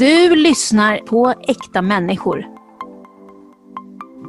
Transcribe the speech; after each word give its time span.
Du 0.00 0.36
lyssnar 0.36 0.98
på 0.98 1.34
Äkta 1.48 1.82
människor. 1.82 2.46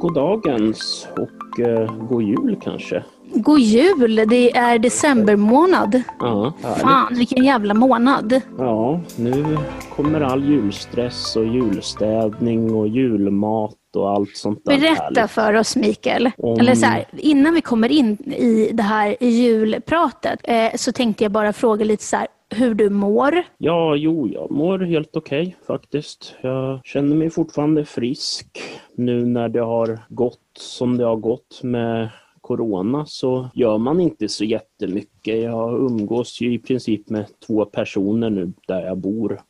God 0.00 0.14
dagens 0.14 1.08
och 1.16 1.60
eh, 1.60 1.94
god 2.08 2.22
jul 2.22 2.58
kanske. 2.62 3.04
God 3.34 3.58
jul! 3.60 4.24
Det 4.28 4.56
är 4.56 4.78
decembermånad. 4.78 6.02
Ja. 6.20 6.52
Fan, 6.80 7.14
vilken 7.14 7.44
jävla 7.44 7.74
månad. 7.74 8.40
Ja, 8.58 9.00
nu 9.16 9.58
kommer 9.96 10.20
all 10.20 10.44
julstress 10.44 11.36
och 11.36 11.46
julstädning 11.46 12.74
och 12.74 12.88
julmat 12.88 13.74
och 13.96 14.10
allt 14.10 14.36
sånt 14.36 14.60
där 14.64 14.78
Berätta 14.80 15.02
härligt. 15.02 15.30
för 15.30 15.54
oss 15.54 15.76
Mikael. 15.76 16.30
Om- 16.38 16.60
Eller 16.60 16.74
så 16.74 16.86
här, 16.86 17.04
innan 17.12 17.54
vi 17.54 17.60
kommer 17.60 17.92
in 17.92 18.12
i 18.36 18.70
det 18.72 18.82
här 18.82 19.16
julpratet 19.20 20.40
eh, 20.44 20.70
så 20.76 20.92
tänkte 20.92 21.24
jag 21.24 21.32
bara 21.32 21.52
fråga 21.52 21.84
lite 21.84 22.04
så 22.04 22.16
här, 22.16 22.26
hur 22.54 22.74
du 22.74 22.90
mår. 22.90 23.42
Ja, 23.58 23.96
jo, 23.96 24.28
jag 24.28 24.50
mår 24.50 24.78
helt 24.78 25.16
okej 25.16 25.56
faktiskt. 25.66 26.34
Jag 26.40 26.80
känner 26.84 27.16
mig 27.16 27.30
fortfarande 27.30 27.84
frisk. 27.84 28.46
Nu 28.94 29.26
när 29.26 29.48
det 29.48 29.60
har 29.60 29.98
gått 30.08 30.38
som 30.58 30.96
det 30.96 31.04
har 31.04 31.16
gått 31.16 31.60
med 31.62 32.08
Corona 32.40 33.06
så 33.06 33.50
gör 33.54 33.78
man 33.78 34.00
inte 34.00 34.28
så 34.28 34.44
jättemycket. 34.44 35.42
Jag 35.42 35.80
umgås 35.80 36.40
ju 36.40 36.54
i 36.54 36.58
princip 36.58 37.10
med 37.10 37.26
två 37.46 37.64
personer 37.64 38.30
nu 38.30 38.52
där 38.66 38.86
jag 38.86 38.98
bor. 38.98 39.40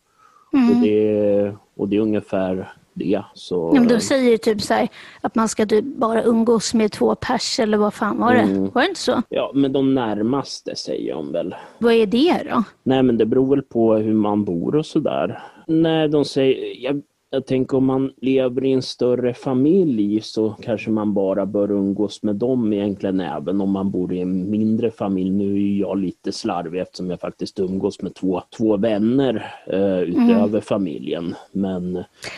Och, 0.52 0.82
det, 0.82 1.56
och 1.74 1.88
det 1.88 1.96
är 1.96 2.00
ungefär 2.00 2.72
det. 2.94 3.22
Så, 3.34 3.72
Ja, 3.74 3.80
men 3.80 3.88
då 3.88 4.00
säger 4.00 4.30
du 4.30 4.38
typ 4.38 4.60
så 4.60 4.74
här, 4.74 4.88
att 5.20 5.34
man 5.34 5.48
ska 5.48 5.66
typ 5.66 5.84
bara 5.84 6.22
umgås 6.22 6.74
med 6.74 6.92
två 6.92 7.14
pers 7.14 7.60
eller 7.60 7.78
vad 7.78 7.94
fan 7.94 8.18
var 8.18 8.34
det? 8.34 8.40
Mm. 8.40 8.70
Var 8.70 8.82
det 8.82 8.88
inte 8.88 9.00
så? 9.00 9.22
Ja, 9.28 9.50
men 9.54 9.72
de 9.72 9.94
närmaste 9.94 10.76
säger 10.76 11.14
de 11.14 11.32
väl. 11.32 11.54
Vad 11.78 11.92
är 11.92 12.06
det 12.06 12.42
då? 12.50 12.64
Nej, 12.82 13.02
men 13.02 13.18
det 13.18 13.26
beror 13.26 13.50
väl 13.54 13.62
på 13.62 13.94
hur 13.94 14.14
man 14.14 14.44
bor 14.44 14.76
och 14.76 14.86
sådär. 14.86 15.42
Nej, 15.66 16.08
de 16.08 16.24
säger... 16.24 16.84
Jag, 16.84 17.02
jag 17.34 17.46
tänker 17.46 17.76
om 17.76 17.84
man 17.86 18.12
lever 18.16 18.64
i 18.64 18.72
en 18.72 18.82
större 18.82 19.34
familj 19.34 20.20
så 20.20 20.50
kanske 20.50 20.90
man 20.90 21.14
bara 21.14 21.46
bör 21.46 21.70
umgås 21.70 22.22
med 22.22 22.36
dem 22.36 22.72
egentligen 22.72 23.20
även 23.20 23.60
om 23.60 23.70
man 23.70 23.90
bor 23.90 24.12
i 24.12 24.20
en 24.20 24.50
mindre 24.50 24.90
familj. 24.90 25.30
Nu 25.30 25.54
är 25.54 25.80
jag 25.80 25.98
lite 25.98 26.32
slarvig 26.32 26.80
eftersom 26.80 27.10
jag 27.10 27.20
faktiskt 27.20 27.58
umgås 27.60 28.02
med 28.02 28.14
två, 28.14 28.42
två 28.58 28.76
vänner 28.76 29.54
eh, 29.66 29.98
utöver 29.98 30.60
familjen. 30.60 31.34
Men 31.52 31.94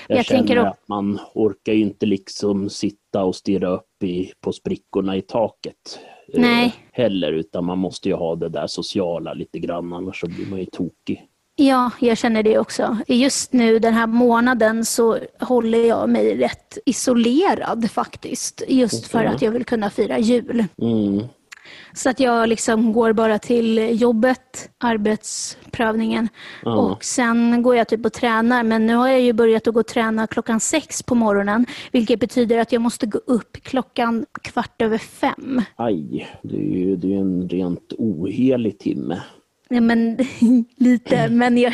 jag, 0.08 0.18
Jag 0.18 0.24
känner 0.24 0.56
att 0.56 0.88
man 0.88 1.18
orkar 1.34 1.72
ju 1.72 1.80
inte 1.80 2.06
liksom 2.06 2.70
sitta 2.70 3.24
och 3.24 3.36
stirra 3.36 3.68
upp 3.68 4.02
i, 4.02 4.32
på 4.40 4.52
sprickorna 4.52 5.16
i 5.16 5.22
taket. 5.22 5.98
eh. 6.66 6.72
Heller, 6.92 7.32
utan 7.32 7.64
man 7.64 7.78
måste 7.78 8.08
ju 8.08 8.14
ha 8.14 8.34
det 8.36 8.48
där 8.48 8.66
sociala 8.66 9.34
lite 9.34 9.58
grann 9.58 9.92
annars 9.92 10.20
så 10.20 10.26
blir 10.26 10.46
man 10.50 10.58
ju 10.58 10.66
tokig. 10.66 11.28
Ja, 11.56 11.90
jag 12.00 12.18
känner 12.18 12.42
det 12.42 12.58
också. 12.58 12.98
Just 13.08 13.52
nu 13.52 13.78
den 13.78 13.94
här 13.94 14.06
månaden 14.06 14.84
så 14.84 15.18
håller 15.40 15.78
jag 15.88 16.08
mig 16.08 16.36
rätt 16.38 16.78
isolerad 16.86 17.90
faktiskt. 17.90 18.62
Just 18.68 19.06
för 19.06 19.24
att 19.24 19.42
jag 19.42 19.50
vill 19.50 19.64
kunna 19.64 19.90
fira 19.90 20.18
jul. 20.18 20.64
Mm. 20.82 21.22
Så 21.92 22.10
att 22.10 22.20
jag 22.20 22.48
liksom 22.48 22.92
går 22.92 23.12
bara 23.12 23.38
till 23.38 24.00
jobbet, 24.00 24.70
arbetsprövningen 24.78 26.28
Ja. 26.62 26.76
och 26.76 27.04
sen 27.04 27.62
går 27.62 27.76
jag 27.76 27.88
typ 27.88 28.06
och 28.06 28.12
tränar. 28.12 28.62
Men 28.62 28.86
nu 28.86 28.94
har 28.94 29.08
jag 29.08 29.20
ju 29.20 29.32
börjat 29.32 29.66
att 29.66 29.74
gå 29.74 29.80
och 29.80 29.86
träna 29.86 30.26
klockan 30.26 30.60
sex 30.60 31.02
på 31.02 31.14
morgonen. 31.14 31.66
Vilket 31.92 32.20
betyder 32.20 32.58
att 32.58 32.72
jag 32.72 32.82
måste 32.82 33.06
gå 33.06 33.18
upp 33.18 33.56
klockan 33.62 34.26
kvart 34.42 34.82
över 34.82 34.98
fem. 34.98 35.62
Aj, 35.76 36.28
det 36.42 36.56
är 36.56 36.76
ju 36.78 36.96
det 36.96 37.14
är 37.14 37.18
en 37.18 37.48
rent 37.48 37.92
ohelig 37.98 38.78
timme. 38.78 39.20
Nej 39.70 39.80
men 39.80 40.18
lite, 40.76 41.28
men 41.30 41.58
jag, 41.58 41.72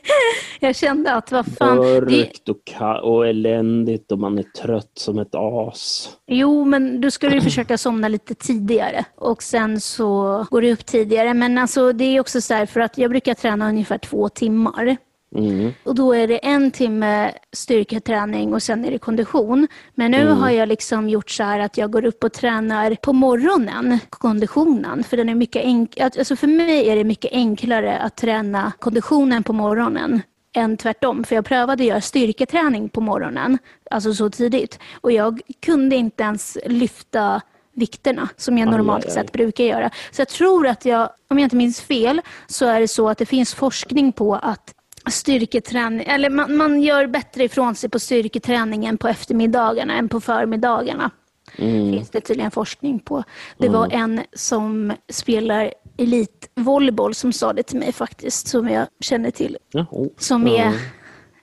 jag 0.60 0.76
kände 0.76 1.12
att 1.14 1.32
vad 1.32 1.46
fan. 1.56 1.76
Det, 1.76 1.82
Mörkt 1.82 2.48
och, 2.48 2.56
ka- 2.78 3.00
och 3.00 3.26
eländigt 3.28 4.12
och 4.12 4.18
man 4.18 4.38
är 4.38 4.42
trött 4.42 4.92
som 4.94 5.18
ett 5.18 5.34
as. 5.34 6.10
jo 6.26 6.64
men 6.64 7.00
du 7.00 7.10
skulle 7.10 7.34
ju 7.34 7.40
försöka 7.40 7.78
somna 7.78 8.08
lite 8.08 8.34
tidigare 8.34 9.04
och 9.16 9.42
sen 9.42 9.80
så 9.80 10.46
går 10.50 10.62
du 10.62 10.72
upp 10.72 10.86
tidigare. 10.86 11.34
Men 11.34 11.58
alltså 11.58 11.92
det 11.92 12.04
är 12.04 12.20
också 12.20 12.40
så 12.40 12.54
här 12.54 12.66
för 12.66 12.80
att 12.80 12.98
jag 12.98 13.10
brukar 13.10 13.34
träna 13.34 13.68
ungefär 13.68 13.98
två 13.98 14.28
timmar. 14.28 14.96
Mm. 15.36 15.72
Och 15.84 15.94
då 15.94 16.12
är 16.12 16.28
det 16.28 16.38
en 16.46 16.70
timme 16.70 17.32
styrketräning 17.52 18.54
och 18.54 18.62
sen 18.62 18.84
är 18.84 18.90
det 18.90 18.98
kondition. 18.98 19.68
Men 19.94 20.10
nu 20.10 20.26
har 20.28 20.50
jag 20.50 20.68
liksom 20.68 21.08
gjort 21.08 21.30
så 21.30 21.42
här 21.42 21.60
att 21.60 21.76
jag 21.78 21.90
går 21.92 22.04
upp 22.04 22.24
och 22.24 22.32
tränar 22.32 22.94
på 22.94 23.12
morgonen, 23.12 23.98
konditionen. 24.10 25.04
För 25.04 25.16
den 25.16 25.28
är 25.28 25.34
mycket 25.34 25.64
enk- 25.64 26.02
alltså 26.02 26.36
för 26.36 26.46
mig 26.46 26.88
är 26.88 26.96
det 26.96 27.04
mycket 27.04 27.32
enklare 27.32 27.98
att 27.98 28.16
träna 28.16 28.72
konditionen 28.78 29.42
på 29.42 29.52
morgonen 29.52 30.22
än 30.56 30.76
tvärtom. 30.76 31.24
För 31.24 31.34
jag 31.34 31.44
prövade 31.44 31.82
att 31.82 31.88
göra 31.88 32.00
styrketräning 32.00 32.88
på 32.88 33.00
morgonen, 33.00 33.58
alltså 33.90 34.14
så 34.14 34.30
tidigt. 34.30 34.78
Och 35.00 35.12
jag 35.12 35.40
kunde 35.66 35.96
inte 35.96 36.22
ens 36.22 36.58
lyfta 36.66 37.40
vikterna 37.74 38.28
som 38.36 38.58
jag 38.58 38.68
Aj, 38.68 38.72
normalt 38.76 39.04
aj, 39.04 39.10
aj. 39.10 39.14
sett 39.14 39.32
brukar 39.32 39.64
göra. 39.64 39.90
Så 40.10 40.20
jag 40.20 40.28
tror 40.28 40.66
att 40.66 40.84
jag, 40.84 41.10
om 41.30 41.38
jag 41.38 41.46
inte 41.46 41.56
minns 41.56 41.80
fel, 41.80 42.20
så 42.46 42.66
är 42.66 42.80
det 42.80 42.88
så 42.88 43.08
att 43.08 43.18
det 43.18 43.26
finns 43.26 43.54
forskning 43.54 44.12
på 44.12 44.34
att 44.34 44.74
styrketräning, 45.10 46.06
eller 46.06 46.30
man, 46.30 46.56
man 46.56 46.82
gör 46.82 47.06
bättre 47.06 47.44
ifrån 47.44 47.74
sig 47.74 47.90
på 47.90 47.98
styrketräningen 47.98 48.98
på 48.98 49.08
eftermiddagarna 49.08 49.98
än 49.98 50.08
på 50.08 50.20
förmiddagarna. 50.20 51.10
finns 51.56 52.10
det 52.10 52.20
tydligen 52.20 52.50
forskning 52.50 52.98
på. 52.98 53.24
Det 53.58 53.68
var 53.68 53.88
en 53.92 54.20
som 54.32 54.92
spelar 55.08 55.72
elitvolleyboll 55.96 57.14
som 57.14 57.32
sa 57.32 57.52
det 57.52 57.62
till 57.62 57.78
mig 57.78 57.92
faktiskt, 57.92 58.48
som 58.48 58.68
jag 58.68 58.86
känner 59.00 59.30
till. 59.30 59.56
Ja, 59.72 59.86
oh. 59.90 60.08
Som 60.18 60.46
är 60.46 60.72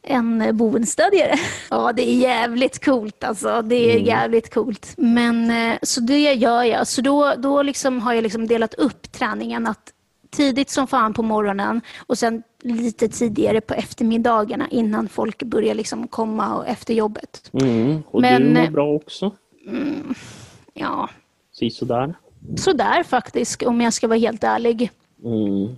en 0.04 0.58
boendestödjare. 0.58 1.36
Ja, 1.70 1.94
det 1.94 2.10
är 2.10 2.16
jävligt 2.16 2.86
coolt 2.86 3.24
alltså. 3.24 3.62
Det 3.62 3.96
är 3.96 4.00
jävligt 4.00 4.54
coolt. 4.54 4.94
Men 4.98 5.52
eh, 5.52 5.78
så 5.82 6.02
det 6.02 6.34
gör 6.34 6.64
jag. 6.64 6.88
Så 6.88 7.02
då, 7.02 7.34
då 7.38 7.62
liksom 7.62 8.02
har 8.02 8.14
jag 8.14 8.22
liksom 8.22 8.48
delat 8.48 8.74
upp 8.74 9.12
träningen 9.12 9.68
att 9.68 9.92
tidigt 10.36 10.70
som 10.70 10.88
fan 10.88 11.14
på 11.14 11.24
morgonen 11.24 11.82
och 12.08 12.18
sen 12.18 12.44
lite 12.62 13.08
tidigare 13.08 13.62
på 13.62 13.74
eftermiddagarna 13.74 14.68
innan 14.72 15.08
folk 15.10 15.44
börjar 15.44 15.76
liksom 15.76 16.08
komma 16.08 16.56
och 16.56 16.68
efter 16.68 16.94
jobbet. 16.94 17.52
Mm. 17.54 18.04
Och 18.08 18.22
Men- 18.22 18.54
du 18.54 18.62
mår 18.62 18.68
bra 18.72 18.94
också? 18.94 19.32
Ja, 20.74 21.10
Sisådär? 21.52 22.14
sådär 22.58 23.04
faktiskt 23.04 23.64
om 23.64 23.82
jag 23.82 23.94
ska 23.94 24.08
vara 24.08 24.20
helt 24.20 24.44
ärlig. 24.44 24.92
Mm. 25.24 25.76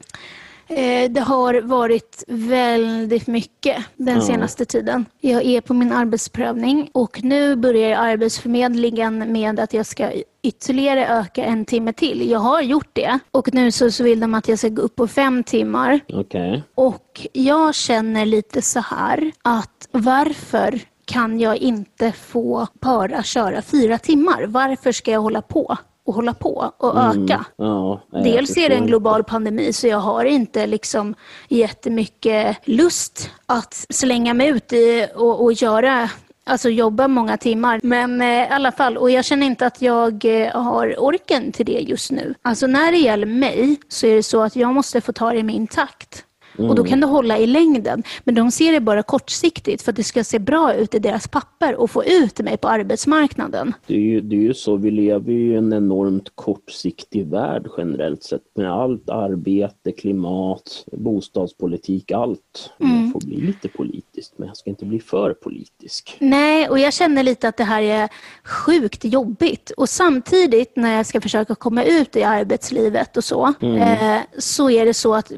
Eh, 0.69 1.11
Det 1.11 1.22
har 1.22 1.61
varit 1.61 2.23
väldigt 2.28 3.28
mycket 3.28 3.78
den 3.95 4.22
senaste 4.22 4.66
tiden. 4.66 5.05
Jag 5.19 5.45
är 5.45 5.61
på 5.61 5.73
min 5.73 5.91
arbetsprövning 5.91 6.89
och 6.94 7.23
nu 7.23 7.55
börjar 7.55 7.97
Arbetsförmedlingen 7.97 9.31
med 9.31 9.59
att 9.59 9.73
jag 9.73 9.85
ska 9.85 10.11
ytterligare 10.44 11.07
öka 11.07 11.44
en 11.44 11.66
timme 11.66 11.94
till. 11.94 12.29
Jag 12.29 12.39
har 12.39 12.61
gjort 12.61 12.89
det 12.94 13.19
och 13.31 13.53
nu 13.53 13.72
så, 13.72 13.91
så 13.91 14.03
vill 14.03 14.19
de 14.19 14.33
att 14.33 14.47
jag 14.47 14.59
ska 14.59 14.69
gå 14.69 14.81
upp 14.81 14.95
på 14.95 15.07
fem 15.07 15.44
timmar. 15.44 16.00
Okej. 16.13 16.63
Och 16.75 17.28
jag 17.34 17.75
känner 17.75 18.25
lite 18.25 18.61
så 18.61 18.79
här 18.79 19.31
att 19.41 19.88
varför 19.91 20.79
kan 21.05 21.39
jag 21.39 21.57
inte 21.57 22.11
få 22.11 22.67
bara 22.73 23.23
köra 23.23 23.61
fyra 23.61 23.97
timmar? 23.97 24.45
Varför 24.47 24.91
ska 24.91 25.11
jag 25.11 25.22
hålla 25.22 25.41
på 25.41 25.78
och 26.07 26.13
hålla 26.13 26.34
på 26.34 26.72
och 26.78 26.97
öka? 26.97 27.45
Ja, 27.57 28.01
nej, 28.12 28.23
Dels 28.23 28.57
är 28.57 28.69
det 28.69 28.75
en 28.75 28.88
global 28.88 29.23
pandemi 29.23 29.73
så 29.73 29.88
jag 29.88 29.97
har 29.97 30.25
inte 30.25 30.68
liksom 30.68 31.16
jättemycket 31.47 32.57
lust 32.63 33.31
att 33.45 33.85
slänga 33.90 34.34
mig 34.34 34.47
ut 34.50 34.73
i 34.73 35.07
och, 35.16 35.44
och 35.44 35.53
göra 35.53 36.09
Alltså 36.47 36.69
jobba 36.69 37.07
många 37.07 37.38
timmar. 37.38 37.79
Men 37.84 38.22
eh, 38.22 38.28
i 38.28 38.47
alla 38.50 38.72
fall, 38.72 38.97
och 38.97 39.12
jag 39.12 39.25
känner 39.25 39.47
inte 39.47 39.67
att 39.67 39.81
jag 39.81 40.25
eh, 40.25 40.62
har 40.62 40.96
orken 41.00 41.51
till 41.51 41.66
det 41.66 41.79
just 41.79 42.12
nu. 42.12 42.34
Alltså 42.41 42.67
när 42.67 42.91
det 42.91 42.97
gäller 42.97 43.25
mig 43.25 43.78
så 43.88 44.07
är 44.07 44.16
det 44.16 44.23
så 44.23 44.41
att 44.41 44.56
jag 44.56 44.73
måste 44.73 45.01
få 45.01 45.13
ta 45.13 45.31
det 45.31 45.38
i 45.38 45.44
min 45.44 45.67
takt. 45.67 46.23
Och 46.57 46.75
då 46.75 46.84
kan 46.84 47.00
det 47.00 47.07
hålla 47.07 47.38
i 47.38 47.47
längden. 47.47 48.03
Men 48.23 48.35
de 48.35 48.52
ser 48.52 48.72
det 48.72 48.79
bara 48.79 49.03
kortsiktigt 49.03 49.81
för 49.81 49.91
att 49.91 49.96
det 49.96 50.03
ska 50.03 50.23
se 50.23 50.40
bra 50.40 50.73
ut 50.73 50.96
i 50.96 50.99
deras 50.99 51.28
papper 51.28 51.76
och 51.76 51.91
få 51.91 52.03
ut 52.03 52.40
mig 52.40 52.58
på 52.58 52.67
arbetsmarknaden. 52.67 53.73
Det 53.87 53.93
är, 53.93 53.99
ju, 53.99 54.22
det 54.22 54.35
är 54.35 54.41
ju 54.41 54.53
så, 54.53 54.76
vi 54.76 54.91
lever 54.91 55.31
ju 55.31 55.53
i 55.53 55.55
en 55.55 55.73
enormt 55.73 56.31
kortsiktig 56.35 57.28
värld 57.28 57.67
generellt 57.78 58.23
sett 58.23 58.41
med 58.55 58.72
allt 58.72 59.09
arbete, 59.09 59.91
klimat, 59.91 60.85
bostadspolitik, 60.91 62.11
allt. 62.11 62.72
Mm. 62.79 63.03
Jag 63.03 63.11
får 63.11 63.28
bli 63.28 63.41
lite 63.41 63.67
politiskt 63.67 64.34
men 64.37 64.47
jag 64.47 64.58
ska 64.58 64.70
inte 64.70 64.85
bli 64.85 64.99
för 64.99 65.34
politisk. 65.34 66.17
Nej, 66.20 66.70
och 66.70 66.79
jag 66.79 66.93
känner 66.93 67.23
lite 67.23 67.47
att 67.47 67.58
det 67.58 67.64
här 67.64 67.81
är 67.81 68.09
sjukt 68.43 69.05
jobbigt. 69.05 69.72
Och 69.78 69.90
samtidigt 69.90 70.76
när 70.76 70.97
jag 70.97 71.05
ska 71.05 71.22
försöka 71.22 71.55
komma 71.55 71.84
ut 71.84 72.16
i 72.16 72.23
arbetslivet 72.23 73.17
och 73.17 73.23
så, 73.23 73.53
eh, 73.61 74.20
så 74.37 74.70
är 74.70 74.85
det 74.85 74.93
så 74.93 75.14
att 75.14 75.31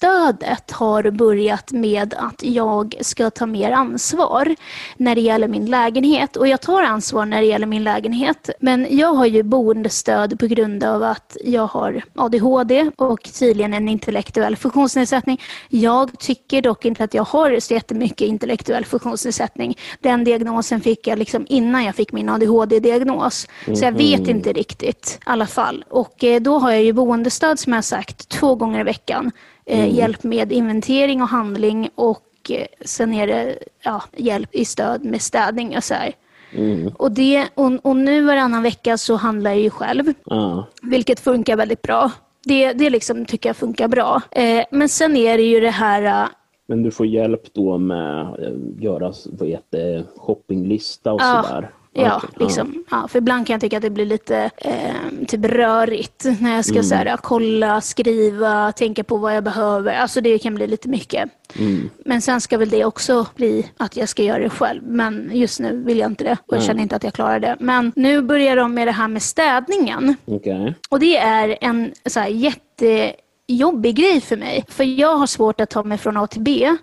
boendestödet 0.00 0.70
har 0.70 1.10
börjat 1.10 1.72
med 1.72 2.14
att 2.18 2.42
jag 2.42 2.94
ska 3.00 3.30
ta 3.30 3.46
mer 3.46 3.70
ansvar 3.72 4.54
när 4.96 5.14
det 5.14 5.20
gäller 5.20 5.48
min 5.48 5.66
lägenhet. 5.66 6.36
Och 6.36 6.48
jag 6.48 6.60
tar 6.60 6.82
ansvar 6.82 7.26
när 7.26 7.40
det 7.40 7.46
gäller 7.46 7.66
min 7.66 7.84
lägenhet. 7.84 8.50
Men 8.60 8.86
jag 8.90 9.14
har 9.14 9.26
ju 9.26 9.42
boendestöd 9.42 10.38
på 10.40 10.46
grund 10.46 10.84
av 10.84 11.02
att 11.02 11.36
jag 11.44 11.66
har 11.66 12.02
ADHD 12.14 12.90
och 12.96 13.22
tydligen 13.38 13.74
en 13.74 13.88
intellektuell 13.88 14.56
funktionsnedsättning. 14.56 15.40
Jag 15.68 16.18
tycker 16.18 16.62
dock 16.62 16.84
inte 16.84 17.04
att 17.04 17.14
jag 17.14 17.24
har 17.24 17.60
så 17.60 17.74
jättemycket 17.74 18.20
intellektuell 18.28 18.84
funktionsnedsättning. 18.84 19.78
Den 20.00 20.24
diagnosen 20.24 20.80
fick 20.80 21.06
jag 21.06 21.18
liksom 21.18 21.46
innan 21.48 21.84
jag 21.84 21.94
fick 21.94 22.12
min 22.12 22.28
ADHD-diagnos. 22.28 23.48
Så 23.74 23.84
jag 23.84 23.92
vet 23.92 24.20
Mhm. 24.20 24.30
inte 24.30 24.52
riktigt 24.52 25.18
i 25.20 25.22
alla 25.26 25.46
fall. 25.46 25.84
Och 25.90 26.24
eh, 26.24 26.40
då 26.40 26.58
har 26.58 26.70
jag 26.70 26.82
ju 26.82 26.92
boendestöd 26.92 27.58
som 27.58 27.72
jag 27.72 27.84
sagt 27.84 28.28
två 28.28 28.54
gånger 28.54 28.80
i 28.80 28.82
veckan. 28.82 29.30
Eh, 29.66 29.94
Hjälp 29.94 30.22
med 30.24 30.52
inventering 30.52 31.22
och 31.22 31.28
handling 31.28 31.90
och 31.94 32.22
eh, 32.50 32.66
sen 32.84 33.14
är 33.14 33.26
det 33.26 33.58
ja, 33.82 34.02
hjälp 34.16 34.54
i 34.54 34.64
stöd 34.64 35.04
med 35.04 35.22
städning 35.22 35.76
och 35.76 35.84
så 35.84 35.94
här. 35.94 36.12
Mm. 36.52 36.92
Och, 36.96 37.12
det, 37.12 37.46
och, 37.54 37.72
och 37.86 37.96
nu 37.96 38.22
varannan 38.24 38.62
vecka 38.62 38.98
så 38.98 39.16
handlar 39.16 39.50
jag 39.50 39.60
ju 39.60 39.70
själv, 39.70 40.12
Ja. 40.24 40.66
vilket 40.82 41.20
funkar 41.20 41.56
väldigt 41.56 41.82
bra. 41.82 42.10
Det, 42.44 42.72
det 42.72 42.90
liksom 42.90 43.24
tycker 43.24 43.48
jag 43.48 43.56
funkar 43.56 43.88
bra. 43.88 44.22
Eh, 44.30 44.64
men 44.70 44.88
sen 44.88 45.16
är 45.16 45.36
det 45.38 45.42
ju 45.44 45.60
det 45.60 45.70
här 45.70 46.22
eh, 46.22 46.28
Men 46.66 46.82
du 46.82 46.90
får 46.90 47.06
hjälp 47.06 47.42
då 47.54 47.78
med 47.78 48.20
att 48.22 48.38
göra 48.82 49.12
vad 49.26 49.48
heter, 49.48 49.78
det, 49.78 50.04
shoppinglista 50.16 51.12
och 51.12 51.20
Ja. 51.20 51.42
sådär? 51.48 51.70
Ja, 51.96 52.16
Okej, 52.16 52.30
liksom. 52.40 52.84
Ja, 52.90 53.08
för 53.08 53.18
ibland 53.18 53.46
kan 53.46 53.54
jag 53.54 53.60
tycka 53.60 53.76
att 53.76 53.82
det 53.82 53.90
blir 53.90 54.06
lite 54.06 54.50
eh, 54.56 55.26
typ 55.28 55.44
rörigt 55.44 56.26
när 56.40 56.56
jag 56.56 56.64
ska 56.64 56.82
så 56.82 56.94
här, 56.94 57.16
kolla, 57.16 57.80
skriva, 57.80 58.72
tänka 58.72 59.04
på 59.04 59.16
vad 59.16 59.36
jag 59.36 59.44
behöver. 59.44 59.94
Alltså 59.94 60.20
det 60.20 60.38
kan 60.38 60.54
bli 60.54 60.66
lite 60.66 60.88
mycket. 60.88 61.30
Mm. 61.58 61.90
Men 62.04 62.22
sen 62.22 62.40
ska 62.40 62.58
väl 62.58 62.68
det 62.68 62.84
också 62.84 63.26
bli 63.36 63.70
att 63.76 63.96
jag 63.96 64.08
ska 64.08 64.22
göra 64.22 64.38
det 64.38 64.50
själv. 64.50 64.82
Men 64.82 65.30
just 65.32 65.60
nu 65.60 65.82
vill 65.84 65.98
jag 65.98 66.10
inte 66.10 66.24
det 66.24 66.36
och 66.46 66.56
jag 66.56 66.62
känner 66.62 66.82
inte 66.82 66.96
att 66.96 67.04
jag 67.04 67.12
klarar 67.12 67.40
det. 67.40 67.56
Men 67.60 67.92
nu 67.96 68.22
börjar 68.22 68.56
de 68.56 68.74
med 68.74 68.88
det 68.88 68.92
här 68.92 69.08
med 69.08 69.22
städningen. 69.22 70.16
Okej. 70.24 70.74
Och 70.88 71.00
det 71.00 71.16
är 71.16 71.58
en 71.60 71.92
så 72.06 72.20
här, 72.20 72.28
jättejobbig 72.28 73.96
grej 73.96 74.20
för 74.20 74.36
mig. 74.36 74.64
För 74.68 74.84
jag 74.84 75.16
har 75.16 75.26
svårt 75.26 75.60
att 75.60 75.70
ta 75.70 75.82
mig 75.82 75.98
från 75.98 76.16
A 76.16 76.26
till 76.26 76.42
B. 76.42 76.76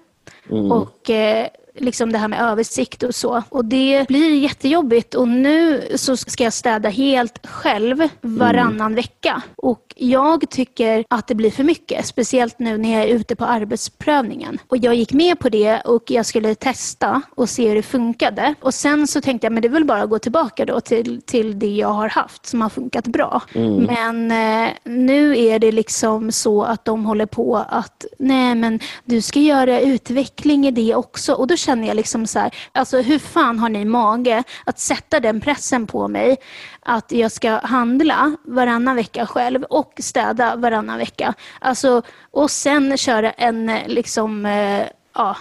Mm. 0.50 0.72
Och 0.72 1.10
eh, 1.10 1.48
liksom 1.76 2.12
det 2.12 2.18
här 2.18 2.28
med 2.28 2.42
översikt 2.42 3.04
och 3.04 3.16
så. 3.16 3.44
Och 3.50 3.66
det 3.66 4.08
blir 4.08 4.36
jättejobbigt. 4.36 5.16
Och 5.16 5.28
nu 5.28 5.88
så 5.96 6.18
ska 6.18 6.44
jag 6.44 6.54
städa 6.54 6.90
helt 6.90 7.48
själv 7.48 8.08
varannan 8.22 8.96
vecka. 8.96 9.42
Och 9.56 9.94
jag 9.96 10.50
tycker 10.50 11.06
att 11.10 11.28
det 11.28 11.36
blir 11.36 11.52
för 11.52 11.64
mycket. 11.64 12.06
Speciellt 12.06 12.60
nu 12.60 12.78
när 12.78 12.92
jag 12.94 13.10
är 13.10 13.16
ute 13.16 13.36
på 13.36 13.46
arbetsprövningen. 13.46 14.58
Och 14.68 14.78
jag 14.78 14.96
gick 14.96 15.14
med 15.14 15.40
på 15.40 15.50
det 15.50 15.82
och 15.82 16.04
jag 16.12 16.26
skulle 16.26 16.56
testa 16.56 17.22
och 17.36 17.50
se 17.50 17.68
hur 17.68 17.76
det 17.76 17.84
funkade. 17.84 18.56
Och 18.62 18.74
sen 18.74 19.08
så 19.08 19.22
tänkte 19.22 19.46
jag, 19.46 19.54
men 19.54 19.62
det 19.62 19.68
är 19.68 19.70
väl 19.70 19.86
bara 19.86 20.04
att 20.04 20.10
gå 20.10 20.20
tillbaka 20.20 20.66
då 20.66 20.82
till, 20.82 21.22
till 21.22 21.60
det 21.60 21.76
jag 21.76 21.88
har 21.88 22.10
haft 22.10 22.46
som 22.46 22.62
har 22.62 22.70
funkat 22.70 23.08
bra. 23.08 23.42
Men 23.88 24.32
eh, 24.32 24.70
nu 24.84 25.38
är 25.38 25.60
det 25.60 25.72
liksom 25.72 26.32
så 26.32 26.64
att 26.64 26.86
de 26.86 27.06
håller 27.06 27.26
på 27.26 27.66
att, 27.70 28.06
nej 28.20 28.56
men 28.56 28.80
du 29.06 29.22
ska 29.22 29.40
göra 29.40 29.80
utveckling 29.82 30.68
i 30.68 30.72
det 30.72 30.96
också. 30.96 31.34
Och 31.34 31.48
då 31.48 31.58
känner 31.62 31.88
jag 31.88 31.96
liksom 31.96 32.28
så 32.28 32.40
här, 32.40 32.56
alltså 32.72 33.02
hur 33.02 33.20
fan 33.20 33.60
har 33.60 33.70
ni 33.70 33.86
mage 33.86 34.44
att 34.66 34.80
sätta 34.80 35.20
den 35.20 35.42
pressen 35.42 35.88
på 35.88 36.08
mig 36.08 36.38
att 36.80 37.12
jag 37.12 37.32
ska 37.32 37.50
handla 37.50 38.36
varannan 38.44 38.96
vecka 38.96 39.26
själv 39.26 39.64
och 39.64 39.94
städa 40.00 40.56
varannan 40.56 40.98
vecka. 40.98 41.34
Alltså, 41.60 42.02
och 42.32 42.52
sen 42.52 42.98
köra 42.98 43.32
en 43.32 43.72
liksom, 43.88 44.46
eh, 44.46 44.84
ja, 45.16 45.38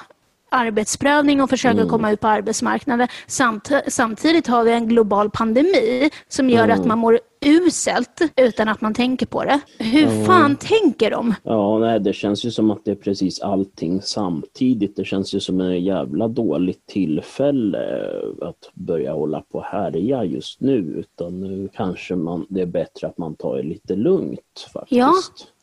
arbetsprövning 0.50 1.42
och 1.42 1.50
försöka 1.50 1.86
komma 1.86 2.10
ut 2.10 2.20
på 2.20 2.28
arbetsmarknaden. 2.28 3.08
Samt, 3.26 3.70
samtidigt 3.88 4.46
har 4.46 4.64
vi 4.64 4.72
en 4.72 4.88
global 4.88 5.30
pandemi 5.30 6.10
som 6.28 6.50
gör 6.50 6.68
att 6.68 6.84
man 6.84 6.98
mår 6.98 7.20
uselt 7.46 8.20
utan 8.36 8.68
att 8.68 8.80
man 8.80 8.94
tänker 8.94 9.26
på 9.26 9.44
det. 9.44 9.60
Hur 9.78 10.24
fan 10.24 10.56
tänker 10.56 11.10
de? 11.10 11.34
Ja, 11.42 11.78
nej, 11.78 12.00
det 12.00 12.12
känns 12.12 12.44
ju 12.44 12.50
som 12.50 12.70
att 12.70 12.84
det 12.84 12.90
är 12.90 12.94
precis 12.94 13.40
allting 13.40 14.02
samtidigt. 14.02 14.96
Det 14.96 15.04
känns 15.04 15.34
ju 15.34 15.40
som 15.40 15.60
en 15.60 15.84
jävla 15.84 16.28
dåligt 16.28 16.86
tillfälle 16.86 18.10
att 18.40 18.70
börja 18.74 19.12
hålla 19.12 19.40
på 19.40 19.58
och 19.58 19.64
härja 19.64 20.24
just 20.24 20.60
nu. 20.60 20.76
Utan 20.76 21.40
nu 21.40 21.68
kanske 21.74 22.16
man, 22.16 22.46
det 22.48 22.60
är 22.60 22.66
bättre 22.66 23.06
att 23.06 23.18
man 23.18 23.34
tar 23.34 23.56
det 23.56 23.62
lite 23.62 23.96
lugnt 23.96 24.68
faktiskt. 24.72 24.98
Ja. 24.98 25.14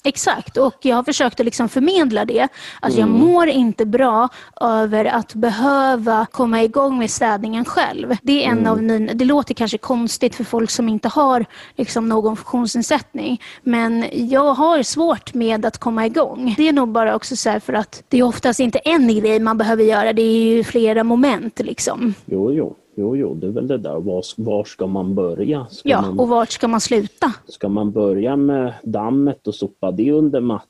Exakt, 0.03 0.57
och 0.57 0.75
jag 0.81 0.95
har 0.95 1.03
försökt 1.03 1.39
att 1.39 1.45
liksom 1.45 1.69
förmedla 1.69 2.25
det. 2.25 2.47
Att 2.81 2.93
jag 2.93 3.09
mår 3.09 3.47
inte 3.47 3.85
bra 3.85 4.29
över 4.61 5.05
att 5.05 5.33
behöva 5.33 6.25
komma 6.31 6.63
igång 6.63 6.97
med 6.97 7.11
städningen 7.11 7.65
själv. 7.65 8.15
Det 8.21 8.45
är 8.45 8.49
en 8.49 8.67
av 8.67 8.83
mina, 8.83 9.13
det 9.13 9.25
låter 9.25 9.53
kanske 9.53 9.77
konstigt 9.77 10.35
för 10.35 10.43
folk 10.43 10.69
som 10.69 10.89
inte 10.89 11.07
har 11.07 11.45
liksom 11.75 12.09
någon 12.09 12.37
funktionsnedsättning. 12.37 13.41
Men 13.61 14.05
jag 14.11 14.53
har 14.53 14.83
svårt 14.83 15.33
med 15.33 15.65
att 15.65 15.77
komma 15.77 16.05
igång. 16.05 16.53
Det 16.57 16.67
är 16.67 16.73
nog 16.73 16.89
bara 16.89 17.15
också 17.15 17.35
så 17.35 17.59
för 17.59 17.73
att 17.73 18.03
det 18.09 18.17
är 18.17 18.23
oftast 18.23 18.59
inte 18.59 18.79
en 18.79 19.07
grej 19.07 19.39
man 19.39 19.57
behöver 19.57 19.83
göra. 19.83 20.13
Det 20.13 20.21
är 20.21 20.43
ju 20.43 20.63
flera 20.63 21.03
moment 21.03 21.59
liksom. 21.59 22.13
Jo, 22.25 22.53
jo, 22.53 22.75
jo, 22.97 23.15
jo, 23.15 23.33
det 23.35 23.47
är 23.47 23.51
väl 23.51 23.67
det 23.67 23.77
där. 23.77 23.99
Var, 23.99 24.23
var 24.37 24.63
ska 24.63 24.87
man 24.87 25.15
börja? 25.15 25.65
Ska, 25.69 25.89
Ja, 25.89 26.01
man, 26.01 26.19
och 26.19 26.27
vart 26.29 26.49
ska 26.51 26.67
man 26.67 26.81
sluta? 26.81 27.33
ska 27.47 27.69
man 27.69 27.91
börja 27.91 28.35
med 28.35 28.73
dammet 28.83 29.47
och 29.47 29.55
sopa 29.55 29.91
det 29.91 30.11
under 30.11 30.41
mattan? 30.41 30.67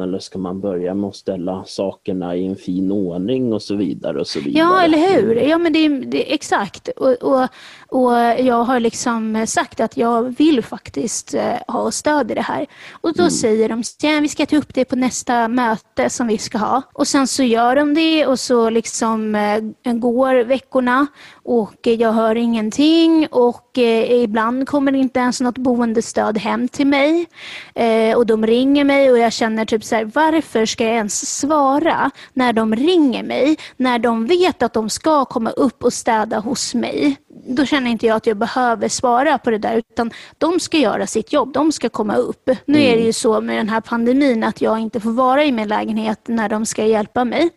Eller 0.00 0.18
ska 0.18 0.38
man 0.38 0.60
börja 0.60 0.94
med 0.94 1.08
att 1.08 1.16
ställa 1.16 1.64
sakerna 1.66 2.36
i 2.36 2.46
en 2.46 2.56
fin 2.56 2.92
ordning 2.92 3.52
och 3.52 3.62
så 3.62 3.74
vidare 3.74 4.20
och 4.20 4.26
så 4.26 4.40
vidare? 4.40 4.64
Ja, 4.64 4.82
eller 4.82 4.98
hur? 4.98 5.36
Ja, 5.36 5.58
men 5.58 5.72
det, 5.72 5.88
det 5.88 6.34
exakt. 6.34 6.88
Och, 6.88 7.12
och, 7.12 7.48
och 7.88 8.12
jag 8.38 8.64
har 8.64 8.80
liksom 8.80 9.46
sagt 9.46 9.80
att 9.80 9.96
jag 9.96 10.36
vill 10.38 10.64
faktiskt 10.64 11.34
eh, 11.34 11.54
ha 11.68 11.90
stöd 11.90 12.30
i 12.30 12.34
det 12.34 12.40
här. 12.40 12.66
Och 13.00 13.14
då 13.14 13.30
säger 13.30 13.68
de 13.68 13.82
ja, 14.02 14.20
vi 14.20 14.28
ska 14.28 14.46
ta 14.46 14.56
upp 14.56 14.74
det 14.74 14.84
på 14.84 14.96
nästa 14.96 15.48
möte 15.48 16.10
som 16.10 16.26
vi 16.26 16.38
ska 16.38 16.58
ha. 16.58 16.82
Och 16.92 17.08
sen 17.08 17.26
så 17.26 17.42
gör 17.42 17.76
de 17.76 17.94
det 17.94 18.26
och 18.26 18.40
så 18.40 18.70
liksom 18.70 19.34
eh, 19.34 19.92
går 19.92 20.44
veckorna 20.44 21.06
och 21.42 21.86
jag 21.86 22.12
hör 22.12 22.34
ingenting 22.34 23.26
och 23.30 23.69
eh, 23.78 24.22
ibland 24.22 24.68
kommer 24.68 24.92
inte 24.92 25.20
ens 25.20 25.40
något 25.40 25.58
boendestöd 25.58 26.38
hem 26.38 26.68
till 26.68 26.86
mig. 26.86 27.26
Eh, 27.74 28.16
och 28.16 28.26
de 28.26 28.46
ringer 28.46 28.84
mig 28.84 29.10
och 29.10 29.18
jag 29.18 29.32
känner 29.32 29.64
typ 29.64 29.84
så 29.84 29.94
här, 29.94 30.04
varför 30.04 30.66
ska 30.66 30.84
jag 30.84 30.94
ens 30.94 31.38
svara 31.38 32.10
när 32.32 32.52
de 32.52 32.76
ringer 32.76 33.22
mig? 33.22 33.56
När 33.76 33.98
de 33.98 34.26
vet 34.26 34.62
att 34.62 34.72
de 34.72 34.90
ska 34.90 35.24
komma 35.24 35.50
upp 35.50 35.84
och 35.84 35.92
städa 35.92 36.38
hos 36.38 36.74
mig. 36.74 37.16
Då 37.46 37.64
känner 37.64 37.90
inte 37.90 38.06
jag 38.06 38.16
att 38.16 38.26
jag 38.26 38.36
behöver 38.36 38.88
svara 38.88 39.38
på 39.38 39.50
det 39.50 39.58
där 39.58 39.76
utan 39.76 40.10
de 40.38 40.60
ska 40.60 40.78
göra 40.78 41.06
sitt 41.06 41.32
jobb, 41.32 41.52
de 41.52 41.72
ska 41.72 41.88
komma 41.88 42.14
upp. 42.14 42.50
Nu 42.64 42.82
är 42.82 42.96
det 42.96 43.02
ju 43.02 43.12
så 43.12 43.40
med 43.40 43.56
den 43.56 43.68
här 43.68 43.80
pandemin 43.80 44.44
att 44.44 44.60
jag 44.60 44.78
inte 44.78 45.00
får 45.00 45.10
vara 45.10 45.44
i 45.44 45.52
min 45.52 45.68
lägenhet 45.68 46.20
när 46.28 46.48
de 46.48 46.66
ska 46.66 46.84
hjälpa 46.84 47.24
mig. 47.24 47.50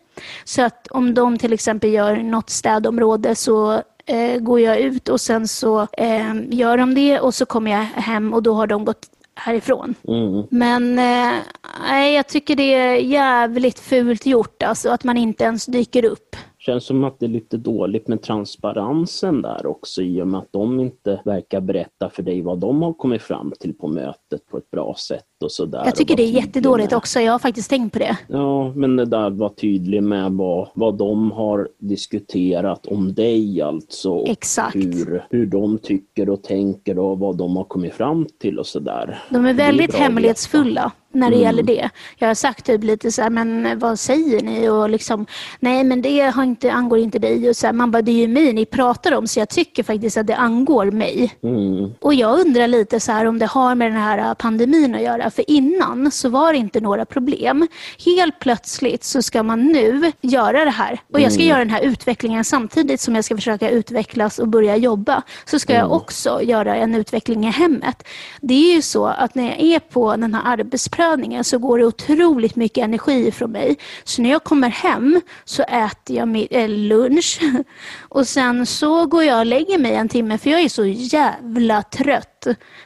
Så 0.44 0.62
att 0.62 0.86
om 0.90 1.14
de 1.14 1.38
till 1.38 1.52
exempel 1.52 1.90
gör 1.90 2.16
något 2.16 2.50
städområde 2.50 3.34
så 3.34 3.82
eh, 4.06 4.38
går 4.40 4.60
jag 4.60 4.80
ut 4.80 5.08
och 5.08 5.20
sen 5.20 5.48
så 5.48 5.80
eh, 5.80 6.34
gör 6.50 6.76
de 6.76 6.94
det 6.94 7.20
och 7.20 7.34
så 7.34 7.46
kommer 7.46 7.70
jag 7.70 7.84
hem 7.84 8.34
och 8.34 8.42
då 8.42 8.54
har 8.54 8.66
de 8.66 8.84
gått 8.84 9.10
härifrån. 9.34 9.94
Mm. 10.08 10.46
Men 10.50 10.98
eh, 10.98 12.08
jag 12.14 12.28
tycker 12.28 12.56
det 12.56 12.74
är 12.74 12.96
jävligt 12.96 13.78
fult 13.78 14.26
gjort 14.26 14.62
alltså 14.62 14.90
att 14.90 15.04
man 15.04 15.16
inte 15.16 15.44
ens 15.44 15.66
dyker 15.66 16.04
upp. 16.04 16.36
Känns 16.58 16.84
som 16.84 17.04
att 17.04 17.20
det 17.20 17.26
är 17.26 17.30
lite 17.30 17.56
dåligt 17.56 18.08
med 18.08 18.22
transparensen 18.22 19.42
där 19.42 19.66
också 19.66 20.02
i 20.02 20.22
och 20.22 20.28
med 20.28 20.40
att 20.40 20.52
de 20.52 20.80
inte 20.80 21.20
verkar 21.24 21.60
berätta 21.60 22.10
för 22.10 22.22
dig 22.22 22.42
vad 22.42 22.58
de 22.58 22.82
har 22.82 22.92
kommit 22.92 23.22
fram 23.22 23.52
till 23.60 23.74
på 23.74 23.88
mötet 23.88 24.46
på 24.50 24.58
ett 24.58 24.70
bra 24.70 24.94
sätt 24.98 25.24
och 25.44 25.52
sådär. 25.52 25.82
Jag 25.84 25.94
tycker 25.96 26.16
det 26.16 26.22
är 26.22 26.30
jättedåligt 26.30 26.90
med- 26.90 26.96
också. 26.96 27.20
Jag 27.20 27.32
har 27.32 27.38
faktiskt 27.38 27.70
tänkt 27.70 27.92
på 27.92 27.98
det. 27.98 28.16
Ja, 28.28 28.72
men 28.76 28.96
det 28.96 29.04
där 29.04 29.30
var 29.30 29.48
tydlig 29.48 30.02
med 30.02 30.32
vad, 30.32 30.68
vad 30.74 30.94
de 30.98 31.30
har 31.32 31.68
diskuterat 31.78 32.86
om 32.86 33.14
dig 33.14 33.62
alltså. 33.62 34.24
Exakt. 34.26 34.74
Hur, 34.76 35.24
hur 35.30 35.46
de 35.46 35.78
tycker 35.78 36.30
och 36.30 36.42
tänker 36.42 36.98
och 36.98 37.18
vad 37.18 37.36
de 37.36 37.56
har 37.56 37.64
kommit 37.64 37.94
fram 37.94 38.26
till 38.40 38.58
och 38.58 38.66
sådär. 38.66 39.22
De 39.30 39.46
är 39.46 39.54
väldigt 39.54 39.90
att 39.94 40.00
hemlighetsfulla 40.00 40.92
när 41.12 41.30
det 41.30 41.36
Mm. 41.36 41.46
gäller 41.46 41.62
det. 41.62 41.90
Jag 42.18 42.28
har 42.28 42.34
sagt 42.34 42.66
typ 42.66 42.84
lite 42.84 43.10
så 43.12 43.22
här, 43.22 43.30
men 43.30 43.78
vad 43.78 43.98
säger 43.98 44.42
ni? 44.42 44.68
Och 44.68 44.90
liksom, 44.90 45.26
nej 45.60 45.84
men 45.84 46.02
det 46.02 46.20
har 46.20 46.42
inte, 46.44 46.72
angår 46.72 46.98
inte 46.98 47.18
dig. 47.18 47.48
Och 47.48 47.56
så 47.56 47.66
här, 47.66 47.72
man 47.74 47.90
bara, 47.90 48.02
det 48.02 48.10
är 48.12 48.20
ju 48.20 48.28
mig 48.28 48.52
ni 48.52 48.64
pratar 48.64 49.12
om 49.14 49.26
så 49.26 49.38
jag 49.40 49.48
tycker 49.48 49.82
faktiskt 49.82 50.16
att 50.16 50.26
det 50.26 50.36
angår 50.36 50.90
mig. 50.90 51.34
Mm. 51.42 51.90
Och 52.00 52.14
jag 52.14 52.40
undrar 52.40 52.68
lite 52.68 53.00
så 53.00 53.12
här 53.12 53.26
om 53.26 53.38
det 53.38 53.46
har 53.46 53.74
med 53.74 53.92
den 53.92 54.00
här 54.00 54.34
pandemin 54.34 54.94
att 54.94 55.02
göra. 55.02 55.30
För 55.34 55.50
innan 55.50 56.10
så 56.10 56.28
var 56.28 56.52
det 56.52 56.58
inte 56.58 56.80
några 56.80 57.04
problem. 57.04 57.68
Helt 58.04 58.38
plötsligt 58.38 59.04
så 59.04 59.22
ska 59.22 59.42
man 59.42 59.64
nu 59.66 60.12
göra 60.20 60.64
det 60.64 60.70
här. 60.70 61.00
Och 61.12 61.20
jag 61.20 61.32
ska 61.32 61.42
Mm. 61.42 61.48
göra 61.50 61.58
den 61.58 61.70
här 61.70 61.80
utvecklingen 61.82 62.44
samtidigt 62.44 63.00
som 63.00 63.14
jag 63.14 63.24
ska 63.24 63.34
försöka 63.36 63.70
utvecklas 63.70 64.38
och 64.38 64.48
börja 64.48 64.76
jobba. 64.76 65.22
Så 65.44 65.58
ska 65.58 65.72
Mm. 65.72 65.80
jag 65.82 65.92
också 65.92 66.42
göra 66.42 66.76
en 66.76 66.94
utveckling 66.94 67.44
i 67.46 67.50
hemmet. 67.50 68.02
Det 68.40 68.54
är 68.70 68.74
ju 68.74 68.82
så 68.82 69.06
att 69.06 69.34
när 69.34 69.44
jag 69.44 69.60
är 69.60 69.78
på 69.78 70.16
den 70.16 70.34
här 70.34 70.42
arbetsprövningen 70.52 71.44
så 71.44 71.58
går 71.58 71.78
det 71.78 71.84
otroligt 71.86 72.56
mycket 72.56 72.84
energi 72.84 73.30
från 73.32 73.50
mig. 73.50 73.76
Så 74.04 74.22
när 74.22 74.30
jag 74.30 74.44
kommer 74.44 74.68
hem 74.68 75.20
så 75.44 75.62
äter 75.62 76.16
jag 76.16 76.46
eh, 76.50 76.68
lunch 76.68 77.40
och 78.08 78.28
sen 78.28 78.66
så 78.66 79.06
går 79.06 79.24
jag 79.24 79.38
och 79.38 79.46
lägger 79.46 79.78
mig 79.78 79.94
en 79.94 80.08
timme 80.08 80.38
för 80.38 80.50
jag 80.50 80.60
är 80.60 80.68
så 80.68 80.84
jävla 80.86 81.82
trött. 81.82 82.33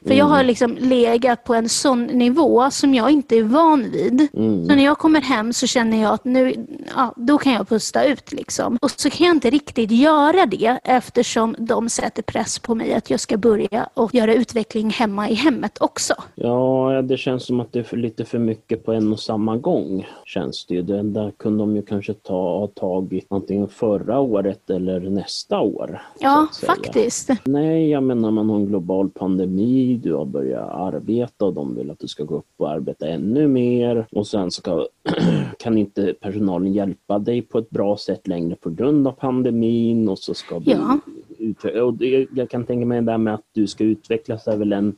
För 0.07 0.15
jag 0.15 0.25
har 0.25 0.45
liksom 0.45 0.77
legat 0.81 1.45
på 1.45 1.55
en 1.55 1.69
sån 1.69 2.05
nivå 2.05 2.71
som 2.71 2.95
jag 2.95 3.11
inte 3.11 3.37
är 3.37 3.43
van 3.43 3.91
vid. 3.91 4.29
Så 4.33 4.75
när 4.75 4.85
jag 4.85 4.99
kommer 4.99 5.21
hem 5.21 5.53
så 5.53 5.67
känner 5.67 6.03
jag 6.03 6.15
att 6.15 6.25
nu, 6.25 6.67
ja, 6.97 7.15
då 7.17 7.39
kan 7.39 7.53
jag 7.53 7.69
pusta 7.69 8.05
ut. 8.05 8.33
Liksom. 8.33 8.79
Och 8.83 8.91
så 8.91 9.11
kan 9.11 9.27
jag 9.27 9.37
inte 9.37 9.51
riktigt 9.51 9.91
göra 9.91 10.47
det 10.47 10.79
eftersom 10.85 11.55
de 11.59 11.89
sätter 11.89 12.23
press 12.23 12.59
på 12.59 12.75
mig 12.75 12.95
att 12.95 13.11
jag 13.11 13.21
ska 13.21 13.37
börja 13.37 13.89
och 13.95 14.15
göra 14.15 14.35
utveckling 14.35 14.91
hemma 14.91 15.29
i 15.29 15.35
hemmet 15.35 15.79
också. 15.81 16.15
Ja, 16.35 17.03
det 17.03 17.17
känns 17.17 17.47
som 17.47 17.61
att 17.61 17.73
det 17.73 17.93
är 17.93 17.97
lite 17.97 18.25
för 18.25 18.39
mycket 18.39 18.85
på 18.85 18.93
en 18.93 19.13
och 19.13 19.21
samma 19.21 19.57
gång. 19.57 20.07
Känns 20.25 20.67
det 20.67 20.75
ju. 20.75 20.83
Det 20.83 21.03
där 21.03 21.31
kunde 21.37 21.63
de 21.63 21.77
ju 21.77 21.83
kanske 21.83 22.15
ta, 22.15 22.59
ha 22.59 22.67
tagit 22.67 23.27
antingen 23.31 23.69
förra 23.69 24.21
året 24.21 24.71
eller 24.71 25.01
nästa 25.01 25.61
år. 25.61 26.03
Ja, 26.19 26.47
faktiskt. 26.67 27.31
Nej, 27.45 27.91
jag 27.91 28.03
menar 28.03 28.31
man 28.31 28.51
har 28.51 28.57
en 28.57 28.67
global 28.67 29.11
pandemi, 29.11 29.48
du 30.03 30.15
har 30.15 30.25
börjat 30.25 30.71
arbeta 30.71 31.45
och 31.45 31.55
de 31.55 31.75
vill 31.75 31.91
att 31.91 31.99
du 31.99 32.09
ska 32.09 32.25
gå 32.25 32.37
upp 32.37 32.47
och 32.57 32.71
arbeta 32.71 33.07
ännu 33.09 33.49
mer. 33.49 34.07
Och 34.13 34.27
sen 34.27 34.51
så 34.51 34.63
kan, 34.63 34.87
kan 35.59 35.79
inte 35.79 36.15
personalen 36.21 36.73
hjälpa 36.73 37.19
dig 37.19 37.43
på 37.43 37.59
ett 37.59 37.71
bra 37.71 37.97
sätt 37.97 38.27
längre 38.29 38.57
på 38.57 38.71
grund 38.71 39.09
av 39.09 39.13
pandemin 39.13 40.09
och 40.09 40.19
så 40.19 40.35
ska 40.35 40.59
du 40.59 40.71
Ja. 40.71 40.99
Och 41.83 41.95
jag 42.35 42.51
kan 42.51 42.65
tänka 42.65 42.87
mig 42.87 43.01
det 43.01 43.07
där 43.13 43.19
med 43.19 43.35
att 43.35 43.45
du 43.53 43.67
ska 43.67 43.85
utvecklas 43.85 44.47
är 44.49 44.57
väl 44.57 44.73
en, 44.73 44.97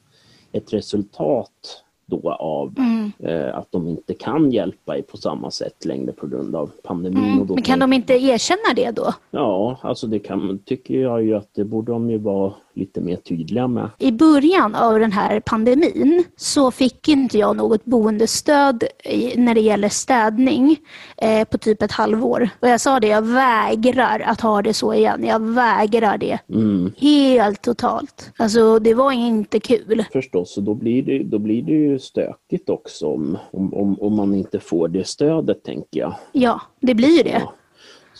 ett 0.52 0.72
resultat 0.72 1.84
då 2.06 2.32
av 2.32 2.74
Mm. 2.78 3.12
eh, 3.18 3.56
att 3.56 3.72
de 3.72 3.88
inte 3.88 4.14
kan 4.14 4.50
hjälpa 4.50 4.92
dig 4.92 5.02
på 5.02 5.16
samma 5.16 5.50
sätt 5.50 5.84
längre 5.84 6.12
på 6.12 6.26
grund 6.26 6.56
av 6.56 6.70
pandemin. 6.82 7.24
Mm. 7.24 7.46
Men 7.46 7.62
kan 7.62 7.78
de 7.78 7.92
inte 7.92 8.12
erkänna 8.12 8.74
det 8.76 8.90
då? 8.90 9.14
Ja, 9.30 9.78
alltså 9.82 10.06
det 10.06 10.18
kan, 10.18 10.58
tycker 10.64 11.00
jag 11.00 11.22
ju 11.22 11.34
att 11.34 11.48
det 11.54 11.64
borde 11.64 11.92
de 11.92 12.10
ju 12.10 12.18
vara 12.18 12.52
lite 12.74 13.00
mer 13.00 13.16
tydliga 13.16 13.68
med. 13.68 13.90
I 13.98 14.12
början 14.12 14.74
av 14.74 15.00
den 15.00 15.12
här 15.12 15.40
pandemin 15.40 16.24
så 16.36 16.70
fick 16.70 17.08
inte 17.08 17.38
jag 17.38 17.56
något 17.56 17.84
boendestöd 17.84 18.84
när 19.36 19.54
det 19.54 19.60
gäller 19.60 19.88
städning 19.88 20.76
eh, 21.16 21.44
på 21.44 21.58
typ 21.58 21.82
ett 21.82 21.92
halvår. 21.92 22.48
Och 22.60 22.68
jag 22.68 22.80
sa 22.80 23.00
det, 23.00 23.06
jag 23.06 23.22
vägrar 23.22 24.20
att 24.20 24.40
ha 24.40 24.62
det 24.62 24.74
så 24.74 24.94
igen. 24.94 25.24
Jag 25.24 25.40
vägrar 25.40 26.18
det. 26.18 26.38
Mm. 26.48 26.92
Helt 26.96 27.62
totalt. 27.62 28.32
Alltså 28.36 28.78
det 28.78 28.94
var 28.94 29.12
inte 29.12 29.60
kul. 29.60 30.04
Förstås, 30.12 30.56
och 30.56 30.62
då 30.62 30.74
blir 30.74 31.02
det, 31.02 31.22
då 31.22 31.38
blir 31.38 31.62
det 31.62 31.72
ju 31.72 31.98
stökigt 31.98 32.68
också 32.68 33.06
om, 33.06 33.38
om, 33.50 33.74
om, 33.74 34.00
om 34.00 34.16
man 34.16 34.34
inte 34.34 34.60
får 34.60 34.88
det 34.88 35.06
stödet, 35.06 35.64
tänker 35.64 36.00
jag. 36.00 36.14
Ja, 36.32 36.60
det 36.80 36.94
blir 36.94 37.16
ju 37.16 37.22
det. 37.22 37.42
Ja. 37.44 37.52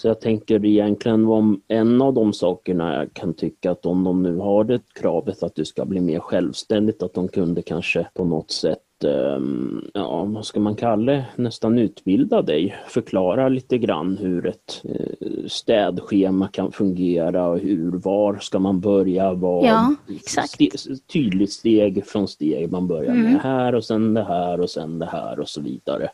Så 0.00 0.08
jag 0.08 0.20
tänker 0.20 0.64
egentligen 0.64 1.26
om 1.26 1.60
en 1.68 2.02
av 2.02 2.14
de 2.14 2.32
sakerna 2.32 2.94
jag 2.94 3.14
kan 3.14 3.34
tycka 3.34 3.70
att 3.70 3.86
om 3.86 4.04
de 4.04 4.22
nu 4.22 4.36
har 4.36 4.64
det 4.64 4.80
kravet 4.92 5.42
att 5.42 5.54
du 5.54 5.64
ska 5.64 5.84
bli 5.84 6.00
mer 6.00 6.18
självständigt, 6.18 7.02
att 7.02 7.14
de 7.14 7.28
kunde 7.28 7.62
kanske 7.62 8.06
på 8.14 8.24
något 8.24 8.50
sätt 8.50 9.04
ehm, 9.04 9.84
ja, 9.94 10.24
vad 10.24 10.46
ska 10.46 10.60
man 10.60 10.74
kalla 10.74 11.12
det, 11.12 11.24
nästan 11.36 11.78
utbilda 11.78 12.42
dig, 12.42 12.76
förklara 12.88 13.48
lite 13.48 13.78
grann 13.78 14.18
hur 14.20 14.46
ett 14.46 14.82
eh, 14.84 15.46
städschema 15.46 16.48
kan 16.48 16.72
fungera 16.72 17.48
och 17.48 17.58
hur, 17.58 17.92
var 17.92 18.38
ska 18.38 18.58
man 18.58 18.80
börja, 18.80 19.32
vad, 19.32 19.64
Ja, 19.64 19.94
exakt. 20.08 20.60
Mm. 20.60 20.70
Ste, 20.70 20.94
tydligt 21.12 21.52
steg 21.52 22.06
från 22.06 22.28
steg, 22.28 22.72
man 22.72 22.86
börjar 22.86 23.14
med 23.14 23.40
här 23.40 23.74
och 23.74 23.84
sen 23.84 24.14
det 24.14 24.24
här 24.24 24.60
och 24.60 24.70
sen 24.70 24.98
det 24.98 25.06
här 25.06 25.40
och 25.40 25.48
så 25.48 25.60
vidare. 25.60 26.10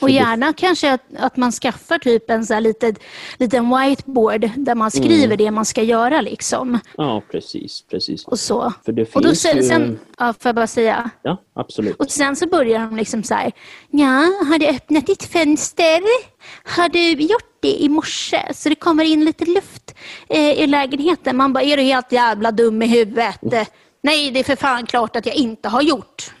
Och 0.00 0.10
gärna 0.10 0.52
kanske 0.52 0.92
att, 0.92 1.02
att 1.18 1.36
man 1.36 1.52
skaffar 1.52 1.98
typ 1.98 2.30
en 2.30 2.46
så 2.46 2.54
här 2.54 2.60
liten, 2.60 2.94
liten 3.38 3.76
whiteboard 3.78 4.50
där 4.56 4.74
man 4.74 4.90
skriver 4.90 5.36
det 5.36 5.50
man 5.50 5.64
ska 5.64 5.82
göra 5.82 6.20
liksom. 6.20 6.78
Ja, 6.96 7.22
precis, 7.30 7.82
precis. 7.90 8.24
Och 8.24 8.38
så. 8.38 8.72
För 8.84 8.92
det 8.92 9.14
Och 9.14 9.22
då 9.22 9.28
finns 9.28 9.42
sen, 9.42 9.56
ju... 9.56 9.62
sen 9.62 9.98
ja, 10.18 10.32
får 10.32 10.48
jag 10.48 10.54
bara 10.54 10.66
säga. 10.66 11.10
Ja, 11.22 11.42
absolut. 11.54 11.96
Och 11.96 12.10
sen 12.10 12.36
så 12.36 12.46
börjar 12.48 12.80
de 12.80 12.96
liksom 12.96 13.22
så 13.22 13.34
här. 13.34 13.52
Ja, 13.90 14.32
har 14.48 14.58
du 14.58 14.66
öppnat 14.66 15.06
ditt 15.06 15.22
fönster? 15.24 16.00
Har 16.76 16.88
du 16.88 17.10
gjort 17.10 17.56
det 17.60 17.82
i 17.82 17.88
morse? 17.88 18.42
Så 18.54 18.68
det 18.68 18.74
kommer 18.74 19.04
in 19.04 19.24
lite 19.24 19.44
luft 19.44 19.94
eh, 20.28 20.52
i 20.62 20.66
lägenheten. 20.66 21.36
Man 21.36 21.52
bara, 21.52 21.64
är 21.64 21.76
du 21.76 21.82
helt 21.82 22.12
jävla 22.12 22.50
dum 22.52 22.82
i 22.82 22.86
huvudet? 22.86 23.40
Nej, 24.06 24.30
det 24.30 24.40
är 24.40 24.44
för 24.44 24.56
fan 24.56 24.86
klart 24.86 25.16
att 25.16 25.26
jag 25.26 25.34
inte 25.34 25.68
har 25.68 25.82
gjort. 25.82 26.30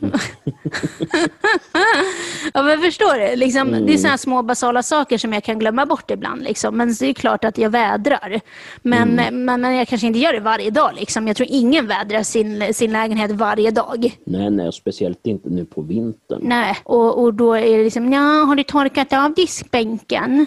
ja, 2.54 2.62
men 2.62 2.80
förstår 2.80 3.30
du? 3.30 3.36
Liksom, 3.36 3.70
Det 3.70 3.92
är 3.92 3.96
sådana 3.96 4.10
här 4.10 4.16
små 4.16 4.42
basala 4.42 4.82
saker 4.82 5.18
som 5.18 5.32
jag 5.32 5.44
kan 5.44 5.58
glömma 5.58 5.86
bort 5.86 6.10
ibland. 6.10 6.42
Liksom. 6.42 6.76
Men 6.76 6.94
det 7.00 7.06
är 7.06 7.12
klart 7.12 7.44
att 7.44 7.58
jag 7.58 7.70
vädrar. 7.70 8.40
Men, 8.82 9.08
men, 9.08 9.44
men 9.44 9.76
jag 9.76 9.88
kanske 9.88 10.06
inte 10.06 10.18
gör 10.18 10.32
det 10.32 10.40
varje 10.40 10.70
dag. 10.70 10.90
Liksom. 10.94 11.26
Jag 11.26 11.36
tror 11.36 11.48
ingen 11.50 11.86
vädrar 11.86 12.22
sin, 12.22 12.74
sin 12.74 12.92
lägenhet 12.92 13.30
varje 13.30 13.70
dag. 13.70 14.18
Nej, 14.24 14.50
nej, 14.50 14.72
speciellt 14.72 15.26
inte 15.26 15.48
nu 15.48 15.64
på 15.64 15.82
vintern. 15.82 16.40
Nej, 16.42 16.76
och, 16.84 17.22
och 17.22 17.34
då 17.34 17.54
är 17.54 17.78
det 17.78 17.84
liksom, 17.84 18.12
ja, 18.12 18.20
har 18.20 18.54
du 18.54 18.62
torkat 18.62 19.12
av 19.12 19.34
diskbänken? 19.34 20.46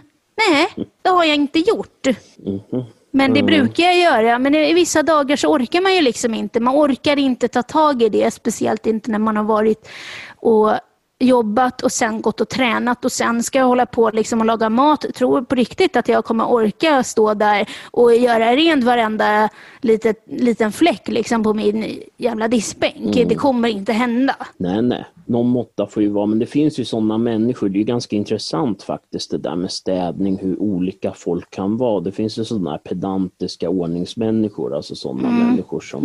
Nej, 0.49 0.87
det 1.01 1.09
har 1.09 1.23
jag 1.23 1.35
inte 1.35 1.59
gjort. 1.59 2.07
Men 3.11 3.33
det 3.33 3.43
brukar 3.43 3.83
jag 3.83 3.97
göra, 3.97 4.39
men 4.39 4.55
i 4.55 4.73
vissa 4.73 5.03
dagar 5.03 5.35
så 5.35 5.47
orkar 5.47 5.81
man 5.81 5.95
ju 5.95 6.01
liksom 6.01 6.33
inte. 6.33 6.59
Man 6.59 6.75
orkar 6.75 7.19
inte 7.19 7.47
ta 7.47 7.63
tag 7.63 8.01
i 8.01 8.09
det, 8.09 8.31
speciellt 8.33 8.85
inte 8.85 9.11
när 9.11 9.19
man 9.19 9.37
har 9.37 9.43
varit 9.43 9.89
och 10.35 10.73
jobbat 11.19 11.81
och 11.81 11.91
sen 11.91 12.21
gått 12.21 12.41
och 12.41 12.49
tränat 12.49 13.05
och 13.05 13.11
sen 13.11 13.43
ska 13.43 13.59
jag 13.59 13.65
hålla 13.65 13.85
på 13.85 14.09
liksom 14.09 14.39
och 14.39 14.45
laga 14.45 14.69
mat. 14.69 15.05
Tror 15.15 15.41
på 15.41 15.55
riktigt 15.55 15.95
att 15.95 16.07
jag 16.07 16.25
kommer 16.25 16.51
orka 16.51 17.03
stå 17.03 17.33
där 17.33 17.69
och 17.91 18.15
göra 18.15 18.55
rent 18.55 18.83
varenda 18.83 19.49
litet, 19.81 20.23
liten 20.25 20.71
fläck 20.71 21.07
liksom 21.07 21.43
på 21.43 21.53
min 21.53 22.01
jävla 22.17 22.47
diskbänk. 22.47 23.15
Det 23.15 23.35
kommer 23.35 23.69
inte 23.69 23.93
hända. 23.93 24.35
Nej, 24.57 24.81
nej. 24.81 25.05
Någon 25.29 25.47
måtta 25.47 25.87
får 25.87 26.03
ju 26.03 26.09
vara, 26.09 26.25
men 26.25 26.39
det 26.39 26.45
finns 26.45 26.79
ju 26.79 26.85
sådana 26.85 27.17
människor. 27.17 27.69
Det 27.69 27.79
är 27.79 27.83
ganska 27.83 28.15
intressant 28.15 28.83
faktiskt 28.83 29.31
det 29.31 29.37
där 29.37 29.55
med 29.55 29.71
städning, 29.71 30.37
hur 30.37 30.61
olika 30.61 31.13
folk 31.13 31.49
kan 31.49 31.77
vara. 31.77 31.99
Det 32.01 32.11
finns 32.11 32.39
ju 32.39 32.43
sådana 32.43 32.71
här 32.71 32.77
pedantiska 32.77 33.69
ordningsmänniskor, 33.69 34.75
alltså 34.75 34.95
sådana 34.95 35.29
människor 35.29 35.79
som 35.79 36.03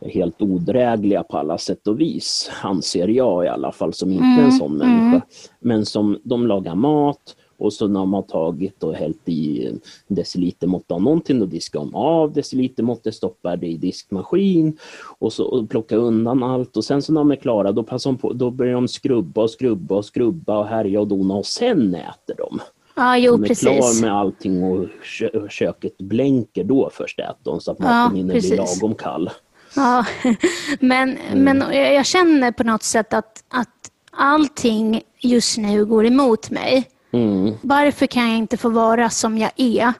är 0.00 0.08
helt 0.08 0.42
odrägliga 0.42 1.22
på 1.22 1.38
alla 1.38 1.58
sätt 1.58 1.86
och 1.86 2.00
vis, 2.00 2.50
anser 2.62 3.08
jag 3.08 3.44
i 3.44 3.48
alla 3.48 3.72
fall, 3.72 3.92
som 3.92 4.12
inte 4.12 4.24
är 4.24 4.44
en 4.44 4.52
sån 4.52 4.76
människa. 4.76 5.26
Men 5.60 5.86
som 5.86 6.18
de 6.24 6.46
lagar 6.46 6.74
mat 6.74 7.36
och 7.58 7.72
så 7.72 7.88
när 7.88 8.06
har 8.06 8.22
tagit 8.22 8.82
och 8.82 8.94
hällt 8.94 9.28
i 9.28 9.72
decilitermått 10.06 10.90
av 10.90 11.02
någonting, 11.02 11.38
då 11.38 11.46
diskar 11.46 11.80
de 11.80 11.94
av 11.94 12.32
decilitermåttet, 12.32 13.14
stoppar 13.14 13.56
det 13.56 13.66
i 13.66 13.76
diskmaskin 13.76 14.78
och 15.18 15.32
så 15.32 15.44
och 15.44 15.70
plockar 15.70 15.96
undan 15.96 16.42
allt 16.42 16.76
och 16.76 16.84
sen 16.84 17.02
så 17.02 17.12
när 17.12 17.20
de 17.20 17.30
är 17.30 17.36
klara 17.36 17.72
då, 17.72 17.82
passar 17.82 18.10
de 18.10 18.18
på, 18.18 18.32
då 18.32 18.50
börjar 18.50 18.74
de 18.74 18.88
skrubba 18.88 19.42
och 19.42 19.50
skrubba 19.50 19.94
och 19.94 20.04
skrubba 20.04 20.58
och 20.58 20.66
härja 20.66 21.00
och 21.00 21.08
dona 21.08 21.34
och 21.34 21.46
sen 21.46 21.94
äter 21.94 22.34
de. 22.38 22.60
Ja, 22.96 23.16
jo 23.18 23.32
De 23.32 23.44
är 23.44 23.48
precis. 23.48 23.68
klar 23.68 24.00
med 24.02 24.16
allting 24.16 24.62
och 24.64 24.86
kö- 25.02 25.48
köket 25.48 25.98
blänker 25.98 26.64
då 26.64 26.90
först 26.92 27.18
äter 27.18 27.34
de 27.42 27.60
så 27.60 27.70
att 27.70 27.78
maten 27.78 28.16
hinner 28.16 28.34
bli 28.34 28.50
precis. 28.50 28.80
lagom 28.82 28.94
kall. 28.94 29.30
Ja, 29.76 30.06
men, 30.80 31.18
men 31.34 31.60
jag 31.72 31.94
jag 31.94 32.06
känner 32.06 32.52
på 32.52 32.64
något 32.64 32.82
sätt 32.82 33.14
att, 33.14 33.44
att 33.48 33.90
allting 34.10 35.02
just 35.20 35.58
nu 35.58 35.84
går 35.84 36.06
emot 36.06 36.50
mig. 36.50 36.88
Mm. 37.14 37.54
Varför 37.62 38.06
kan 38.06 38.28
jag 38.28 38.38
inte 38.38 38.56
få 38.56 38.68
vara 38.68 39.10
som 39.10 39.38
jag 39.38 39.50
är? 39.56 39.92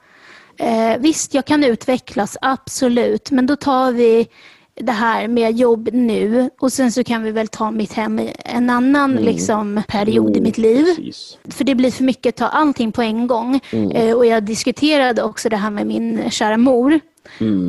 Eh, 0.56 0.99
visst, 0.99 1.35
jag 1.35 1.44
kan 1.44 1.64
utvecklas, 1.64 2.37
absolut. 2.40 3.30
Men 3.30 3.47
då 3.47 3.56
tar 3.56 3.92
vi 3.92 4.28
det 4.80 4.92
här 4.92 5.28
med 5.28 5.56
jobb 5.56 5.88
nu 5.92 6.50
och 6.61 6.73
sen 6.73 6.92
så 6.92 7.04
kan 7.04 7.23
vi 7.23 7.30
väl 7.30 7.49
ta 7.49 7.71
mitt 7.71 7.92
hem 7.92 8.18
i 8.18 8.35
en 8.38 8.71
annan 8.71 9.12
liksom, 9.12 9.83
period 9.88 10.37
i 10.37 10.40
mitt 10.40 10.59
liv. 10.59 10.85
Mm. 10.85 10.97
Precis. 10.97 11.38
För 11.49 11.64
det 11.64 11.75
blir 11.75 11.90
för 11.90 12.04
mycket 12.04 12.28
att 12.28 12.37
ta 12.37 12.47
allting 12.47 12.92
på 12.92 13.02
en 13.02 13.26
gång. 13.26 13.61
Eh, 13.94 14.16
och 14.16 14.26
jag 14.26 14.42
diskuterade 14.42 15.23
också 15.23 15.49
det 15.49 15.56
här 15.56 15.71
med 15.71 15.87
min 15.87 16.30
kära 16.30 16.56
mor. 16.56 17.00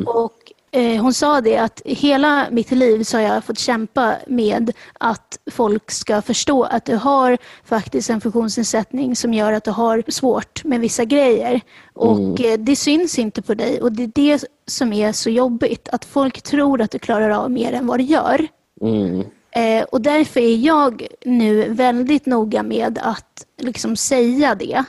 Och 0.06 0.32
eh, 0.32 0.45
hon 0.76 1.14
sa 1.14 1.40
det 1.40 1.56
att 1.56 1.82
hela 1.84 2.46
mitt 2.50 2.70
liv 2.70 3.02
så 3.02 3.16
har 3.16 3.22
jag 3.22 3.44
fått 3.44 3.58
kämpa 3.58 4.14
med 4.26 4.72
att 5.00 5.38
folk 5.50 5.90
ska 5.90 6.22
förstå 6.22 6.64
att 6.64 6.84
du 6.84 6.96
har 6.96 7.38
faktiskt 7.64 8.10
en 8.10 8.20
funktionsnedsättning 8.20 9.16
som 9.16 9.34
gör 9.34 9.52
att 9.52 9.64
du 9.64 9.70
har 9.70 10.02
svårt 10.08 10.64
med 10.64 10.80
vissa 10.80 11.04
grejer. 11.04 11.60
Och 11.94 12.40
eh, 12.40 12.58
det 12.58 12.76
syns 12.76 13.18
inte 13.18 13.42
på 13.42 13.54
dig 13.54 13.80
och 13.82 13.92
det 13.92 14.02
är 14.02 14.10
det 14.14 14.44
som 14.66 14.92
är 14.92 15.12
så 15.12 15.30
jobbigt. 15.30 15.88
Att 15.88 16.04
folk 16.04 16.42
tror 16.42 16.80
att 16.80 16.90
du 16.90 16.98
klarar 16.98 17.30
av 17.30 17.50
mer 17.50 17.72
än 17.72 17.86
vad 17.86 18.00
du 18.00 18.04
gör. 18.04 18.48
Mm. 18.80 19.24
Eh, 19.50 19.84
och 19.84 20.00
därför 20.00 20.40
är 20.40 20.56
jag 20.56 21.06
nu 21.24 21.68
väldigt 21.68 22.26
noga 22.26 22.62
med 22.62 22.98
att 23.02 23.46
liksom 23.58 23.96
säga 23.96 24.54
det. 24.54 24.84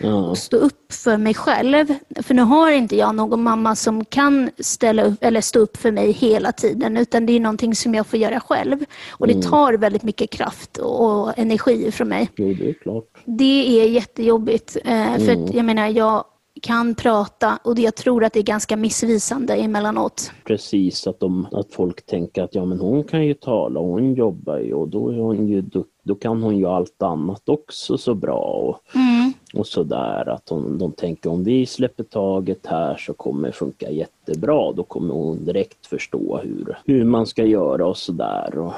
Ja. 0.00 0.34
Stå 0.34 0.56
upp 0.56 0.92
för 0.92 1.16
mig 1.16 1.34
själv. 1.34 1.86
För 2.22 2.34
nu 2.34 2.42
har 2.42 2.70
inte 2.70 2.96
jag 2.96 3.14
någon 3.14 3.42
mamma 3.42 3.76
som 3.76 4.04
kan 4.04 4.50
ställa 4.58 5.02
upp, 5.02 5.18
eller 5.20 5.40
stå 5.40 5.58
upp 5.58 5.76
för 5.76 5.92
mig 5.92 6.12
hela 6.12 6.52
tiden, 6.52 6.96
utan 6.96 7.26
det 7.26 7.32
är 7.32 7.40
någonting 7.40 7.74
som 7.74 7.94
jag 7.94 8.06
får 8.06 8.18
göra 8.18 8.40
själv. 8.40 8.84
Och 9.10 9.26
det 9.26 9.42
tar 9.42 9.72
väldigt 9.72 10.02
mycket 10.02 10.30
kraft 10.30 10.76
och 10.78 11.38
energi 11.38 11.90
från 11.92 12.08
mig. 12.08 12.30
Jo, 12.36 12.54
det 12.54 12.68
är 12.68 12.72
klart. 12.74 13.04
Det 13.24 13.80
är 13.80 13.88
jättejobbigt. 13.88 14.76
Eh, 14.84 15.16
för 15.18 15.32
att, 15.32 15.54
jag 15.54 15.64
menar, 15.64 15.88
jag 15.88 16.24
kan 16.62 16.94
prata 16.94 17.58
och 17.64 17.78
jag 17.78 17.94
tror 17.94 18.24
att 18.24 18.32
det 18.32 18.38
är 18.38 18.42
ganska 18.44 18.76
missvisande 18.76 19.54
emellanåt. 19.54 20.32
Precis, 20.44 21.06
att, 21.06 21.20
de, 21.20 21.46
att 21.52 21.72
folk 21.72 22.06
tänker 22.06 22.42
att 22.42 22.54
ja 22.54 22.64
men 22.64 22.80
hon 22.80 23.04
kan 23.04 23.26
ju 23.26 23.34
tala, 23.34 23.80
hon 23.80 24.14
jobbar 24.14 24.58
ju 24.58 24.74
och 24.74 24.88
då, 24.88 25.08
är 25.08 25.16
hon 25.16 25.48
ju, 25.48 25.62
då, 25.62 25.84
då 26.02 26.14
kan 26.14 26.42
hon 26.42 26.56
ju 26.56 26.66
allt 26.66 27.02
annat 27.02 27.48
också 27.48 27.98
så 27.98 28.14
bra 28.14 28.38
och, 28.38 28.80
och 29.58 29.66
sådär. 29.66 30.28
Att 30.28 30.48
hon, 30.48 30.78
de 30.78 30.92
tänker 30.92 31.30
om 31.30 31.44
vi 31.44 31.66
släpper 31.66 32.04
taget 32.04 32.66
här 32.66 32.96
så 32.96 33.12
kommer 33.12 33.48
det 33.48 33.52
funka 33.52 33.90
jättebra. 33.90 34.72
Då 34.72 34.82
kommer 34.82 35.14
hon 35.14 35.44
direkt 35.44 35.86
förstå 35.86 36.40
hur, 36.42 36.78
hur 36.86 37.04
man 37.04 37.26
ska 37.26 37.44
göra 37.44 37.86
och 37.86 37.96
sådär. 37.98 38.58
Och, 38.58 38.72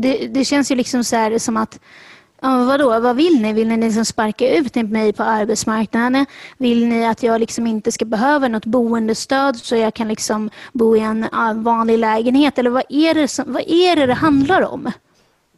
det, 0.00 0.26
det 0.26 0.44
känns 0.44 0.70
ju 0.70 0.74
liksom 0.74 1.04
så 1.04 1.16
här 1.16 1.38
som 1.38 1.56
att 1.56 1.80
Ja, 2.44 2.64
vadå, 2.64 3.00
vad 3.00 3.16
vill 3.16 3.42
ni? 3.42 3.52
Vill 3.52 3.68
ni 3.68 3.76
liksom 3.76 4.04
sparka 4.04 4.56
ut 4.56 4.74
mig 4.74 5.12
på 5.12 5.22
arbetsmarknaden? 5.22 6.26
Vill 6.58 6.86
ni 6.86 7.06
att 7.06 7.22
jag 7.22 7.40
liksom 7.40 7.66
inte 7.66 7.92
ska 7.92 8.04
behöva 8.04 8.48
något 8.48 8.66
boendestöd 8.66 9.56
så 9.56 9.76
jag 9.76 9.94
kan 9.94 10.08
liksom 10.08 10.50
bo 10.72 10.96
i 10.96 11.00
en 11.00 11.26
ah, 11.32 11.52
vanlig 11.52 11.98
lägenhet? 11.98 12.58
Eller 12.58 12.70
vad 12.70 12.84
är 12.88 13.14
det, 13.14 13.28
som, 13.28 13.52
vad 13.52 13.62
är 13.66 13.96
det, 13.96 14.06
det 14.06 14.14
handlar 14.14 14.62
om? 14.62 14.92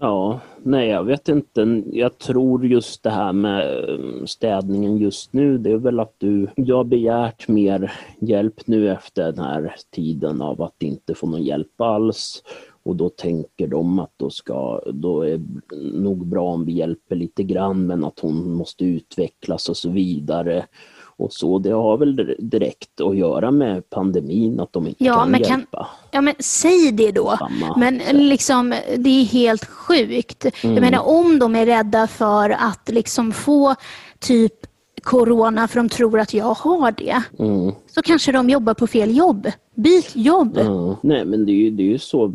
Ja, 0.04 0.40
nej 0.62 0.88
jag 0.88 1.04
vet 1.04 1.28
inte. 1.28 1.82
Jag 1.92 2.18
tror 2.18 2.66
just 2.66 3.02
det 3.02 3.10
här 3.10 3.32
med 3.32 3.88
eh, 3.88 4.24
städningen 4.24 4.96
just 4.96 5.32
nu, 5.32 5.58
det 5.58 5.70
är 5.70 5.76
väl 5.76 6.00
att 6.00 6.14
du, 6.18 6.48
Jag 6.56 6.76
har 6.76 6.84
begärt 6.84 7.48
mer 7.48 7.92
hjälp 8.20 8.66
nu 8.66 8.90
efter 8.90 9.32
den 9.32 9.44
här 9.44 9.74
tiden 9.90 10.42
av 10.42 10.62
att 10.62 10.82
inte 10.82 11.14
få 11.14 11.26
någon 11.26 11.42
hjälp 11.42 11.80
alls. 11.80 12.42
Och 12.82 12.96
då 12.96 13.08
tänker 13.08 13.66
de 13.66 13.98
att 13.98 14.12
då, 14.16 14.30
ska, 14.30 14.80
då 14.92 15.22
är 15.22 15.38
det 15.38 15.76
nog 15.92 16.26
bra 16.26 16.52
om 16.52 16.64
vi 16.64 16.72
hjälper 16.72 17.16
lite 17.16 17.42
grann 17.42 17.86
men 17.86 18.04
att 18.04 18.20
hon 18.20 18.52
måste 18.52 18.84
utvecklas 18.84 19.68
och 19.68 19.76
så 19.76 19.90
vidare. 19.90 20.66
Och 21.16 21.32
så, 21.32 21.58
det 21.58 21.70
har 21.70 21.96
väl 21.96 22.34
direkt 22.38 23.00
att 23.00 23.16
göra 23.16 23.50
med 23.50 23.90
pandemin, 23.90 24.60
att 24.60 24.72
de 24.72 24.86
inte 24.86 25.04
Ja, 25.04 25.14
kan 25.14 25.30
men 25.30 25.40
kan- 25.42 25.58
hjälpa. 25.58 25.86
Ja, 26.10 26.20
men 26.20 26.34
säg 26.38 26.92
det 26.92 27.12
då. 27.12 27.36
Samma 27.38 27.76
Men 27.76 28.00
sätt. 28.00 28.12
liksom, 28.14 28.70
det 28.96 29.08
är 29.20 29.24
helt 29.24 29.64
sjukt. 29.64 30.46
Mm. 30.64 30.74
Jag 30.76 30.82
menar, 30.82 31.08
om 31.08 31.38
de 31.38 31.56
är 31.56 31.66
rädda 31.66 32.06
för 32.06 32.50
att 32.50 32.88
liksom 32.88 33.32
få 33.32 33.74
typ 34.18 34.52
corona 35.02 35.68
för 35.68 35.76
de 35.76 35.88
tror 35.88 36.18
att 36.20 36.34
jag 36.34 36.44
har 36.54 36.92
det, 36.92 37.22
Mm. 37.38 37.72
så 37.86 38.02
kanske 38.02 38.32
de 38.32 38.50
jobbar 38.50 38.74
på 38.74 38.86
fel 38.86 39.16
jobb. 39.16 39.50
Byt 39.74 40.10
jobb. 40.16 40.58
Ja, 40.64 40.96
nej 41.02 41.24
men 41.24 41.46
det 41.46 41.52
är 41.52 41.56
ju, 41.56 41.70
det 41.70 41.82
är 41.82 41.86
ju 41.88 41.98
så. 41.98 42.26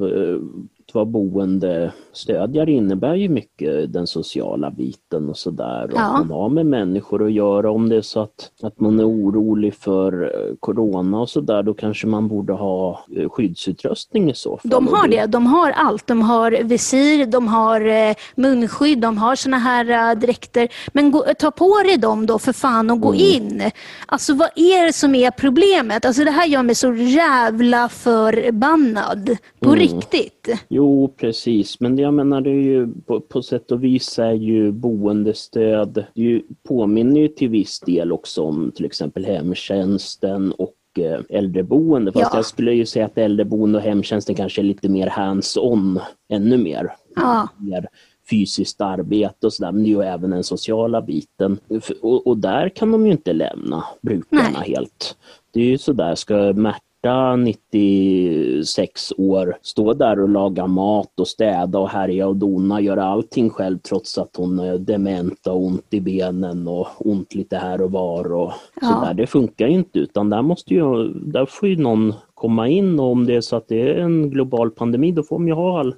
Eh, 0.90 0.92
Att 0.92 0.96
vara 0.96 1.06
boendestödjare 1.06 2.72
innebär 2.72 3.16
ju 3.16 3.30
mycket 3.30 3.94
den 3.94 4.08
sociala 4.08 4.72
biten 4.72 5.30
och 5.30 5.38
sådär. 5.38 5.90
Ja. 5.96 6.02
att 6.02 6.14
man 6.28 6.32
har 6.32 6.50
med 6.50 6.66
människor 6.66 7.26
att 7.26 7.32
göra. 7.32 7.72
Om 7.72 7.90
det 7.90 7.96
är 7.96 8.02
så 8.02 8.20
att, 8.20 8.52
att 8.64 8.80
man 8.80 9.00
är 9.00 9.08
orolig 9.10 9.74
för 9.76 10.24
eh, 10.24 10.56
corona 10.60 11.20
och 11.22 11.30
sådär, 11.30 11.64
då 11.64 11.74
kanske 11.74 12.08
man 12.08 12.28
borde 12.28 12.54
ha 12.54 13.06
eh, 13.18 13.30
skyddsutrustning 13.30 14.30
i 14.30 14.34
så 14.34 14.58
fall. 14.58 14.70
De 14.72 14.88
har 14.88 15.08
det. 15.08 15.26
De 15.26 15.46
har 15.48 15.72
allt. 15.72 16.08
De 16.08 16.22
har 16.22 16.52
visir, 16.64 17.26
de 17.26 17.48
har 17.48 17.82
eh, 17.82 18.16
munskydd, 18.36 19.00
de 19.00 19.18
har 19.18 19.36
såna 19.36 19.58
här 19.58 20.16
dräkter. 20.16 20.68
Men 20.94 21.12
gå, 21.12 21.24
ta 21.40 21.52
på 21.52 21.82
dig 21.86 21.98
dem 21.98 22.26
då 22.26 22.40
för 22.40 22.54
fan 22.54 22.90
och 22.90 23.00
gå 23.02 23.10
Mm. 23.14 23.22
in. 23.22 23.62
Alltså 24.08 24.34
vad 24.34 24.50
är 24.56 24.86
det 24.86 24.94
som 24.94 25.16
är 25.16 25.32
problemet? 25.32 26.06
Alltså 26.06 26.24
det 26.24 26.32
här 26.32 26.48
gör 26.48 26.64
mig 26.64 26.76
så 26.76 26.94
jävla 26.94 27.90
förbannad. 27.90 29.38
På 29.60 29.70
Mm. 29.70 29.80
riktigt. 29.80 30.39
Jo, 30.68 31.14
precis. 31.18 31.80
Men 31.80 31.96
det 31.96 32.02
jag 32.02 32.14
menar, 32.14 32.42
det 32.42 32.50
är 32.50 32.54
ju 32.64 32.88
på, 33.06 33.20
på 33.20 33.42
sätt 33.42 33.72
och 33.72 33.84
vis 33.84 34.20
är 34.20 34.32
ju 34.32 34.72
boendestöd, 34.72 36.06
det 36.14 36.22
ju, 36.22 36.42
påminner 36.68 37.22
ju 37.22 37.28
till 37.28 37.50
viss 37.50 37.80
del 37.80 38.12
också 38.12 38.44
om 38.44 38.72
till 38.76 38.86
exempel 38.86 39.26
hemtjänsten 39.26 40.52
och 40.52 40.76
eh, 41.00 41.20
äldreboende. 41.30 42.12
Fast 42.12 42.34
Ja. 42.34 42.38
jag 42.38 42.46
skulle 42.46 42.74
ju 42.74 42.86
säga 42.86 43.06
att 43.06 43.18
äldreboende 43.18 43.78
och 43.78 43.84
hemtjänsten 43.84 44.36
kanske 44.36 44.62
är 44.62 44.64
lite 44.64 44.90
mer 44.90 45.08
hands-on, 45.08 46.00
ännu 46.30 46.58
mer. 46.58 46.96
Ja. 47.16 47.48
mer 47.58 47.88
fysiskt 48.30 48.82
arbete 48.82 49.48
och 49.48 49.54
sådär, 49.54 49.72
men 49.72 49.84
det 49.84 49.90
är 49.90 49.92
ju 49.92 50.02
även 50.02 50.30
den 50.30 50.44
sociala 50.44 51.02
biten. 51.02 51.60
Och, 52.02 52.28
och 52.28 52.38
där 52.38 52.70
kan 52.70 52.92
de 52.92 53.06
ju 53.06 53.12
inte 53.12 53.34
lämna 53.34 53.84
brukarna 54.02 54.50
Nej. 54.60 54.74
helt. 54.76 55.18
Det 55.52 55.60
är 55.60 55.66
ju 55.66 55.78
sådär, 55.78 56.16
ska 56.16 56.54
Märta 56.54 56.80
96 57.04 59.14
år 59.18 59.56
stå 59.62 59.94
där 59.94 60.20
och 60.20 60.30
laga 60.30 60.68
mat 60.68 61.20
och 61.20 61.28
städa 61.28 61.80
och 61.80 61.90
härja 61.90 62.28
och 62.28 62.36
dona, 62.36 62.82
göra 62.82 63.04
allting 63.04 63.50
själv 63.50 63.78
trots 63.80 64.18
att 64.18 64.36
hon 64.38 64.60
är 64.60 64.78
dement 64.78 65.48
och 65.48 65.62
ont 65.66 65.94
i 65.94 66.02
benen 66.02 66.68
och 66.68 66.88
ont 66.98 67.36
lite 67.36 67.58
här 67.58 67.82
och 67.82 67.92
var 67.92 68.34
och 68.34 68.52
Ja. 68.82 68.88
sådär. 68.88 69.14
Det 69.14 69.28
funkar 69.28 69.68
ju 69.68 69.74
inte 69.74 70.00
utan 70.00 70.30
där 70.30 70.42
måste 70.42 70.74
ju, 70.74 71.14
där 71.14 71.46
får 71.46 71.70
ju 71.70 71.78
någon 71.78 72.14
komma 72.34 72.68
in 72.68 73.00
och 73.00 73.12
om 73.12 73.26
det 73.26 73.36
är 73.36 73.42
så 73.42 73.56
att 73.56 73.68
det 73.68 73.82
är 73.82 73.96
en 73.96 74.30
global 74.30 74.72
pandemi 74.72 75.12
då 75.12 75.24
får 75.24 75.36
de 75.36 75.48
ju 75.48 75.54
ha 75.54 75.80
all 75.80 75.96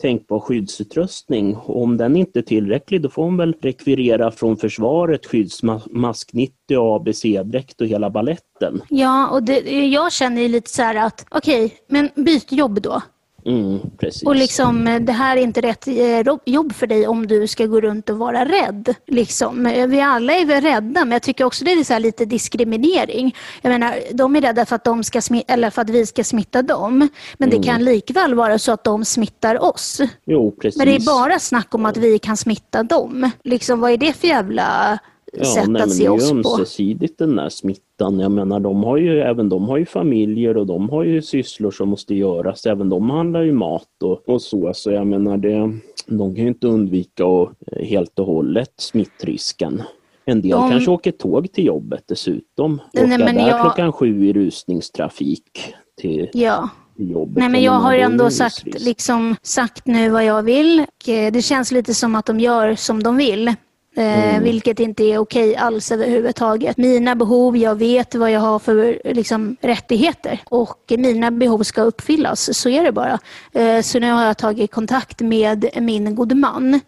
tänkbar 0.00 0.40
skyddsutrustning. 0.40 1.56
Och 1.56 1.82
om 1.82 1.96
den 1.96 2.16
inte 2.16 2.38
är 2.38 2.42
tillräcklig 2.42 3.02
då 3.02 3.08
får 3.08 3.24
hon 3.24 3.36
väl 3.36 3.54
rekvirera 3.62 4.30
från 4.30 4.56
försvaret 4.56 5.26
skyddsmask 5.26 6.32
90 6.32 6.54
ABC-dräkt 6.70 7.80
och 7.80 7.86
hela 7.86 8.10
balletten. 8.10 8.82
Ja, 8.88 9.28
och 9.28 9.42
det, 9.42 9.60
jag 9.86 10.12
känner 10.12 10.42
ju 10.42 10.48
lite 10.48 10.70
så 10.70 10.82
här 10.82 10.94
att 10.94 11.26
okej, 11.30 11.74
men 11.88 12.10
byt 12.14 12.52
jobb 12.52 12.82
då. 12.82 13.02
Mm. 13.46 13.78
Och 14.24 14.36
liksom, 14.36 14.86
eh, 14.86 15.00
det 15.00 15.12
här 15.12 15.36
är 15.36 15.40
inte 15.40 15.60
rätt 15.60 15.86
eh, 15.88 16.34
jobb 16.46 16.72
för 16.72 16.86
dig 16.86 17.06
om 17.06 17.26
du 17.26 17.46
ska 17.46 17.66
gå 17.66 17.80
runt 17.80 18.10
och 18.10 18.18
vara 18.18 18.44
rädd. 18.44 18.94
Liksom. 19.06 19.66
Eh, 19.66 19.86
Vi 19.86 20.00
alla 20.00 20.32
är 20.32 20.44
väl 20.44 20.62
rädda, 20.62 21.04
men 21.04 21.12
jag 21.12 21.22
tycker 21.22 21.44
också 21.44 21.64
det 21.64 21.70
är 21.72 22.00
lite 22.00 22.24
diskriminering. 22.24 23.34
Jag 23.62 23.70
menar, 23.70 23.94
de 24.12 24.36
är 24.36 24.40
rädda 24.40 24.66
för 24.66 24.76
att, 24.76 24.84
de 24.84 25.04
ska 25.04 25.20
eller 25.48 25.70
för 25.70 25.82
att 25.82 25.90
vi 25.90 26.06
ska 26.06 26.24
smitta 26.24 26.62
dem, 26.62 27.08
men 27.38 27.50
det 27.50 27.62
kan 27.62 27.84
likväl 27.84 28.34
vara 28.34 28.58
så 28.58 28.72
att 28.72 28.84
de 28.84 29.04
smittar 29.04 29.64
oss. 29.64 30.00
Jo, 30.26 30.50
precis. 30.62 30.78
Men 30.78 30.86
det 30.86 30.94
är 30.96 31.06
bara 31.06 31.38
snack 31.38 31.74
om 31.74 31.86
att 31.86 31.96
vi 31.96 32.18
kan 32.18 32.36
smitta 32.36 32.82
dem. 32.82 33.30
Liksom, 33.44 33.80
vad 33.80 33.90
är 33.90 33.96
det 33.96 34.12
för 34.12 34.28
jävla 34.28 34.98
Ja, 35.32 35.44
sätt 35.44 35.68
nej, 35.68 35.82
att 35.82 35.92
se 35.92 36.02
det 36.02 36.06
är 36.06 36.10
oss 36.10 36.30
på? 36.30 36.36
ömsesidigt 36.36 37.18
den 37.18 37.36
där 37.36 37.48
smittan. 37.48 37.84
Jag 38.00 38.30
menar, 38.32 38.60
de 38.60 38.84
har 38.84 38.96
ju, 38.96 39.20
även 39.20 39.48
de 39.48 39.68
har 39.68 39.76
ju 39.76 39.86
familjer 39.86 40.56
och 40.56 40.66
de 40.66 40.90
har 40.90 41.04
ju 41.04 41.22
sysslor 41.22 41.70
som 41.70 41.88
måste 41.88 42.14
göras. 42.14 42.66
Även 42.66 42.88
de 42.88 43.10
handlar 43.10 43.42
ju 43.42 43.52
mat 43.52 44.02
och, 44.04 44.28
och 44.28 44.42
så. 44.42 44.70
Så 44.74 44.90
jag 44.90 45.06
menar, 45.06 45.36
det, 45.36 45.72
de 46.06 46.34
kan 46.34 46.42
ju 46.44 46.48
inte 46.48 46.66
undvika 46.66 47.26
och, 47.26 47.52
eh, 47.72 47.84
helt 47.86 48.18
och 48.18 48.26
hållet 48.26 48.72
smittrisken. 48.76 49.82
En 50.24 50.40
del 50.42 50.50
De- 50.50 50.70
kanske 50.70 50.90
åker 50.90 51.10
tåg 51.12 51.52
till 51.52 51.66
jobbet 51.66 52.02
dessutom. 52.08 52.80
Nej, 52.92 53.04
Åka 53.04 53.24
men 53.24 53.34
där 53.34 53.48
jag- 53.48 53.60
klockan 53.60 53.92
sju 53.92 54.26
i 54.26 54.32
rusningstrafik 54.32 55.74
till, 56.00 56.28
Ja. 56.32 56.68
jobbet. 56.96 57.36
Nej, 57.36 57.48
men 57.48 57.62
jag 57.62 57.72
har 57.72 57.94
ändå 57.94 58.30
sagt, 58.30 58.80
liksom, 58.84 59.36
sagt 59.42 59.86
nu 59.86 60.08
vad 60.08 60.24
jag 60.24 60.42
vill. 60.42 60.78
Eh, 60.78 61.32
Det 61.32 61.42
känns 61.44 61.72
lite 61.72 61.94
som 61.94 62.14
att 62.14 62.26
de 62.26 62.40
gör 62.40 62.74
som 62.74 63.02
de 63.02 63.16
vill. 63.16 63.54
Eh, 63.96 64.40
Vilket 64.40 64.80
inte 64.80 65.04
är 65.04 65.18
okej 65.18 65.56
alls 65.56 65.92
överhuvudtaget. 65.92 66.76
Mina 66.76 67.14
behov, 67.14 67.56
jag 67.56 67.74
vet 67.74 68.14
vad 68.14 68.30
jag 68.30 68.40
har 68.40 68.58
för 68.58 69.00
liksom, 69.04 69.56
rättigheter 69.60 70.40
och 70.48 70.92
mina 70.98 71.30
behov 71.30 71.62
ska 71.62 71.82
uppfyllas. 71.82 72.58
Så 72.58 72.68
är 72.68 72.84
det 72.84 72.92
bara. 72.92 73.18
Eh, 73.52 73.80
så 73.82 73.98
nu 73.98 74.12
har 74.12 74.24
jag 74.24 74.38
tagit 74.38 74.70
kontakt 74.70 75.20
med 75.20 75.68
min 75.76 76.14
gode 76.14 76.34
man. 76.34 76.74
Eh, 76.74 76.80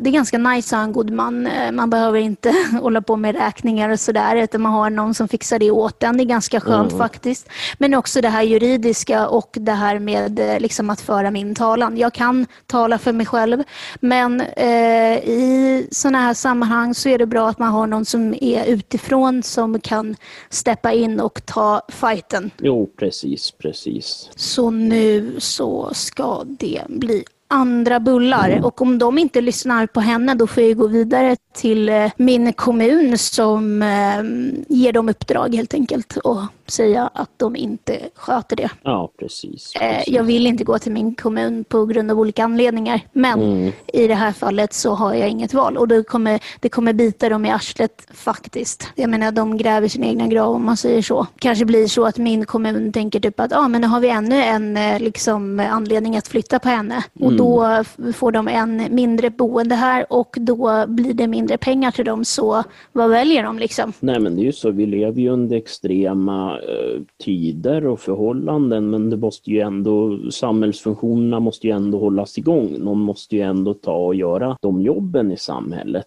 det 0.00 0.08
är 0.08 0.10
ganska 0.10 0.38
nice 0.38 0.76
att 0.76 0.78
ha 0.78 0.84
en 0.84 0.92
god 0.92 1.10
man. 1.10 1.48
Man 1.72 1.90
behöver 1.90 2.18
inte 2.18 2.54
hålla 2.82 3.02
på 3.02 3.16
med 3.16 3.34
räkningar 3.36 3.90
och 3.90 4.00
sådär 4.00 4.36
utan 4.36 4.60
man 4.60 4.72
har 4.72 4.90
någon 4.90 5.14
som 5.14 5.28
fixar 5.28 5.58
det 5.58 5.70
åt 5.70 6.02
en. 6.02 6.16
Det 6.16 6.22
är 6.22 6.24
ganska 6.24 6.60
skönt 6.60 6.98
faktiskt. 6.98 7.48
Men 7.78 7.94
också 7.94 8.20
det 8.20 8.28
här 8.28 8.42
juridiska 8.42 9.28
och 9.28 9.50
det 9.52 9.72
här 9.72 9.98
med 9.98 10.40
liksom, 10.60 10.90
att 10.90 11.00
föra 11.00 11.30
min 11.30 11.54
talan. 11.54 11.96
Jag 11.96 12.14
kan 12.14 12.46
tala 12.66 12.98
för 12.98 13.12
mig 13.12 13.26
själv 13.26 13.62
men 14.00 14.40
eh, 14.40 15.18
i 15.28 15.67
sådana 15.90 16.18
här 16.18 16.34
sammanhang 16.34 16.94
så 16.94 17.08
är 17.08 17.18
det 17.18 17.26
bra 17.26 17.48
att 17.48 17.58
man 17.58 17.72
har 17.72 17.86
någon 17.86 18.04
som 18.04 18.34
är 18.40 18.64
utifrån 18.64 19.42
som 19.42 19.80
kan 19.80 20.16
steppa 20.50 20.92
in 20.92 21.20
och 21.20 21.46
ta 21.46 21.82
fighten. 21.88 22.50
Jo, 22.58 22.90
precis, 22.98 23.50
precis. 23.50 24.30
Så 24.36 24.70
nu 24.70 25.34
så 25.38 25.90
ska 25.94 26.44
det 26.44 26.82
bli 26.88 27.24
andra 27.48 28.00
bullar 28.00 28.60
och 28.64 28.82
om 28.82 28.98
de 28.98 29.18
inte 29.18 29.40
lyssnar 29.40 29.86
på 29.86 30.00
henne 30.00 30.34
då 30.34 30.46
får 30.46 30.62
jag 30.62 30.76
gå 30.76 30.86
vidare 30.86 31.36
till 31.54 31.88
eh, 31.88 32.10
min 32.16 32.52
kommun 32.52 33.18
som 33.18 33.82
eh, 33.82 34.22
ger 34.76 34.92
dem 34.92 35.08
uppdrag 35.08 35.54
helt 35.54 35.74
enkelt 35.74 36.16
och 36.16 36.40
säga 36.66 37.10
att 37.14 37.30
de 37.36 37.56
inte 37.56 37.98
sköter 38.14 38.56
det. 38.56 38.70
Ja, 38.82 39.10
precis. 39.18 39.72
Eh, 39.80 39.90
precis. 39.96 40.14
Jag 40.14 40.22
vill 40.24 40.46
inte 40.46 40.64
gå 40.64 40.78
till 40.78 40.92
min 40.92 41.14
kommun 41.14 41.64
på 41.64 41.86
grund 41.86 42.10
av 42.10 42.20
olika 42.20 42.44
anledningar 42.44 43.00
men 43.12 43.38
Mm. 43.48 43.72
i 43.86 44.06
det 44.06 44.14
här 44.14 44.32
fallet 44.32 44.72
så 44.72 44.94
har 44.94 45.14
jag 45.14 45.28
inget 45.28 45.54
val 45.54 45.76
och 45.76 45.88
det 45.88 46.02
kommer, 46.02 46.40
det 46.60 46.68
kommer 46.68 46.92
bita 46.92 47.28
dem 47.28 47.46
i 47.46 47.50
arslet 47.50 48.06
faktiskt. 48.14 48.88
Jag 48.94 49.10
menar 49.10 49.32
de 49.32 49.56
gräver 49.56 49.88
sin 49.88 50.04
egna 50.04 50.26
grav 50.26 50.54
om 50.54 50.64
man 50.64 50.76
säger 50.76 51.02
så. 51.02 51.26
Kanske 51.38 51.64
blir 51.64 51.86
så 51.86 52.06
att 52.06 52.18
min 52.18 52.46
kommun 52.46 52.92
tänker 52.92 53.20
typ 53.20 53.40
att 53.40 53.52
ah, 53.52 53.68
men 53.68 53.80
nu 53.80 53.86
har 53.86 54.00
vi 54.00 54.08
ännu 54.08 54.42
en 54.42 54.78
liksom, 54.98 55.60
anledning 55.70 56.16
att 56.16 56.28
flytta 56.28 56.58
på 56.58 56.68
henne 56.68 57.04
och 57.20 57.32
då 57.38 57.64
f- 57.80 57.96
får 58.16 58.32
de 58.32 58.48
en 58.48 58.82
mindre 58.90 59.30
boende 59.30 59.74
här 59.74 60.06
och 60.12 60.36
då 60.40 60.84
blir 60.88 61.14
det 61.14 61.26
mindre 61.26 61.58
pengar 61.58 61.90
till 61.90 62.04
dem 62.04 62.24
så 62.24 62.62
vad 62.92 63.10
väljer 63.10 63.42
de 63.42 63.58
liksom? 63.58 63.92
Nej 64.00 64.20
men 64.20 64.36
det 64.36 64.42
är 64.42 64.44
ju 64.44 64.52
så, 64.52 64.70
vi 64.70 64.86
lever 64.86 65.20
ju 65.20 65.28
under 65.28 65.56
extrema 65.56 66.52
eh, 66.58 67.00
tider 67.24 67.86
och 67.86 68.00
förhållanden 68.00 68.90
men 68.90 69.10
det 69.10 69.16
måste 69.16 69.50
ju 69.50 69.60
ändå, 69.60 70.18
samhällsfunktionerna 70.30 71.40
måste 71.40 71.66
ju 71.66 71.72
ändå 71.72 71.98
hållas 71.98 72.38
igång. 72.38 72.74
Någon 72.78 72.98
måste 73.00 73.36
ju 73.36 73.42
ändå 73.42 73.74
ta 73.74 73.96
och 73.96 74.14
göra 74.14 74.56
de 74.62 74.82
jobben 74.82 75.32
i 75.32 75.36
samhället. 75.36 76.06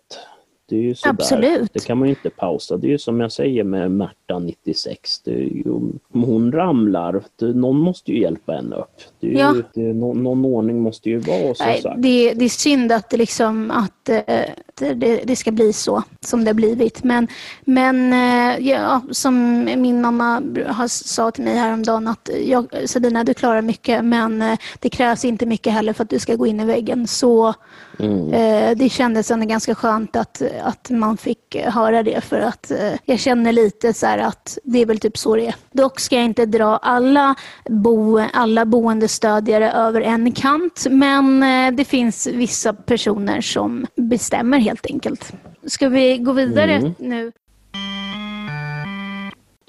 Det 0.71 0.77
är 0.77 0.81
ju 0.81 0.95
sådär. 0.95 1.13
Absolut. 1.13 1.73
Det 1.73 1.85
kan 1.85 1.97
man 1.97 2.07
ju 2.07 2.13
inte 2.13 2.29
pausa. 2.29 2.77
Det 2.77 2.87
är 2.87 2.91
ju 2.91 2.97
som 2.97 3.19
jag 3.19 3.31
säger 3.31 3.63
med 3.63 3.91
Märta 3.91 4.39
96. 4.39 5.19
Det 5.19 5.31
är 5.31 5.35
ju, 5.35 5.63
om 5.71 5.99
hon 6.23 6.51
ramlar, 6.51 7.23
det, 7.35 7.45
någon 7.45 7.77
måste 7.77 8.11
ju 8.11 8.21
hjälpa 8.21 8.51
henne 8.51 8.75
upp. 8.75 9.01
Det 9.19 9.27
är 9.27 9.31
ju, 9.31 9.37
Ja. 9.37 9.55
det, 9.73 9.93
någon, 9.93 10.23
någon 10.23 10.45
ordning 10.45 10.81
måste 10.81 11.09
ju 11.09 11.17
vara 11.17 11.53
Nej, 11.59 11.81
det, 11.97 12.33
det 12.33 12.45
är 12.45 12.49
synd 12.49 12.91
att 12.91 13.13
liksom, 13.13 13.71
att, 13.71 14.09
eh, 14.09 14.39
det, 14.81 15.21
det, 15.23 15.35
ska 15.35 15.51
bli 15.51 15.73
så 15.73 16.03
som 16.21 16.43
det 16.43 16.49
har 16.49 16.53
blivit. 16.53 17.03
Men, 17.03 17.27
men 17.65 18.13
eh, 18.13 18.67
ja, 18.67 19.01
som 19.11 19.63
min 19.63 20.01
mamma 20.01 20.41
har 20.67 20.87
sa 20.87 21.31
till 21.31 21.43
mig 21.43 21.55
häromdagen 21.55 22.07
att 22.07 22.29
jag, 22.45 22.67
Sabina, 22.85 23.23
du 23.23 23.33
klarar 23.33 23.61
mycket 23.61 24.05
men 24.05 24.41
eh, 24.41 24.57
det 24.79 24.89
krävs 24.89 25.25
inte 25.25 25.45
mycket 25.45 25.73
heller 25.73 25.93
för 25.93 26.03
att 26.03 26.09
du 26.09 26.19
ska 26.19 26.35
gå 26.35 26.47
in 26.47 26.59
i 26.59 26.65
väggen. 26.65 27.07
Så 27.07 27.53
Mm. 27.99 28.33
eh, 28.33 28.77
det 28.77 28.89
kändes 28.89 29.31
ändå 29.31 29.45
ganska 29.45 29.75
skönt 29.75 30.15
att, 30.15 30.41
att 30.63 30.89
man 30.89 31.17
fick 31.17 31.55
eh, 31.55 31.73
höra 31.73 32.03
det 32.03 32.21
för 32.23 32.39
att 32.39 32.71
eh, 32.71 32.93
jag 33.05 33.19
känner 33.19 33.51
lite 33.51 33.93
så 33.93 34.07
att 34.07 34.57
det 34.63 34.81
är 34.81 34.85
väl 34.85 34.99
typ 34.99 35.17
så 35.17 35.35
det 35.35 35.47
är. 35.47 35.55
Dock 35.71 35.99
ska 35.99 36.15
jag 36.15 36.25
inte 36.25 36.45
dra 36.45 36.77
alla, 36.77 37.35
bo, 37.69 38.19
alla 38.33 38.65
boendestödjare 38.65 39.71
över 39.71 40.01
en 40.01 40.31
kant 40.31 40.87
men 40.89 41.43
eh, 41.43 41.75
det 41.75 41.85
finns 41.85 42.27
vissa 42.27 42.73
personer 42.73 43.41
som 43.41 43.85
bestämmer 43.95 44.59
helt 44.71 44.85
enkelt. 44.85 45.33
Ska 45.65 45.89
vi 45.89 46.17
gå 46.17 46.31
vidare 46.31 46.73
Mm. 46.75 46.93
nu? 46.99 47.31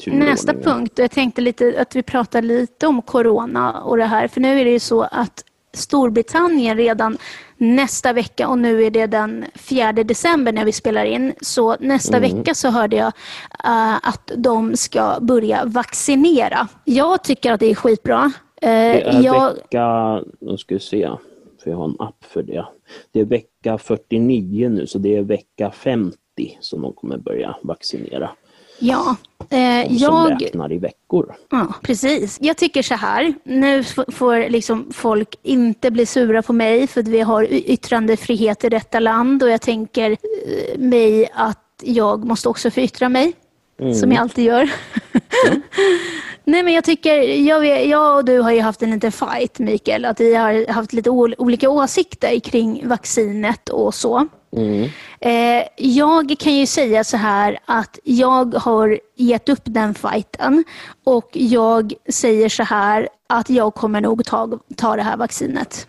Nästa 0.07 0.55
punkt, 0.55 0.93
jag 0.97 1.11
tänkte 1.11 1.41
lite 1.41 1.75
att 1.79 1.97
vi 1.97 2.03
pratar 2.03 2.43
lite 2.43 2.87
om 2.87 3.03
corona 3.03 3.81
och 3.83 3.97
det 3.97 4.05
här. 4.05 4.29
För 4.29 4.41
nu 4.41 4.61
är 4.61 4.65
det 4.65 4.71
ju 4.71 4.79
så 4.79 5.03
att 5.03 5.45
Storbritannien 5.75 6.77
redan 6.77 7.19
nästa 7.57 8.13
vecka 8.13 8.49
och 8.49 8.59
nu 8.59 8.85
är 8.85 8.91
det 8.91 9.07
den 9.07 9.45
4 9.55 9.93
december 9.93 10.53
när 10.53 10.65
vi 10.65 10.73
spelar 10.73 11.05
in. 11.05 11.33
Så 11.41 11.77
nästa 11.81 12.19
vecka 12.21 12.55
så 12.55 12.71
hörde 12.71 12.97
jag 12.97 13.13
eh, 13.65 13.95
att 14.09 14.31
de 14.37 14.77
ska 14.77 15.19
börja 15.21 15.65
vaccinera. 15.65 16.69
Jag 16.85 17.25
tycker 17.25 17.53
att 17.53 17.61
det 17.61 17.71
är 17.71 17.75
skitbra. 17.75 18.33
Eh, 18.63 18.69
Det 18.69 19.03
är 19.03 19.23
jag, 19.23 19.55
vecka, 19.55 20.21
nu 20.41 20.59
ska 20.59 20.75
vi 20.75 20.81
se, 20.81 21.11
för 21.63 21.71
jag 21.71 21.79
har 21.79 21.85
en 21.85 21.97
app 21.99 22.25
för 22.25 22.43
det. 22.43 22.67
Det 23.13 23.21
är 23.21 23.25
vecka 23.25 23.79
49 23.79 24.69
nu, 24.69 24.87
så 24.87 24.99
det 24.99 25.17
är 25.17 25.23
vecka 25.23 25.71
50 25.71 26.17
som 26.61 26.83
de 26.83 26.93
kommer 26.93 27.19
börja 27.19 27.57
vaccinera. 27.63 28.31
ja, 28.79 29.17
eh, 29.51 29.87
Som 29.87 29.97
jag, 29.99 30.43
räknar 30.43 30.73
i 30.73 30.79
veckor. 30.79 31.35
Ja, 31.51 31.75
precis. 31.83 32.39
Jag 32.41 32.57
tycker 32.57 32.83
så 32.83 32.95
här. 32.95 33.35
Nu 33.45 33.85
får 34.13 34.51
liksom 34.51 34.93
folk 34.93 35.35
inte 35.43 35.91
bli 35.91 36.07
sura 36.07 36.43
på 36.43 36.53
mig 36.53 36.87
för 36.87 37.01
att 37.01 37.09
vi 37.09 37.21
har 37.21 37.47
yttrandefrihet 37.53 38.65
i 38.65 38.69
detta 38.69 39.01
land 39.01 39.43
och 39.43 39.51
jag 39.51 39.61
tänker 39.61 40.11
eh, 40.11 40.79
mig 40.79 41.29
att 41.35 41.59
jag 41.83 42.25
måste 42.25 42.49
också 42.49 42.71
få 42.71 42.81
yttra 42.81 43.09
mig. 43.09 43.33
Som 44.01 44.13
jag 44.13 44.21
alltid 44.21 44.45
gör. 44.45 44.71
Nej 46.45 46.63
men 46.63 46.73
jag 46.75 46.85
tycker, 46.85 47.19
jag, 47.23 47.87
jag 47.89 48.17
och 48.17 48.25
du 48.25 48.41
har 48.41 48.51
ju 48.51 48.61
haft 48.61 48.83
en 48.83 48.91
liten 48.91 49.13
fight 49.13 49.59
Mikael, 49.59 50.05
att 50.05 50.21
vi 50.21 50.35
har 50.35 50.73
haft 50.73 50.93
lite 50.93 51.11
ol- 51.11 51.35
olika 51.39 51.71
åsikter 51.71 52.41
kring 52.41 52.89
vaccinet 52.89 53.69
och 53.69 53.95
så. 53.95 54.29
Mm. 54.57 54.89
Eh, 55.21 55.65
jag 55.77 56.35
kan 56.39 56.55
ju 56.55 56.67
säga 56.67 57.05
så 57.05 57.17
här 57.17 57.59
att 57.65 57.99
jag 58.05 58.55
har 58.55 58.99
gett 59.17 59.49
upp 59.49 59.63
den 59.65 59.95
fighten 59.95 60.65
och 61.05 61.29
jag 61.33 61.93
säger 62.09 62.49
så 62.49 62.63
här 62.63 63.09
att 63.27 63.51
jag 63.51 63.75
kommer 63.75 64.01
nog 64.01 64.25
ta, 64.25 64.59
ta 64.77 64.97
det 64.97 65.03
här 65.03 65.17
vaccinet. 65.17 65.89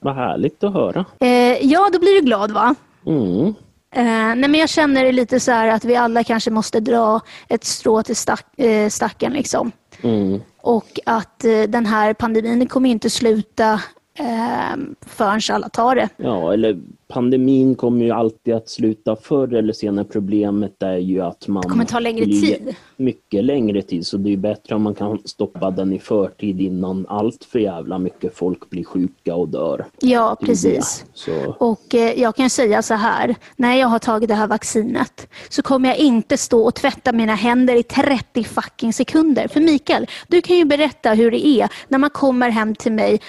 Vad 0.00 0.14
härligt 0.14 0.64
att 0.64 0.72
höra. 0.72 1.04
Eh, 1.20 1.66
ja, 1.66 1.90
då 1.92 1.98
blir 1.98 2.14
du 2.14 2.20
glad 2.20 2.50
va? 2.50 2.74
Mm. 3.06 3.54
Eh, 3.94 4.04
nej, 4.04 4.36
men 4.36 4.54
jag 4.54 4.68
känner 4.68 5.12
lite 5.12 5.40
så 5.40 5.52
att 5.52 5.84
vi 5.84 5.96
alla 5.96 6.24
kanske 6.24 6.50
måste 6.50 6.80
dra 6.80 7.20
ett 7.48 7.64
strå 7.64 8.02
till 8.02 8.16
stack, 8.16 8.58
eh, 8.58 8.88
stacken. 8.88 9.32
Liksom. 9.32 9.72
Mm. 10.02 10.40
Och 10.60 11.00
att 11.06 11.44
eh, 11.44 11.62
den 11.62 11.86
här 11.86 12.14
pandemin 12.14 12.66
kommer 12.66 12.90
inte 12.90 13.10
sluta 13.10 13.80
eh, 14.14 14.76
förrän 15.00 15.40
alla 15.50 15.68
tar 15.68 15.94
det. 15.94 16.08
Ja, 16.16 16.52
eller 16.52 16.78
pandemin 17.08 17.74
kommer 17.74 18.04
ju 18.04 18.10
alltid 18.10 18.54
att 18.54 18.68
sluta 18.68 19.16
förr 19.16 19.54
eller 19.54 19.72
senare. 19.72 20.04
Problemet 20.04 20.82
är 20.82 20.96
ju 20.96 21.20
att 21.20 21.48
man... 21.48 21.62
Det 21.62 21.68
kommer 21.68 21.84
ta 21.84 21.98
längre 21.98 22.24
tid. 22.24 22.74
Mycket 22.96 23.44
längre 23.44 23.82
tid, 23.82 24.06
så 24.06 24.16
det 24.16 24.32
är 24.32 24.36
bättre 24.36 24.74
om 24.74 24.82
man 24.82 24.94
kan 24.94 25.18
stoppa 25.24 25.70
den 25.70 25.92
i 25.92 25.98
förtid 25.98 26.60
innan 26.60 27.06
allt 27.08 27.44
för 27.44 27.58
jävla 27.58 27.98
mycket 27.98 28.36
folk 28.36 28.70
blir 28.70 28.84
sjuka 28.84 29.34
och 29.34 29.48
dör. 29.48 29.84
Ja, 30.00 30.36
precis. 30.40 31.04
Och 31.58 31.94
eh, 31.94 32.20
jag 32.20 32.36
kan 32.36 32.50
säga 32.50 32.82
så 32.82 32.94
här, 32.94 33.34
när 33.56 33.74
jag 33.74 33.88
har 33.88 33.98
tagit 33.98 34.28
det 34.28 34.34
här 34.34 34.46
vaccinet 34.46 35.28
så 35.48 35.62
kommer 35.62 35.88
jag 35.88 35.98
inte 35.98 36.36
stå 36.36 36.64
och 36.64 36.74
tvätta 36.74 37.12
mina 37.12 37.34
händer 37.34 37.74
i 37.74 37.82
30 37.82 38.44
fucking 38.44 38.92
sekunder. 38.92 39.48
För 39.48 39.60
Mikael, 39.60 40.06
du 40.28 40.42
kan 40.42 40.56
ju 40.56 40.64
berätta 40.64 41.12
hur 41.12 41.30
det 41.30 41.46
är 41.46 41.68
när 41.88 41.98
man 41.98 42.10
kommer 42.10 42.50
hem 42.50 42.74
till 42.74 42.92
mig 42.92 43.20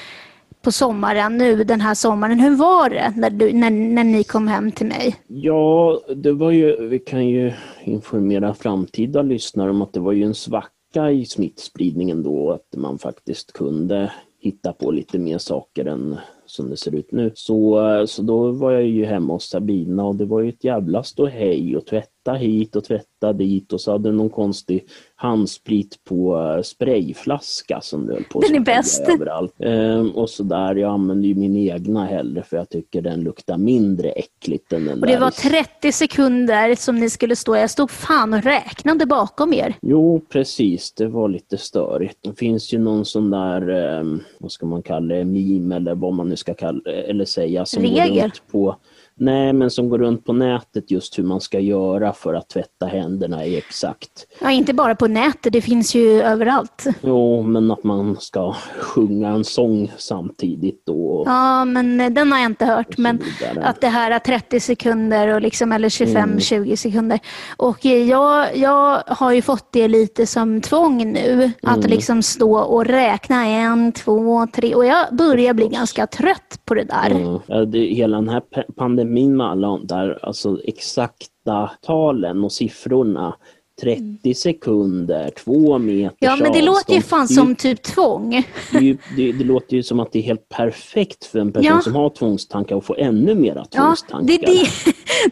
på 0.61 0.71
sommaren, 0.71 1.37
nu 1.37 1.63
den 1.63 1.81
här 1.81 1.93
sommaren. 1.93 2.39
Hur 2.39 2.55
var 2.55 2.89
det 2.89 3.13
när, 3.15 3.29
du, 3.29 3.53
när, 3.53 3.69
när 3.69 4.03
ni 4.03 4.23
kom 4.23 4.47
hem 4.47 4.71
till 4.71 4.87
mig? 4.87 5.15
Ja, 5.27 6.01
det 6.15 6.31
var 6.31 6.51
ju, 6.51 6.87
vi 6.87 6.99
kan 6.99 7.27
ju 7.27 7.53
informera 7.83 8.53
framtida 8.53 9.21
lyssnare 9.21 9.69
om 9.69 9.81
att 9.81 9.93
det 9.93 9.99
var 9.99 10.11
ju 10.11 10.23
en 10.23 10.35
svacka 10.35 11.11
i 11.11 11.25
smittspridningen 11.25 12.23
då, 12.23 12.51
att 12.51 12.79
man 12.79 12.97
faktiskt 12.99 13.53
kunde 13.53 14.11
hitta 14.39 14.73
på 14.73 14.91
lite 14.91 15.19
mer 15.19 15.37
saker 15.37 15.85
än 15.85 16.17
som 16.45 16.69
det 16.69 16.77
ser 16.77 16.95
ut 16.95 17.11
nu. 17.11 17.31
Så, 17.35 18.03
så 18.07 18.21
då 18.21 18.51
var 18.51 18.71
jag 18.71 18.83
ju 18.83 19.05
hemma 19.05 19.33
hos 19.33 19.49
Sabina 19.49 20.05
och 20.05 20.15
det 20.15 20.25
var 20.25 20.41
ju 20.41 20.49
ett 20.49 20.63
jävla 20.63 21.03
ståhej 21.03 21.77
och 21.77 21.87
tvätta 22.23 22.37
hit 22.37 22.75
och 22.75 22.83
tvätta 22.83 23.33
dit 23.33 23.73
och 23.73 23.81
så 23.81 23.91
hade 23.91 24.11
någon 24.11 24.29
konstig 24.29 24.85
handsprit 25.15 25.97
på 26.03 26.37
eh, 26.57 26.61
sprayflaska 26.61 27.81
som 27.81 28.07
det 28.07 28.13
höll 28.13 28.23
på 28.23 28.39
Den 28.41 28.55
är 28.55 28.59
bäst. 28.59 29.01
överallt. 29.09 29.53
Ehm, 29.59 30.09
och 30.11 30.29
så 30.29 30.43
där, 30.43 30.75
jag 30.75 30.91
använder 30.91 31.27
ju 31.27 31.35
min 31.35 31.57
egna 31.57 32.05
hellre 32.05 32.43
för 32.43 32.57
jag 32.57 32.69
tycker 32.69 33.01
den 33.01 33.21
luktar 33.21 33.57
mindre 33.57 34.09
äckligt 34.11 34.73
än 34.73 34.85
den 34.85 34.99
Och 35.01 35.07
det 35.07 35.13
där 35.13 35.19
var 35.19 35.27
i 35.27 35.31
30 35.31 35.91
sekunder 35.91 36.75
som 36.75 36.95
ni 36.99 37.09
skulle 37.09 37.35
stå. 37.35 37.55
Jag 37.55 37.69
stod 37.69 37.91
fan 37.91 38.33
och 38.33 38.43
räknade 38.43 39.05
bakom 39.05 39.53
er. 39.53 39.75
Jo, 39.81 40.21
precis. 40.29 40.93
Det 40.93 41.07
var 41.07 41.29
lite 41.29 41.57
störigt. 41.57 42.17
Det 42.21 42.33
finns 42.39 42.73
ju 42.73 42.79
någon 42.79 43.05
sån 43.05 43.29
där, 43.29 43.69
eh, 43.99 44.03
vad 44.39 44.51
ska 44.51 44.65
man 44.65 44.81
kalla 44.83 45.15
det, 45.15 45.25
meme 45.25 45.75
eller 45.75 45.95
vad 45.95 46.13
man 46.13 46.29
nu 46.29 46.35
ska 46.35 46.53
kalla 46.53 46.81
eller 46.91 47.25
säga. 47.25 47.65
Som 47.65 47.83
Går 47.83 47.89
Regel? 47.89 48.23
runt 48.23 48.41
på, 48.51 48.75
nej, 49.21 49.53
men 49.53 49.69
som 49.71 49.89
går 49.89 49.97
runt 49.97 50.25
på 50.25 50.33
nätet 50.33 50.91
just 50.91 51.19
hur 51.19 51.23
man 51.23 51.41
ska 51.41 51.59
göra 51.59 52.13
för 52.13 52.33
att 52.33 52.49
tvätta 52.49 52.85
händerna 52.85 53.45
i 53.45 53.57
exakt. 53.57 54.25
Ja, 54.41 54.51
inte 54.51 54.73
bara 54.73 54.95
på 54.95 55.07
nätet, 55.07 55.53
det 55.53 55.61
finns 55.61 55.95
ju 55.95 56.21
överallt. 56.21 56.85
Jo, 57.01 57.41
men 57.43 57.71
att 57.71 57.83
man 57.83 58.17
ska 58.19 58.55
sjunga 58.79 59.29
en 59.29 59.43
sång 59.43 59.91
samtidigt 59.97 60.85
då. 60.85 61.23
Ja, 61.25 61.65
men 61.65 62.13
den 62.13 62.31
har 62.31 62.39
jag 62.39 62.45
inte 62.51 62.65
hört. 62.65 62.97
Men 62.97 63.19
att 63.61 63.81
det 63.81 63.87
här 63.87 64.11
är 64.11 64.19
30 64.19 64.59
sekunder 64.59 65.27
och 65.35 65.41
liksom, 65.41 65.71
eller 65.71 65.89
25-20 65.89 66.55
Mm. 66.61 66.77
sekunder. 66.77 67.19
Och 67.57 67.85
jag, 67.85 68.57
jag 68.57 69.03
har 69.07 69.31
ju 69.31 69.41
fått 69.41 69.71
det 69.71 69.87
lite 69.87 70.25
som 70.27 70.61
tvång 70.61 71.11
nu. 71.13 71.51
Att 71.63 71.77
Mm. 71.77 71.89
liksom 71.89 72.21
stå 72.21 72.57
och 72.59 72.85
räkna 72.85 73.45
en, 73.47 73.91
två, 73.91 74.47
tre. 74.55 74.75
Och 74.75 74.85
jag 74.85 75.15
börjar 75.15 75.53
bli 75.53 75.67
ganska 75.67 76.07
trött 76.07 76.59
på 76.65 76.73
det 76.73 76.83
där. 76.83 77.11
Mm. 77.11 77.39
Ja, 77.45 77.65
det, 77.65 77.79
hela 77.79 78.17
den 78.17 78.29
här 78.29 78.41
pandemin 78.77 79.10
alla 79.41 79.67
de 79.67 79.87
där 79.87 80.19
alltså 80.25 80.59
exakta 80.63 81.71
talen 81.81 82.43
och 82.43 82.51
siffrorna 82.51 83.35
30 83.81 84.33
sekunder, 84.33 85.29
två 85.43 85.77
meters 85.79 86.17
Ja, 86.19 86.35
men 86.35 86.51
det 86.51 86.61
låter 86.61 86.93
ju 86.93 86.97
avstånd. 86.97 87.03
fan 87.03 87.27
Det 87.27 87.33
är 87.33 87.35
som 87.35 87.55
typ 87.55 87.81
tvång. 87.83 88.43
Det, 88.71 88.79
ju, 88.79 88.97
det, 89.15 89.31
det 89.31 89.43
låter 89.43 89.75
ju 89.75 89.83
som 89.83 89.99
att 89.99 90.11
det 90.11 90.19
är 90.19 90.23
helt 90.23 90.49
perfekt 90.49 91.25
för 91.25 91.39
en 91.39 91.51
person 91.51 91.71
Ja. 91.75 91.81
som 91.81 91.95
har 91.95 92.09
tvångstankar 92.09 92.77
att 92.77 92.85
få 92.85 92.95
ännu 92.97 93.35
mera 93.35 93.65
Ja, 93.71 93.77
tvångstankar. 93.83 94.27
det 94.27 94.33
är 94.33 94.47
det, 94.47 94.67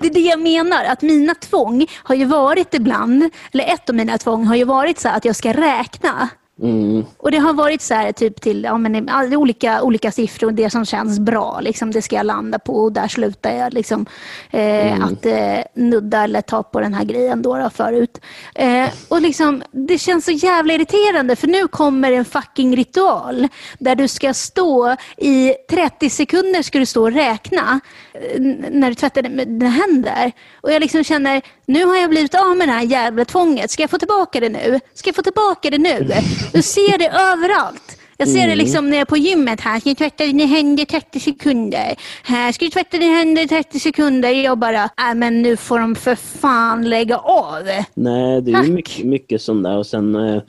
det 0.01 0.07
är 0.07 0.13
det 0.13 0.19
jag 0.29 0.39
menar. 0.39 0.83
Att 0.85 1.01
mina 1.01 1.35
tvång 1.35 1.85
har 2.03 2.15
ju 2.15 2.25
varit 2.25 2.73
ibland, 2.73 3.29
eller 3.51 3.63
ett 3.73 3.89
av 3.89 3.95
mina 3.95 4.17
tvång 4.17 4.45
har 4.45 4.55
ju 4.55 4.63
varit 4.63 4.99
så 4.99 5.09
att 5.09 5.25
jag 5.25 5.35
ska 5.35 5.53
räkna. 5.53 6.29
Mm, 6.61 7.05
Och 7.17 7.31
det 7.31 7.37
har 7.37 7.53
varit 7.53 7.81
så 7.81 7.93
här 7.93 8.11
typ 8.11 8.41
till 8.41 8.63
ja, 8.63 8.77
men, 8.77 9.09
olika, 9.35 9.81
olika 9.81 10.11
siffror, 10.11 10.51
det 10.51 10.69
som 10.69 10.85
känns 10.85 11.19
bra, 11.19 11.59
liksom, 11.61 11.91
det 11.91 12.01
ska 12.01 12.15
jag 12.15 12.25
landa 12.25 12.59
på 12.59 12.73
och 12.73 12.91
där 12.91 13.07
slutar 13.07 13.51
jag 13.51 13.73
liksom, 13.73 14.05
eh, 14.51 15.03
att 15.05 15.25
eh, 15.25 15.59
nudda 15.75 16.23
eller 16.23 16.41
ta 16.41 16.63
på 16.63 16.79
den 16.79 16.93
här 16.93 17.03
grejen 17.05 17.41
då, 17.41 17.57
då 17.57 17.69
förut. 17.69 18.21
Eh, 18.55 18.89
och 19.07 19.21
liksom, 19.21 19.63
det 19.71 19.97
känns 19.97 20.25
så 20.25 20.31
jävla 20.31 20.73
irriterande 20.73 21.35
för 21.35 21.47
nu 21.47 21.67
kommer 21.67 22.11
en 22.11 22.25
fucking 22.25 22.75
ritual 22.75 23.47
där 23.79 23.95
du 23.95 24.07
ska 24.07 24.33
stå 24.33 24.95
i 25.17 25.53
30 25.69 26.09
sekunder 26.09 26.61
ska 26.61 26.79
du 26.79 26.85
stå 26.85 27.01
och 27.03 27.11
räkna 27.11 27.79
eh, 28.13 28.41
när 28.69 28.89
du 28.89 28.95
tvättar 28.95 29.21
dina 29.21 29.69
händer. 29.69 30.31
Och 30.61 30.71
jag 30.71 30.79
liksom 30.79 31.03
känner, 31.03 31.41
nu 31.65 31.85
har 31.85 31.95
jag 31.95 32.09
blivit 32.09 32.35
av 32.35 32.57
med 32.57 32.67
det 32.67 32.71
här 32.71 32.83
jävla 32.83 33.25
tvånget. 33.25 33.71
Ska 33.71 33.83
jag 33.83 33.89
få 33.89 33.97
tillbaka 33.97 34.39
det 34.39 34.49
nu? 34.49 34.79
Ska 34.93 35.07
jag 35.07 35.15
få 35.15 35.21
tillbaka 35.23 35.69
det 35.69 35.77
nu? 35.77 36.11
Du 36.53 36.61
ser 36.61 36.97
det 36.97 37.07
överallt. 37.07 37.95
Jag 38.17 38.27
ser 38.27 38.47
det 38.47 38.55
liksom 38.55 38.89
när 38.89 38.97
jag 38.97 39.01
är 39.01 39.05
på 39.05 39.17
gymmet. 39.17 39.61
Här 39.61 39.79
ska 39.79 39.89
du 39.89 39.95
tvätta 39.95 40.25
dina 40.25 40.45
händer 40.45 40.83
i 40.83 40.85
30 40.85 41.19
sekunder. 41.19 41.95
Här 42.23 42.51
ska 42.51 42.65
du 42.65 42.71
tvätta 42.71 42.97
dina 42.97 43.15
händer 43.15 43.41
i 43.41 43.47
30 43.47 43.79
sekunder. 43.79 44.29
Jag 44.29 44.57
bara, 44.57 44.83
äh, 44.83 45.15
men 45.15 45.41
nu 45.41 45.57
får 45.57 45.79
de 45.79 45.95
för 45.95 46.15
fan 46.15 46.89
lägga 46.89 47.17
av. 47.17 47.63
nej, 47.93 48.41
det 48.41 48.51
är 48.51 48.55
Tack. 48.55 48.67
ju 48.67 48.73
mycket, 48.73 49.05
mycket 49.05 49.41
sånt 49.41 49.63
där. 49.63 49.77
Och 49.77 49.85
sen 49.85 50.15
eh, 50.15 50.41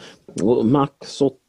max 0.63 0.93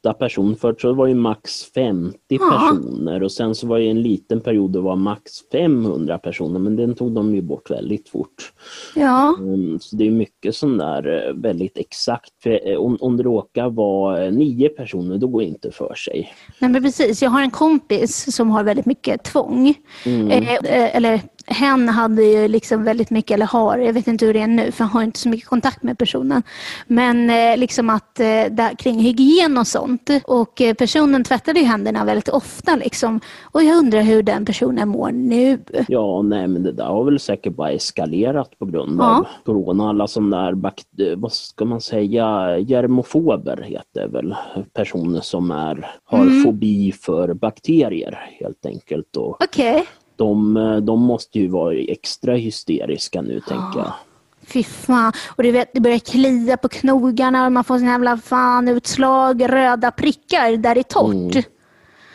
åtta 0.04 0.14
personer. 0.14 0.56
Förut 0.56 0.82
så 0.82 0.94
var 0.94 1.08
det 1.08 1.16
max 1.16 1.64
50 1.64 2.18
Ja. 2.28 2.38
personer 2.72 3.24
och 3.24 3.32
sen 3.32 3.56
så 3.56 3.68
var 3.68 3.80
det 3.80 3.86
en 3.90 4.02
liten 4.02 4.42
period 4.42 4.72
det 4.72 4.80
var 4.82 4.96
max 4.96 5.32
500 5.52 6.18
personer 6.18 6.60
men 6.60 6.76
den 6.76 6.96
tog 6.96 7.12
de 7.12 7.36
ju 7.36 7.42
bort 7.42 7.72
väldigt 7.72 8.10
fort. 8.10 8.54
Ja, 8.96 9.36
Mm, 9.40 9.80
Så 9.80 9.96
det 9.96 10.08
är 10.08 10.12
mycket 10.12 10.56
sån 10.56 10.78
där 10.78 11.28
eh, 11.28 11.34
väldigt 11.34 11.78
exakt. 11.78 12.34
Eh, 12.46 12.78
om, 12.78 12.98
om 13.02 13.18
det 13.18 13.24
råkar 13.24 13.70
vara 13.70 14.26
eh, 14.26 14.32
nio 14.32 14.70
personer 14.70 15.18
då 15.18 15.28
går 15.28 15.40
det 15.42 15.48
inte 15.48 15.72
för 15.72 15.94
sig. 15.96 16.34
Nej, 16.60 16.72
men 16.72 16.84
precis. 16.84 17.22
Jag 17.22 17.30
har 17.30 17.42
en 17.42 17.52
kompis 17.52 18.36
som 18.36 18.50
har 18.52 18.64
väldigt 18.64 18.86
mycket 18.86 19.24
tvång. 19.24 19.74
Mm. 20.06 20.32
Eh, 20.32 20.96
eller 20.96 21.22
hen 21.52 21.90
hade 21.90 22.24
ju 22.24 22.48
liksom 22.48 22.84
väldigt 22.84 23.10
mycket, 23.10 23.32
eller 23.32 23.46
har, 23.46 23.78
jag 23.78 23.94
vet 23.94 24.08
inte 24.08 24.26
hur 24.26 24.34
det 24.34 24.40
är 24.42 24.48
nu 24.48 24.72
för 24.72 24.84
jag 24.84 24.90
har 24.90 25.04
inte 25.04 25.20
så 25.20 25.30
mycket 25.30 25.48
kontakt 25.48 25.84
med 25.84 25.98
personen. 25.98 26.44
Men 26.88 27.30
eh, 27.30 27.58
liksom 27.58 27.90
att 27.90 28.20
eh, 28.20 28.26
där, 28.52 28.76
kring 28.78 29.00
hygien 29.00 29.58
och 29.58 29.68
sånt. 29.68 30.10
Och 30.26 30.62
eh, 30.62 30.74
personen 30.74 31.24
tvättade 31.24 31.60
ju 31.60 31.66
händerna 31.66 32.06
väldigt 32.06 32.30
ofta. 32.30 32.76
Liksom. 32.76 33.20
Och 33.44 33.64
jag 33.64 33.78
undrar 33.78 34.02
hur 34.02 34.24
den 34.24 34.46
personen 34.46 34.90
mår 34.90 35.12
nu. 35.12 35.60
Ja, 35.88 36.22
nej 36.22 36.48
men 36.48 36.64
det 36.64 36.72
där 36.72 36.86
har 36.86 37.04
väl 37.04 37.20
säkert 37.20 37.56
bara 37.56 37.72
eskalerat 37.72 38.60
på 38.60 38.66
grund 38.66 39.00
Ja. 39.02 39.18
av 39.20 39.28
corona. 39.46 39.90
Alla 39.90 40.08
sådana 40.08 40.52
där, 40.52 41.16
vad 41.16 41.32
ska 41.32 41.66
man 41.66 41.82
säga, 41.82 42.58
germofober 42.60 43.62
heter 43.68 44.08
väl 44.08 44.36
personer 44.74 45.22
som 45.22 45.52
är, 45.52 45.92
har 46.04 46.22
Mm. 46.22 46.44
fobi 46.44 46.92
för 46.92 47.34
bakterier 47.34 48.30
helt 48.40 48.66
enkelt. 48.66 49.18
Okej. 49.18 49.86
De, 50.22 50.58
eh, 50.58 50.78
de 50.78 51.00
måste 51.00 51.40
ju 51.40 51.48
vara 51.48 51.76
extra 51.76 52.34
hysteriska 52.34 53.22
nu 53.22 53.40
tänker 53.40 53.80
jag. 53.80 53.94
Fy 54.48 54.64
fan. 54.64 55.14
Och 55.36 55.44
du 55.44 55.52
vet, 55.52 55.74
det 55.74 55.80
börjar 55.80 56.00
klia 56.00 56.58
på 56.58 56.70
knogarna 56.70 57.46
och 57.46 57.52
man 57.52 57.64
får 57.64 57.78
såna 57.78 57.92
jävla 57.92 58.18
fan 58.18 58.68
utslag, 58.68 59.54
röda 59.54 59.92
prickar 59.92 60.58
där 60.58 60.76
det 60.76 60.82
är 60.82 60.84
torrt. 60.84 61.46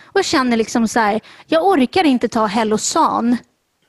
Och 0.04 0.18
jag 0.18 0.24
känner 0.24 0.56
liksom 0.56 0.88
så 0.88 1.00
här, 1.00 1.20
jag 1.46 1.66
orkar 1.66 2.04
inte 2.04 2.28
ta 2.28 2.46
Hellosan 2.46 3.36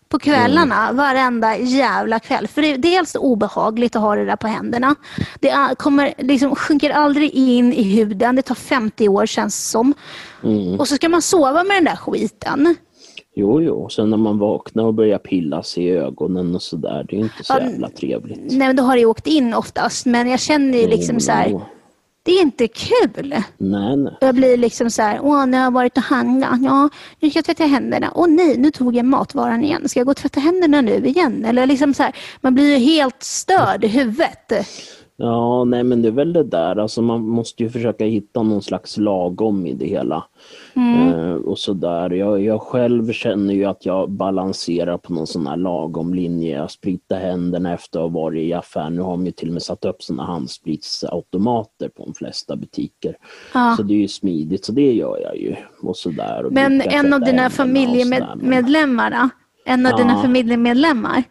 på 0.09 0.19
kvällarna 0.19 0.91
varenda 0.91 1.57
jävla 1.57 2.19
kväll. 2.19 2.47
För 2.47 2.61
det 2.61 2.67
är 2.67 2.77
dels 2.77 3.15
obehagligt 3.15 3.95
att 3.95 4.01
ha 4.01 4.15
det 4.15 4.25
där 4.25 4.35
på 4.35 4.47
händerna. 4.47 4.95
Det 5.39 5.75
kommer, 5.77 6.13
liksom, 6.17 6.55
sjunker 6.55 6.89
aldrig 6.89 7.31
in 7.31 7.73
i 7.73 7.83
huden. 7.83 8.35
Det 8.35 8.41
tar 8.41 8.55
50 8.55 9.09
år 9.09 9.25
känns 9.25 9.55
det 9.55 9.71
som. 9.71 9.93
Och 10.79 10.87
så 10.87 10.95
ska 10.95 11.09
man 11.09 11.21
sova 11.21 11.63
med 11.63 11.77
den 11.77 11.83
där 11.83 11.95
skiten. 11.95 12.75
Jo, 13.39 13.61
jo, 13.61 13.89
sen 13.89 14.09
när 14.09 14.17
man 14.17 14.37
vaknar 14.39 14.83
och 14.83 14.93
börjar 14.93 15.17
pilla 15.17 15.63
sig 15.63 15.83
i 15.83 15.91
ögonen 15.91 16.55
och 16.55 16.61
sådär, 16.61 17.05
det 17.09 17.15
är 17.15 17.19
inte 17.19 17.43
så 17.43 17.53
Ja, 17.53 17.61
jävla 17.61 17.89
trevligt. 17.89 18.39
Nej, 18.39 18.67
men 18.67 18.75
då 18.75 18.83
har 18.83 18.97
det 18.97 19.05
åkt 19.05 19.27
in 19.27 19.53
oftast. 19.53 20.05
Men 20.05 20.29
jag 20.29 20.39
känner 20.39 20.77
ju 20.77 20.87
liksom 20.87 21.19
så 21.19 21.31
här, 21.31 21.47
Jo, 21.49 21.61
det 22.23 22.31
är 22.31 22.41
inte 22.41 22.67
kul. 22.67 23.35
Nej, 23.57 23.97
nej. 23.97 24.13
Jag 24.21 24.35
blir 24.35 24.57
liksom 24.57 24.89
så 24.89 25.01
här, 25.01 25.19
åh 25.21 25.45
nu 25.45 25.57
har 25.57 25.63
jag 25.63 25.71
varit 25.71 25.97
och 25.97 26.03
handlat, 26.03 26.61
ja 26.61 26.89
nu 27.19 27.29
ska 27.29 27.37
jag 27.37 27.45
tvätta 27.45 27.63
händerna, 27.63 28.11
åh 28.15 28.27
nej 28.27 28.57
nu 28.57 28.71
tog 28.71 28.95
jag 28.95 29.05
matvaran 29.05 29.63
igen, 29.63 29.89
ska 29.89 29.99
jag 29.99 30.07
gå 30.07 30.11
och 30.11 30.17
tvätta 30.17 30.39
händerna 30.39 30.81
nu 30.81 31.05
igen? 31.07 31.45
Eller 31.45 31.65
liksom 31.65 31.93
så 31.93 32.03
här, 32.03 32.15
man 32.41 32.53
blir 32.53 32.77
ju 32.77 32.77
helt 32.77 33.23
störd 33.23 33.83
i 33.83 33.87
huvudet. 33.87 34.51
Ja, 35.19 35.63
nej 35.63 35.83
men 35.83 36.01
det 36.01 36.07
är 36.07 36.11
väl 36.11 36.33
det 36.33 36.43
där, 36.43 36.75
alltså 36.75 37.01
man 37.01 37.21
måste 37.27 37.63
ju 37.63 37.69
försöka 37.69 38.05
hitta 38.05 38.43
någon 38.43 38.61
slags 38.61 38.97
lagom 38.97 39.65
i 39.65 39.73
det 39.73 39.85
hela. 39.85 40.23
Eh, 40.75 41.31
och 41.33 41.59
sådär. 41.59 42.09
Jag, 42.09 42.43
jag 42.43 42.61
själv 42.61 43.11
känner 43.11 43.53
ju 43.53 43.65
att 43.65 43.85
jag 43.85 44.11
balanserar 44.11 44.97
på 44.97 45.13
någon 45.13 45.27
sån 45.27 45.47
här 45.47 45.57
lagom 45.57 46.13
linje. 46.13 46.57
Jag 46.57 46.71
spritar 46.71 47.19
händerna 47.19 47.73
efter 47.73 47.99
att 47.99 48.03
ha 48.11 48.21
varit 48.21 48.41
i 48.43 48.53
affären. 48.53 48.95
Nu 48.95 49.01
har 49.01 49.11
de 49.11 49.25
ju 49.25 49.31
till 49.31 49.47
och 49.47 49.53
med 49.53 49.63
satt 49.63 49.85
upp 49.85 50.03
såna 50.03 50.23
handspritsautomater 50.23 51.89
på 51.89 52.05
de 52.05 52.13
flesta 52.13 52.55
butiker. 52.55 53.17
Ja. 53.53 53.73
Så 53.77 53.83
det 53.83 53.93
är 53.93 53.97
ju 53.99 54.07
smidigt, 54.07 54.65
så 54.65 54.71
det 54.71 54.93
gör 54.93 55.19
jag 55.23 55.37
ju. 55.37 55.55
Och 55.81 55.97
sådär. 55.97 56.45
Och 56.45 56.53
Men 56.53 56.81
en 56.81 57.13
av 57.13 57.19
dina 57.21 57.49
familjemedlemmar? 57.49 59.29
En 59.65 59.85
av 59.85 59.91
Ja. 59.91 59.97
dina 59.97 60.21
familjemedlemmar 60.21 61.23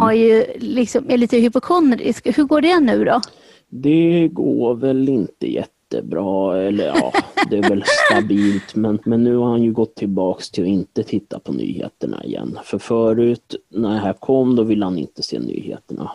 har 0.00 0.12
ju 0.12 0.44
liksom, 0.56 1.10
är 1.10 1.18
lite 1.18 1.36
hypokondrisk. 1.36 2.38
Hur 2.38 2.44
går 2.44 2.60
det 2.60 2.80
nu 2.80 3.04
då? 3.04 3.20
Det 3.68 4.28
går 4.28 4.74
väl 4.74 5.08
inte 5.08 5.52
jättebra, 5.52 6.62
eller 6.62 6.86
ja, 6.86 7.12
det 7.50 7.58
är 7.58 7.68
väl 7.68 7.84
stabilt. 8.06 8.74
Men, 8.74 8.98
men 9.04 9.24
nu 9.24 9.36
har 9.36 9.50
han 9.50 9.62
ju 9.62 9.72
gått 9.72 9.94
tillbaks 9.94 10.50
till 10.50 10.64
att 10.64 10.68
inte 10.68 11.02
titta 11.02 11.38
på 11.38 11.52
nyheterna 11.52 12.24
igen. 12.24 12.58
För 12.64 12.78
förut, 12.78 13.56
när 13.68 13.90
det 13.90 13.98
här 13.98 14.12
kom, 14.12 14.56
då 14.56 14.62
ville 14.62 14.84
han 14.84 14.98
inte 14.98 15.22
se 15.22 15.38
nyheterna. 15.38 16.10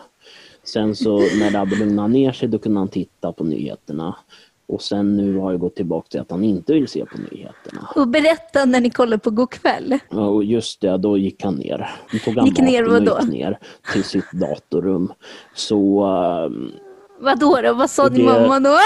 Sen 0.64 0.96
så 0.96 1.18
när 1.18 1.50
det 1.50 1.58
hade 1.58 1.76
lugnat 1.76 2.10
ner 2.10 2.32
sig, 2.32 2.48
då 2.48 2.58
kunde 2.58 2.80
han 2.80 2.88
titta 2.88 3.32
på 3.32 3.44
nyheterna. 3.44 4.16
Och 4.66 4.82
sen 4.82 5.16
nu 5.16 5.38
har 5.38 5.50
jag 5.50 5.60
gått 5.60 5.76
tillbaka 5.76 6.08
till 6.08 6.20
att 6.20 6.30
han 6.30 6.44
inte 6.44 6.72
vill 6.72 6.88
se 6.88 7.04
på 7.04 7.18
nyheterna. 7.18 7.88
Och 7.96 8.08
berätta 8.08 8.64
när 8.64 8.80
ni 8.80 8.90
kollar 8.90 9.16
på 9.16 9.30
God 9.30 9.50
kväll. 9.50 9.98
Ja, 10.10 10.26
och 10.26 10.44
just 10.44 10.80
det, 10.80 10.98
då 10.98 11.18
gick 11.18 11.44
han 11.44 11.54
ner. 11.54 11.90
Då 12.12 12.18
tog 12.18 12.36
han 12.36 12.46
Gick 12.46 12.58
ner 12.58 12.82
vadå? 12.84 13.18
gick 13.20 13.30
ner 13.30 13.58
till 13.92 14.04
sitt 14.04 14.32
datorrum. 14.32 15.12
Så 15.54 16.04
ehm, 16.04 16.72
Vad 17.20 17.38
då? 17.38 17.74
Vad 17.74 17.90
sa 17.90 18.08
din 18.08 18.24
mamma 18.24 18.60
då? 18.60 18.76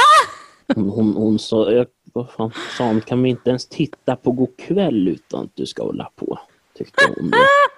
Hon, 0.75 0.89
hon, 0.89 1.15
hon 1.15 1.39
sa, 1.39 1.73
jag, 1.73 1.87
vad 2.13 2.31
fan 2.31 2.51
sa 2.79 2.85
hon, 2.87 3.01
kan 3.01 3.23
vi 3.23 3.31
inte 3.31 3.51
ens 3.51 3.67
titta 3.67 4.17
på 4.17 4.33
God 4.33 4.57
kväll 4.57 5.09
utan 5.09 5.45
att 5.45 5.51
du 5.55 5.67
ska 5.67 5.83
hålla 5.83 6.11
på? 6.17 6.39
Tyckte 6.79 7.05
hon. 7.17 7.33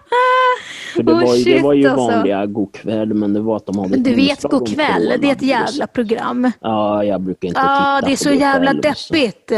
För 0.96 1.02
det, 1.02 1.12
Oh, 1.12 1.22
var, 1.26 1.34
ju- 1.36 1.44
det 1.56 1.62
var 1.62 1.72
ju 1.72 1.86
alltså. 1.88 2.06
vanliga 2.06 2.46
God 2.46 2.72
kväll 2.72 3.14
men 3.14 3.32
det 3.32 3.40
var 3.40 3.56
att 3.56 3.66
de 3.66 3.78
hade 3.78 3.96
Du 3.96 4.14
vet 4.14 4.30
inslag 4.30 4.52
om 4.52 4.58
God 4.58 4.68
kväll, 4.74 5.12
det 5.20 5.28
är 5.28 5.32
ett 5.32 5.42
jävla 5.42 5.86
program. 5.86 6.52
Ja, 6.60 7.04
jag 7.04 7.20
brukar 7.20 7.48
inte 7.48 7.60
Ja, 7.60 7.96
titta 8.00 8.06
det 8.08 8.12
är 8.12 8.16
så 8.16 8.30
God 8.30 8.38
jävla 8.40 8.70
kväll 8.72 8.90
och 8.90 8.96
så. 8.96 9.14
deppigt. 9.14 9.52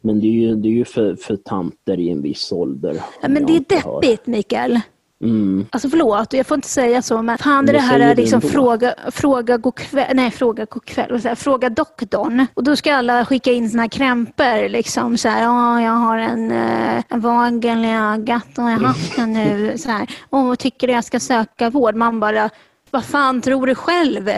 Men 0.00 0.20
det 0.20 0.26
är 0.26 0.30
ju, 0.30 0.54
det 0.54 0.68
är 0.68 0.72
ju 0.72 0.84
för, 0.84 1.16
för 1.16 1.36
tanter 1.36 2.00
i 2.00 2.10
en 2.10 2.22
viss 2.22 2.52
ålder. 2.52 3.00
Ja, 3.22 3.28
men 3.28 3.46
det 3.46 3.56
är 3.56 3.60
deppigt, 4.00 4.26
Mikael. 4.26 4.80
Mm. 5.22 5.66
Alltså 5.70 5.88
förlåt, 5.88 6.32
jag 6.32 6.46
får 6.46 6.54
inte 6.54 6.68
säga 6.68 7.02
så, 7.02 7.22
men 7.22 7.38
fan 7.38 7.66
det, 7.66 7.72
det 7.72 7.78
här 7.78 8.00
är 8.00 8.14
liksom 8.14 8.40
fråga, 8.40 8.94
fråga 9.10 9.56
god 9.56 9.74
kväll, 9.74 10.16
nej 10.16 10.30
fråga 10.30 10.64
god 10.64 10.84
kväll, 10.84 11.20
jag, 11.24 11.38
fråga 11.38 11.70
doktorn. 11.70 12.46
Och 12.54 12.64
då 12.64 12.76
ska 12.76 12.94
alla 12.94 13.24
skicka 13.24 13.52
in 13.52 13.70
sina 13.70 13.88
krämpor 13.88 14.68
liksom 14.68 15.18
så 15.18 15.28
här, 15.28 15.42
ja 15.42 15.82
jag 15.82 15.92
har 15.92 16.18
en, 16.18 16.52
eh, 16.52 17.04
en 17.08 17.20
vagel 17.20 17.84
i 17.84 17.90
ögat 17.90 18.58
och 18.58 18.64
jag 18.64 18.78
har 18.78 18.86
haft 18.86 19.16
den 19.16 19.32
nu 19.32 19.78
så 19.78 19.90
här. 19.90 20.06
Och 20.30 20.58
tycker 20.58 20.88
jag 20.88 21.04
ska 21.04 21.20
söka 21.20 21.70
vård? 21.70 21.94
Man 21.94 22.20
bara, 22.20 22.50
vad 22.96 23.04
fan 23.04 23.40
tror 23.40 23.66
du 23.66 23.74
själv? 23.74 24.28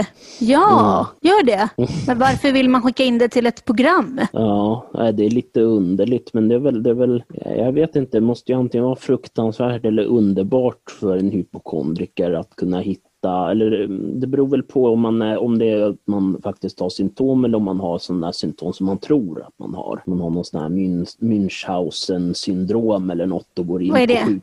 Ja, 0.40 1.06
gör 1.20 1.44
det. 1.44 1.68
Men 2.06 2.18
varför 2.18 2.52
vill 2.52 2.68
man 2.68 2.82
skicka 2.82 3.04
in 3.04 3.18
det 3.18 3.28
till 3.28 3.46
ett 3.46 3.64
program? 3.64 4.20
Ja, 4.32 4.90
det 5.14 5.26
är 5.26 5.30
lite 5.30 5.60
underligt 5.60 6.34
men 6.34 6.48
det 6.48 6.54
är 6.54 6.58
väl, 6.58 6.82
det 6.82 6.90
är 6.90 6.94
väl, 6.94 7.22
jag 7.56 7.72
vet 7.72 7.96
inte, 7.96 8.16
det 8.16 8.20
måste 8.20 8.52
ju 8.52 8.58
antingen 8.58 8.84
vara 8.84 8.96
fruktansvärt 8.96 9.84
eller 9.84 10.04
underbart 10.04 10.90
för 11.00 11.16
en 11.16 11.30
hypokondriker 11.30 12.32
att 12.32 12.56
kunna 12.56 12.80
hitta 12.80 13.07
vänta, 13.28 13.50
eller 13.50 13.84
mm, 13.84 14.20
det 14.20 14.26
beror 14.26 14.48
väl 14.48 14.62
på 14.62 14.86
om, 14.86 15.00
man 15.00 15.22
är, 15.22 15.38
om 15.38 15.58
det 15.58 15.70
är 15.70 15.90
att 15.90 15.96
man 16.04 16.40
faktiskt 16.42 16.80
har 16.80 16.88
symptom 16.90 17.44
eller 17.44 17.56
om 17.56 17.64
man 17.64 17.80
har 17.80 17.98
sådana 17.98 18.32
symptom 18.32 18.72
som 18.72 18.86
man 18.86 18.98
tror 18.98 19.42
att 19.42 19.58
man 19.58 19.74
har. 19.74 20.02
Man 20.06 20.20
har 20.20 20.30
någon 20.30 20.44
sån 20.44 20.60
här 20.60 20.68
Münchhausen 21.18 22.32
syndrom 22.32 23.10
eller 23.10 23.26
något 23.26 23.58
och 23.58 23.66
går 23.66 23.82
in 23.82 23.92
Vad 23.92 24.00
är 24.00 24.06
det? 24.06 24.20
på 24.20 24.26
sjuk 24.30 24.42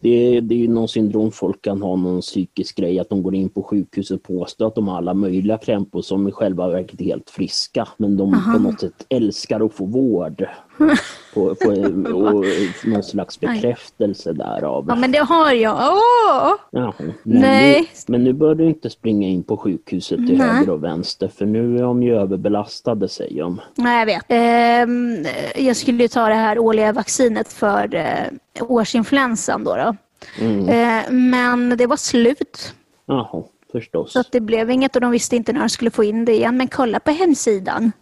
det 0.00 0.36
är, 0.36 0.40
det 0.40 0.64
är 0.64 0.68
någon 0.68 0.88
syndrom 0.88 1.32
folk 1.32 1.62
kan 1.62 1.82
ha, 1.82 1.96
någon 1.96 2.20
psykisk 2.20 2.76
grej, 2.76 2.98
att 2.98 3.08
de 3.08 3.22
går 3.22 3.34
in 3.34 3.48
på 3.48 3.62
sjukhus 3.62 4.10
och 4.10 4.22
påstår 4.22 4.66
att 4.66 4.74
de 4.74 4.88
har 4.88 4.96
alla 4.96 5.14
möjliga 5.14 5.58
krämpor 5.58 6.02
som 6.02 6.28
i 6.28 6.32
själva 6.32 6.68
verket 6.68 7.00
är 7.00 7.04
helt 7.04 7.30
friska. 7.30 7.88
Men 7.96 8.16
de 8.16 8.34
Aha. 8.34 8.52
på 8.52 8.58
något 8.58 8.80
sätt 8.80 9.06
älskar 9.08 9.66
att 9.66 9.72
få 9.72 9.84
vård. 9.84 10.46
på, 11.34 11.54
på, 11.54 11.68
och 12.14 12.44
någon 12.84 13.02
slags 13.02 13.40
bekräftelse 13.40 14.32
därav. 14.32 14.84
Ja, 14.88 14.94
men 14.94 15.12
det 15.12 15.18
har 15.18 15.52
jag. 15.52 15.74
Åh! 15.74 16.54
Jaha, 16.70 16.92
men, 16.98 17.14
Nej. 17.22 17.80
Nu, 17.80 17.86
men 18.06 18.24
nu 18.24 18.32
bör 18.32 18.54
du 18.54 18.64
inte 18.64 18.90
springa 18.90 19.28
in 19.28 19.42
på 19.42 19.56
sjukhuset 19.56 20.16
till 20.16 20.38
Nej. 20.38 20.48
höger 20.48 20.72
och 20.72 20.84
vänster 20.84 21.28
för 21.28 21.46
nu 21.46 21.78
är 21.78 21.82
de 21.82 22.02
ju 22.02 22.16
överbelastade 22.16 23.08
säger 23.08 23.42
de. 23.42 23.60
Nej, 23.74 23.98
jag 23.98 24.06
vet. 24.06 24.24
Ehm, 24.28 25.26
jag 25.56 25.76
skulle 25.76 26.02
ju 26.02 26.08
ta 26.08 26.28
det 26.28 26.34
här 26.34 26.58
årliga 26.58 26.92
vaccinet 26.92 27.52
för 27.52 27.94
eh, 27.94 28.64
årsinfluensan 28.68 29.64
då. 29.64 29.76
då. 29.76 29.96
Mm. 30.40 30.68
Eh, 30.68 31.10
men 31.10 31.76
det 31.76 31.86
var 31.86 31.96
slut. 31.96 32.74
Jaha, 33.06 33.42
förstås. 33.72 34.12
Så 34.12 34.20
att 34.20 34.32
det 34.32 34.40
blev 34.40 34.70
inget 34.70 34.94
och 34.94 35.00
de 35.00 35.10
visste 35.10 35.36
inte 35.36 35.52
när 35.52 35.60
de 35.60 35.68
skulle 35.68 35.90
få 35.90 36.04
in 36.04 36.24
det 36.24 36.32
igen. 36.32 36.56
Men 36.56 36.68
kolla 36.68 37.00
på 37.00 37.10
hemsidan. 37.10 37.92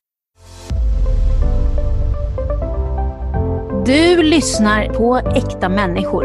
Du 3.87 4.23
lyssnar 4.23 4.89
på 4.89 5.17
Äkta 5.17 5.69
människor. 5.69 6.25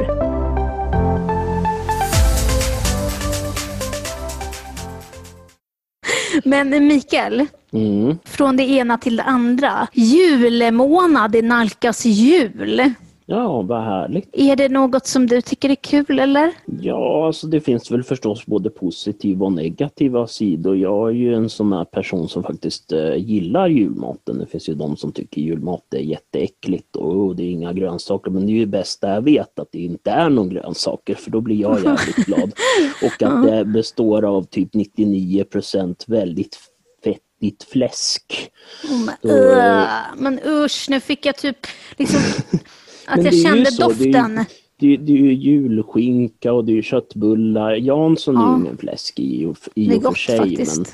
Men 6.43 6.87
Mikael, 6.87 7.45
Mm. 7.73 8.17
från 8.25 8.57
det 8.57 8.63
ena 8.63 8.97
till 8.97 9.15
det 9.17 9.23
andra. 9.23 9.87
Julmånad, 9.93 11.31
det 11.31 11.41
nalkas 11.41 12.05
jul. 12.05 12.93
Ja, 13.31 13.61
vad 13.61 13.83
härligt. 13.83 14.29
Är 14.33 14.55
det 14.55 14.69
något 14.69 15.07
som 15.07 15.27
du 15.27 15.41
tycker 15.41 15.69
är 15.69 15.75
kul 15.75 16.19
eller? 16.19 16.51
Ja, 16.65 17.27
alltså 17.27 17.47
det 17.47 17.61
finns 17.61 17.91
väl 17.91 18.03
förstås 18.03 18.45
både 18.45 18.69
positiva 18.69 19.45
och 19.45 19.53
negativa 19.53 20.27
sidor. 20.27 20.77
Jag 20.77 21.09
är 21.09 21.13
ju 21.13 21.33
en 21.35 21.49
sån 21.49 21.73
här 21.73 21.85
person 21.85 22.29
som 22.29 22.43
faktiskt 22.43 22.91
eh, 22.91 23.15
gillar 23.15 23.67
julmaten. 23.67 24.39
Det 24.39 24.45
finns 24.45 24.69
ju 24.69 24.73
de 24.73 24.97
som 24.97 25.11
tycker 25.11 25.41
julmat 25.41 25.93
är 25.93 25.99
jätteäckligt 25.99 26.95
och 26.95 27.15
oh, 27.15 27.35
det 27.35 27.43
är 27.43 27.51
inga 27.51 27.73
grönsaker. 27.73 28.31
Men 28.31 28.45
det 28.45 28.51
är 28.51 28.53
ju 28.53 28.59
det 28.59 28.71
bästa 28.71 29.09
jag 29.09 29.21
vet 29.21 29.59
att 29.59 29.71
det 29.71 29.79
inte 29.79 30.11
är 30.11 30.29
någon 30.29 30.49
grönsaker 30.49 31.15
för 31.15 31.31
då 31.31 31.41
blir 31.41 31.61
jag 31.61 31.83
jävligt 31.83 32.25
glad. 32.25 32.51
Och 33.03 33.23
att 33.23 33.43
det 33.43 33.65
består 33.65 34.25
av 34.25 34.43
typ 34.43 34.73
99% 34.73 36.03
väldigt 36.07 36.57
fettigt 37.03 37.63
fläsk. 37.63 38.51
Mm, 38.89 39.09
Då- 39.21 39.29
uh, 39.29 39.83
men 40.17 40.39
usch, 40.45 40.85
nu 40.89 40.99
fick 40.99 41.25
jag 41.25 41.37
typ 41.37 41.57
liksom 41.97 42.19
att 43.09 43.17
jag 43.17 43.25
det 43.25 43.29
är 43.29 43.33
ju 43.37 43.43
kände 43.43 43.65
så, 43.71 43.89
det 43.89 44.03
är 44.09 44.13
doften. 44.13 44.45
Det, 44.81 44.93
är 44.93 44.99
ju 45.09 45.33
julskinka 45.33 46.53
och 46.53 46.65
det 46.65 46.77
är 46.77 46.81
köttbullar. 46.81 47.71
Jansson 47.75 48.37
är 48.37 48.41
Ja. 48.41 48.55
ju 48.57 48.61
ingen 48.61 48.77
fläsk 48.77 49.19
i, 49.19 49.45
och- 49.45 49.57
i 49.75 49.91
är 49.91 49.97
och 49.97 50.03
för 50.03 50.13
sig. 50.13 50.37
faktiskt. 50.37 50.77
Men, 50.77 50.85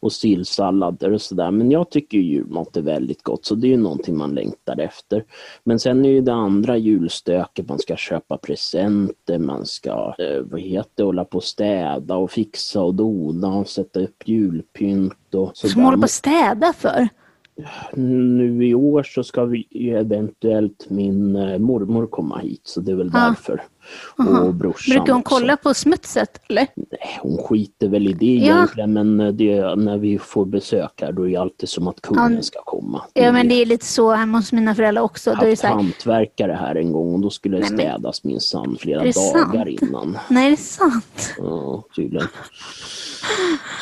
och 0.00 0.12
sillsallader 0.12 1.12
och 1.12 1.20
sådär. 1.20 1.50
Men 1.50 1.70
jag 1.70 1.90
tycker 1.90 2.18
ju 2.18 2.24
julmat 2.24 2.76
är 2.76 2.82
väldigt 2.82 3.22
gott 3.22 3.44
så 3.44 3.54
det 3.54 3.66
är 3.66 3.68
ju 3.68 3.76
någonting 3.76 4.16
man 4.16 4.34
längtar 4.34 4.80
efter. 4.80 5.24
Men 5.64 5.78
sen 5.78 6.04
är 6.04 6.08
ju 6.08 6.20
det 6.20 6.32
andra 6.34 6.76
julstöket, 6.76 7.68
man 7.68 7.78
ska 7.78 7.96
köpa 7.96 8.36
presenter, 8.36 9.38
man 9.38 9.66
ska 9.66 10.14
eh, 10.18 10.40
vad 10.50 10.60
heter 10.60 10.90
det, 10.94 11.02
hålla 11.02 11.24
på 11.24 11.36
och 11.36 11.44
städa 11.44 12.16
och 12.16 12.30
fixa 12.30 12.82
och 12.82 12.94
dona 12.94 13.54
och 13.54 13.68
sätta 13.68 14.00
upp 14.00 14.22
julpynt 14.28 15.34
och 15.34 15.50
Som 15.56 15.70
sådär. 15.70 15.84
håller 15.84 15.98
på 15.98 16.04
att 16.04 16.10
städa 16.10 16.72
för. 16.72 17.08
Nu 17.94 18.66
i 18.66 18.74
år 18.74 19.02
så 19.02 19.24
ska 19.24 19.44
vi 19.44 19.66
eventuellt 19.90 20.86
min 20.90 21.36
eh, 21.36 21.58
mormor 21.58 22.06
komma 22.06 22.38
hit 22.38 22.60
så 22.64 22.80
det 22.80 22.92
är 22.92 22.96
väl 22.96 23.10
Ja. 23.12 23.18
därför. 23.28 23.62
Och 24.18 24.54
brorsan 24.54 24.92
Brukar 24.96 25.12
hon 25.12 25.20
också. 25.20 25.34
kolla 25.36 25.56
på 25.56 25.74
smutset 25.74 26.40
eller? 26.48 26.66
Nej, 26.76 27.18
hon 27.22 27.36
skiter 27.38 27.88
väl 27.88 28.06
i 28.08 28.12
det 28.12 28.26
Ja. 28.26 28.54
egentligen 28.54 28.92
men 28.92 29.36
det, 29.36 29.74
när 29.76 29.98
vi 29.98 30.18
får 30.18 30.44
besök 30.44 30.92
här 31.00 31.12
då 31.12 31.22
är 31.26 31.30
det 31.30 31.36
alltid 31.36 31.68
som 31.68 31.88
att 31.88 32.00
kungen 32.00 32.34
Ja. 32.36 32.42
ska 32.42 32.60
komma. 32.64 33.02
Ja 33.14 33.32
men 33.32 33.48
det 33.48 33.54
är 33.62 33.66
lite 33.66 33.86
så 33.86 34.10
hemma 34.12 34.38
hos 34.38 34.52
mina 34.52 34.74
föräldrar 34.74 35.02
också. 35.02 35.30
har 35.30 35.36
är 35.36 35.50
det 35.50 35.50
haft 35.50 35.62
hantverkare 35.64 36.52
här 36.52 36.74
en 36.74 36.92
gång 36.92 37.14
och 37.14 37.20
då 37.20 37.30
skulle 37.30 37.58
det 37.58 37.66
städas 37.66 38.24
minsann 38.24 38.76
flera 38.80 39.02
det 39.02 39.14
dagar 39.14 39.64
sant? 39.64 39.82
innan. 39.82 40.18
nej 40.28 40.50
det 40.50 40.54
är 40.54 40.56
sant. 40.56 41.34
Ja, 41.38 41.84
tydligen. 41.96 42.26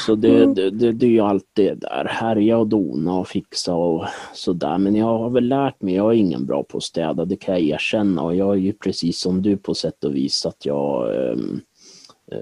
Så 0.06 0.14
det, 0.14 0.28
Mm. 0.42 0.54
det, 0.54 0.70
det, 0.70 0.92
det 0.92 1.06
är 1.06 1.10
ju 1.10 1.20
allt 1.20 1.44
det 1.52 1.74
där, 1.74 2.04
härja 2.10 2.58
och 2.58 2.66
dona 2.66 3.14
och 3.14 3.28
fixa 3.28 3.74
och 3.74 4.04
sådär. 4.34 4.78
Men 4.78 4.94
jag 4.94 5.18
har 5.18 5.30
väl 5.30 5.48
lärt 5.48 5.82
mig, 5.82 5.94
jag 5.94 6.12
är 6.12 6.16
ingen 6.16 6.46
bra 6.46 6.62
på 6.62 6.76
att 6.78 6.82
städa, 6.84 7.24
det 7.24 7.36
kan 7.36 7.54
jag 7.54 7.62
erkänna. 7.62 8.22
Och 8.22 8.36
jag 8.36 8.50
är 8.50 8.58
ju 8.60 8.72
precis 8.72 9.20
som 9.20 9.42
du 9.42 9.56
på 9.56 9.74
sätt 9.74 9.91
och 10.04 10.14
vis 10.14 10.46
att 10.46 10.66
jag 10.66 11.14
ehm, 11.16 11.60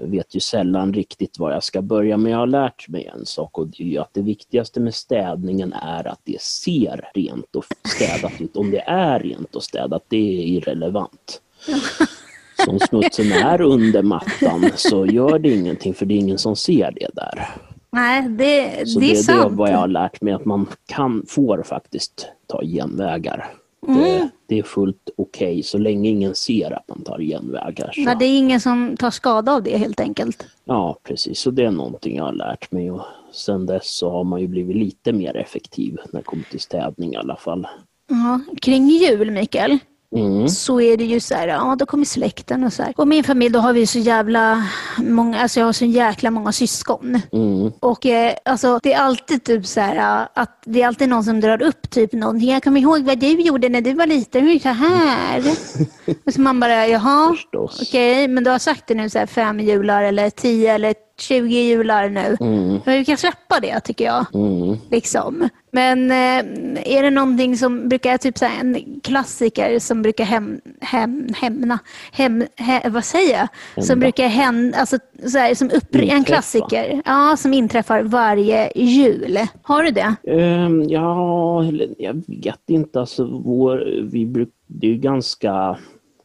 vet 0.01 0.35
ju 0.35 0.39
sällan 0.39 0.93
riktigt 0.93 1.39
var 1.39 1.51
jag 1.51 1.63
ska 1.63 1.81
börja. 1.81 2.17
Men 2.17 2.31
jag 2.31 2.39
har 2.39 2.47
lärt 2.47 2.87
mig 2.87 3.11
en 3.15 3.25
sak 3.25 3.57
och 3.57 3.67
det 3.67 3.95
är 3.95 4.01
att 4.01 4.13
det 4.13 4.21
viktigaste 4.21 4.79
med 4.79 4.95
städningen 4.95 5.73
är 5.73 6.07
att 6.07 6.19
det 6.23 6.41
ser 6.41 7.09
rent 7.13 7.55
och 7.55 7.65
städat 7.95 8.41
ut. 8.41 8.57
Om 8.57 8.71
det 8.71 8.83
är 8.87 9.19
rent 9.19 9.55
och 9.55 9.63
städat, 9.63 10.03
det 10.07 10.17
är 10.17 10.43
irrelevant. 10.43 11.41
Som 12.65 12.79
smutsen 12.79 13.31
är 13.31 13.61
under 13.61 14.03
mattan 14.03 14.71
så 14.75 15.05
gör 15.05 15.39
det 15.39 15.49
ingenting 15.49 15.93
för 15.93 16.05
det 16.05 16.13
är 16.13 16.17
ingen 16.17 16.37
som 16.37 16.55
ser 16.55 16.91
det 16.91 17.07
där. 17.13 17.49
Nej 17.91 18.29
det, 18.29 18.87
Så 18.89 18.99
det 18.99 19.05
är 19.05 19.09
det, 19.09 19.13
det 19.13 19.19
är 19.19 19.23
sant. 19.23 19.57
vad 19.57 19.69
jag 19.69 19.77
har 19.77 19.87
lärt 19.87 20.21
mig 20.21 20.33
att 20.33 20.45
man 20.45 20.67
kan, 20.85 21.25
får 21.27 21.63
faktiskt 21.63 22.27
ta 22.47 22.63
genvägar. 22.63 23.53
Mm. 23.87 24.01
Det, 24.01 24.29
det 24.47 24.59
är 24.59 24.63
fullt 24.63 25.09
okej 25.17 25.63
så 25.63 25.77
länge 25.77 26.09
ingen 26.09 26.35
ser 26.35 26.71
att 26.71 26.87
man 26.87 27.03
tar 27.03 27.19
genvägar. 27.19 27.91
Så. 27.95 28.01
Nej, 28.01 28.15
det 28.19 28.25
är 28.25 28.37
ingen 28.37 28.59
som 28.59 28.97
tar 28.97 29.11
skada 29.11 29.51
av 29.51 29.63
det 29.63 29.77
helt 29.77 29.99
enkelt. 29.99 30.47
Ja 30.65 30.99
precis, 31.03 31.39
så 31.39 31.51
det 31.51 31.63
är 31.63 31.71
någonting 31.71 32.15
jag 32.15 32.23
har 32.23 32.33
lärt 32.33 32.71
mig 32.71 32.91
och 32.91 33.01
sen 33.31 33.65
dess 33.65 33.95
så 33.97 34.09
har 34.09 34.23
man 34.23 34.41
ju 34.41 34.47
blivit 34.47 34.75
lite 34.75 35.13
mer 35.13 35.37
effektiv 35.37 35.97
när 36.11 36.19
det 36.19 36.25
kommer 36.25 36.43
till 36.43 36.59
städning 36.59 37.13
i 37.13 37.17
alla 37.17 37.35
fall. 37.35 37.67
Ja, 38.09 38.39
kring 38.61 38.87
jul 38.87 39.31
Mikael, 39.31 39.79
Mm. 40.15 40.49
så 40.49 40.81
är 40.81 40.97
det 40.97 41.03
ju 41.03 41.19
så 41.19 41.35
här, 41.35 41.47
ja 41.47 41.75
då 41.79 41.85
kommer 41.85 42.05
släkten 42.05 42.63
och 42.63 42.73
så 42.73 42.83
här. 42.83 42.93
Och 42.97 43.07
min 43.07 43.23
familj 43.23 43.53
då 43.53 43.59
har 43.59 43.73
vi 43.73 43.87
så 43.87 43.99
jävla 43.99 44.67
många, 44.97 45.41
alltså 45.41 45.59
jag 45.59 45.67
har 45.67 45.73
så 45.73 45.85
jäkla 45.85 46.31
många 46.31 46.51
syskon. 46.51 47.21
Mm. 47.31 47.71
Och 47.79 48.05
eh, 48.05 48.33
alltså 48.45 48.79
det 48.83 48.93
är 48.93 48.99
alltid 48.99 49.43
typ 49.43 49.65
så 49.65 49.79
här 49.79 50.27
att 50.33 50.63
det 50.65 50.81
är 50.81 50.87
alltid 50.87 51.09
någon 51.09 51.23
som 51.23 51.41
drar 51.41 51.61
upp 51.61 51.89
typ 51.89 52.13
någonting. 52.13 52.49
Jag 52.49 52.63
kommer 52.63 52.79
ihåg 52.79 53.01
vad 53.01 53.19
du 53.19 53.27
gjorde 53.27 53.69
när 53.69 53.81
du 53.81 53.93
var 53.93 54.07
liten, 54.07 54.47
hur 54.47 54.59
så 54.59 54.69
här. 54.69 55.39
och 56.25 56.33
så 56.33 56.41
man 56.41 56.59
bara, 56.59 56.87
jaha, 56.87 57.35
okej, 57.81 58.27
men 58.27 58.43
du 58.43 58.49
har 58.49 58.59
sagt 58.59 58.87
det 58.87 58.95
nu 58.95 59.09
så 59.09 59.19
här 59.19 59.25
fem 59.25 59.59
jular 59.59 60.03
eller 60.03 60.29
tio 60.29 60.73
eller 60.73 60.93
20 61.17 61.61
jular 61.61 62.09
nu. 62.09 62.37
Mm. 62.39 62.79
Men 62.85 62.97
vi 62.97 63.05
kan 63.05 63.17
släppa 63.17 63.59
det 63.61 63.79
tycker 63.79 64.05
jag. 64.05 64.25
Mm. 64.33 64.77
Liksom. 64.91 65.49
Men 65.71 66.11
eh, 66.11 66.97
är 66.97 67.03
det 67.03 67.09
någonting 67.09 67.57
som 67.57 67.89
brukar, 67.89 68.17
typ 68.17 68.37
så 68.37 68.45
en 68.45 68.99
klassiker 69.03 69.79
som 69.79 70.01
brukar 70.01 70.23
hem, 70.23 70.61
hem, 70.81 71.27
hämna, 71.35 71.79
hem, 72.11 72.45
he, 72.55 72.89
vad 72.89 73.05
säger 73.05 73.37
jag? 73.37 73.47
Som 73.85 73.91
Hända. 73.91 74.05
brukar 74.05 74.27
hända, 74.27 74.77
alltså 74.77 74.97
så 75.27 75.37
här, 75.37 75.55
som 75.55 75.71
upp, 75.71 75.95
en 75.95 76.23
klassiker, 76.23 77.01
ja, 77.05 77.35
som 77.37 77.53
inträffar 77.53 78.03
varje 78.03 78.71
jul. 78.75 79.39
Har 79.61 79.83
du 79.83 79.91
det? 79.91 80.15
Ehm, 80.27 80.83
ja, 80.89 81.63
jag 81.97 82.23
vet 82.27 82.69
inte. 82.69 82.99
Alltså, 82.99 83.41
vår, 83.45 84.09
vi 84.11 84.25
bruk, 84.25 84.49
det 84.67 84.87
är 84.87 84.91
ju 84.91 84.97
ganska 84.97 85.77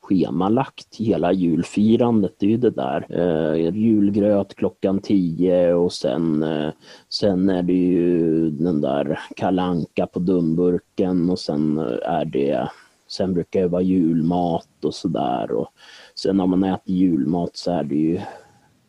schemalagt 0.06 0.96
hela 0.96 1.32
julfirandet. 1.32 2.34
Det 2.38 2.46
är 2.46 2.50
ju 2.50 2.56
det 2.56 2.70
där. 2.70 3.06
Eh, 3.10 3.76
julgröt 3.76 4.54
klockan 4.54 5.00
10 5.00 5.74
och 5.74 5.92
sen, 5.92 6.42
eh, 6.42 6.70
sen 7.08 7.50
är 7.50 7.62
det 7.62 7.72
ju 7.72 8.50
den 8.50 8.80
där 8.80 9.20
kalanka 9.36 10.06
på 10.06 10.18
dumburken 10.18 11.30
och 11.30 11.38
sen 11.38 11.78
eh, 11.78 12.12
är 12.12 12.24
det 12.24 12.68
Sen 13.08 13.34
brukar 13.34 13.60
det 13.60 13.68
vara 13.68 13.82
julmat 13.82 14.84
och 14.84 14.94
sådär. 14.94 15.48
Sen 16.14 16.36
när 16.36 16.46
man 16.46 16.64
äter 16.64 16.94
julmat 16.94 17.56
så 17.56 17.70
är 17.70 17.84
det 17.84 17.94
ju 17.94 18.20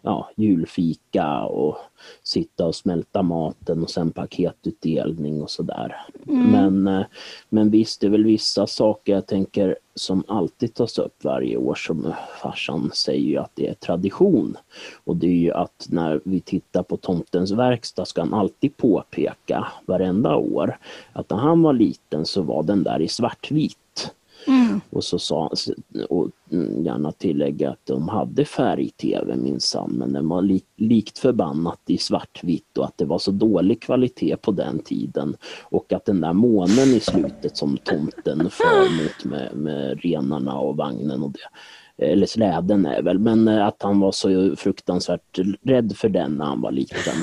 ja, 0.02 0.30
julfika 0.36 1.44
och 1.44 1.78
sitta 2.24 2.66
och 2.66 2.76
smälta 2.76 3.22
maten 3.22 3.84
och 3.84 3.90
sen 3.90 4.12
paketutdelning 4.12 5.42
och 5.42 5.50
sådär. 5.50 5.96
Men, 6.24 6.88
eh, 6.88 7.06
men 7.50 7.70
visst, 7.70 8.02
det 8.02 8.08
är 8.08 8.12
väl 8.12 8.24
vissa 8.24 8.68
saker 8.68 9.14
jag 9.14 9.26
tänker 9.26 9.78
som 9.96 10.24
alltid 10.28 10.74
tas 10.74 11.00
upp 11.00 11.24
varje 11.24 11.58
år 11.58 11.76
som 11.76 12.14
farsan 12.42 12.92
säger 12.94 13.30
ju 13.30 13.38
att 13.38 13.52
det 13.54 13.68
är 13.68 13.74
tradition. 13.74 14.58
Och 15.04 15.16
det 15.16 15.28
är 15.28 15.32
ju 15.32 15.52
att 15.52 15.88
när 15.90 16.22
vi 16.24 16.42
tittar 16.42 16.84
på 16.84 16.98
tomtens 16.98 17.52
verkstad 17.52 18.06
ska 18.06 18.22
han 18.22 18.34
alltid 18.34 18.78
påpeka 18.78 19.68
varenda 19.86 20.36
år 20.36 20.78
att 21.14 21.30
när 21.30 21.38
han 21.38 21.62
var 21.62 21.74
liten 21.74 22.26
så 22.26 22.42
var 22.42 22.64
den 22.64 22.84
där 22.84 23.02
i 23.02 23.08
svartvit. 23.08 23.78
Mm. 24.48 24.82
Och 24.90 25.04
så 25.04 25.20
sa 25.20 25.52
och 26.10 26.30
gärna 26.84 27.12
tillägga 27.12 27.70
att 27.70 27.86
de 27.86 28.10
hade 28.10 28.46
färg-tv 28.46 29.36
minsann 29.36 29.92
men 29.92 30.14
den 30.14 30.28
var 30.28 30.42
li, 30.42 30.62
likt 30.76 31.18
förbannat 31.18 31.80
i 31.88 31.98
svartvitt 31.98 32.78
och 32.78 32.86
att 32.86 32.98
det 32.98 33.06
var 33.06 33.20
så 33.20 33.32
dålig 33.32 33.82
kvalitet 33.82 34.38
på 34.38 34.52
den 34.52 34.80
tiden. 34.80 35.36
Och 35.64 35.94
att 35.94 36.06
den 36.06 36.22
där 36.22 36.34
månen 36.34 36.88
i 36.88 37.00
slutet 37.00 37.58
som 37.58 37.78
tomten 37.78 38.50
för 38.50 39.04
mot 39.04 39.26
med, 39.26 39.58
med 39.58 40.00
renarna 40.02 40.60
och 40.60 40.78
vagnen 40.78 41.24
och 41.24 41.32
det 41.32 41.40
eller 42.00 42.26
släden 42.26 42.86
är 42.86 43.02
väl, 43.02 43.20
men 43.20 43.48
att 43.48 43.84
han 43.84 44.00
var 44.00 44.12
så 44.12 44.56
fruktansvärt 44.56 45.40
rädd 45.64 45.98
för 45.98 46.10
den 46.10 46.32
när 46.32 46.46
han 46.46 46.62
var 46.62 46.72
liten. 46.72 47.16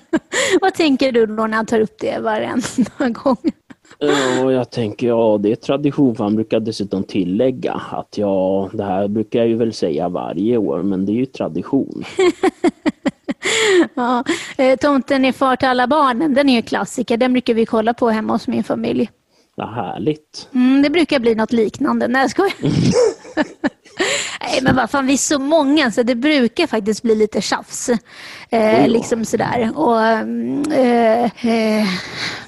Vad 0.60 0.74
tänker 0.74 1.12
du 1.12 1.26
då 1.26 1.46
när 1.46 1.56
han 1.56 1.66
tar 1.66 1.80
upp 1.80 1.96
det 2.00 2.18
varenda 2.18 3.08
gång? 3.08 3.52
Ja, 3.98 4.52
jag 4.52 4.70
tänker 4.70 5.06
ja, 5.06 5.38
det 5.42 5.52
är 5.52 5.56
tradition 5.56 6.16
för 6.16 6.24
han 6.24 6.34
brukar 6.34 6.60
dessutom 6.60 7.04
tillägga 7.04 7.72
att 7.90 8.18
ja, 8.18 8.70
det 8.72 8.84
här 8.84 9.08
brukar 9.08 9.38
jag 9.38 9.48
ju 9.48 9.54
väl 9.54 9.72
säga 9.72 10.08
varje 10.08 10.56
år, 10.56 10.82
men 10.82 11.06
det 11.06 11.12
är 11.12 11.14
ju 11.14 11.26
tradition. 11.26 12.04
ja, 13.94 14.24
eh, 14.58 14.76
Tomten 14.76 15.24
är 15.24 15.32
far 15.32 15.56
till 15.56 15.68
alla 15.68 15.86
barnen, 15.86 16.34
den 16.34 16.48
är 16.48 16.54
ju 16.54 16.62
klassiker. 16.62 17.16
Den 17.16 17.32
brukar 17.32 17.54
vi 17.54 17.66
kolla 17.66 17.94
på 17.94 18.08
hemma 18.08 18.32
hos 18.32 18.48
min 18.48 18.64
familj. 18.64 19.10
Vad 19.54 19.68
härligt. 19.68 20.48
Mm, 20.54 20.82
det 20.82 20.90
brukar 20.90 21.18
bli 21.18 21.34
något 21.34 21.52
liknande. 21.52 22.08
Nej, 22.08 22.22
jag 22.22 22.30
skojar. 22.30 22.54
Nej, 24.40 24.60
men 24.62 24.76
vad 24.76 24.90
fan, 24.90 25.06
vi 25.06 25.12
är 25.12 25.16
så 25.16 25.38
många 25.38 25.90
så 25.90 26.02
det 26.02 26.14
brukar 26.14 26.66
faktiskt 26.66 27.02
bli 27.02 27.14
lite 27.14 27.40
tjafs. 27.40 27.90
Eh, 28.50 28.88
liksom 28.88 29.24
sådär. 29.24 29.72
Och, 29.74 30.02
eh, 30.72 31.24
eh, 31.24 31.86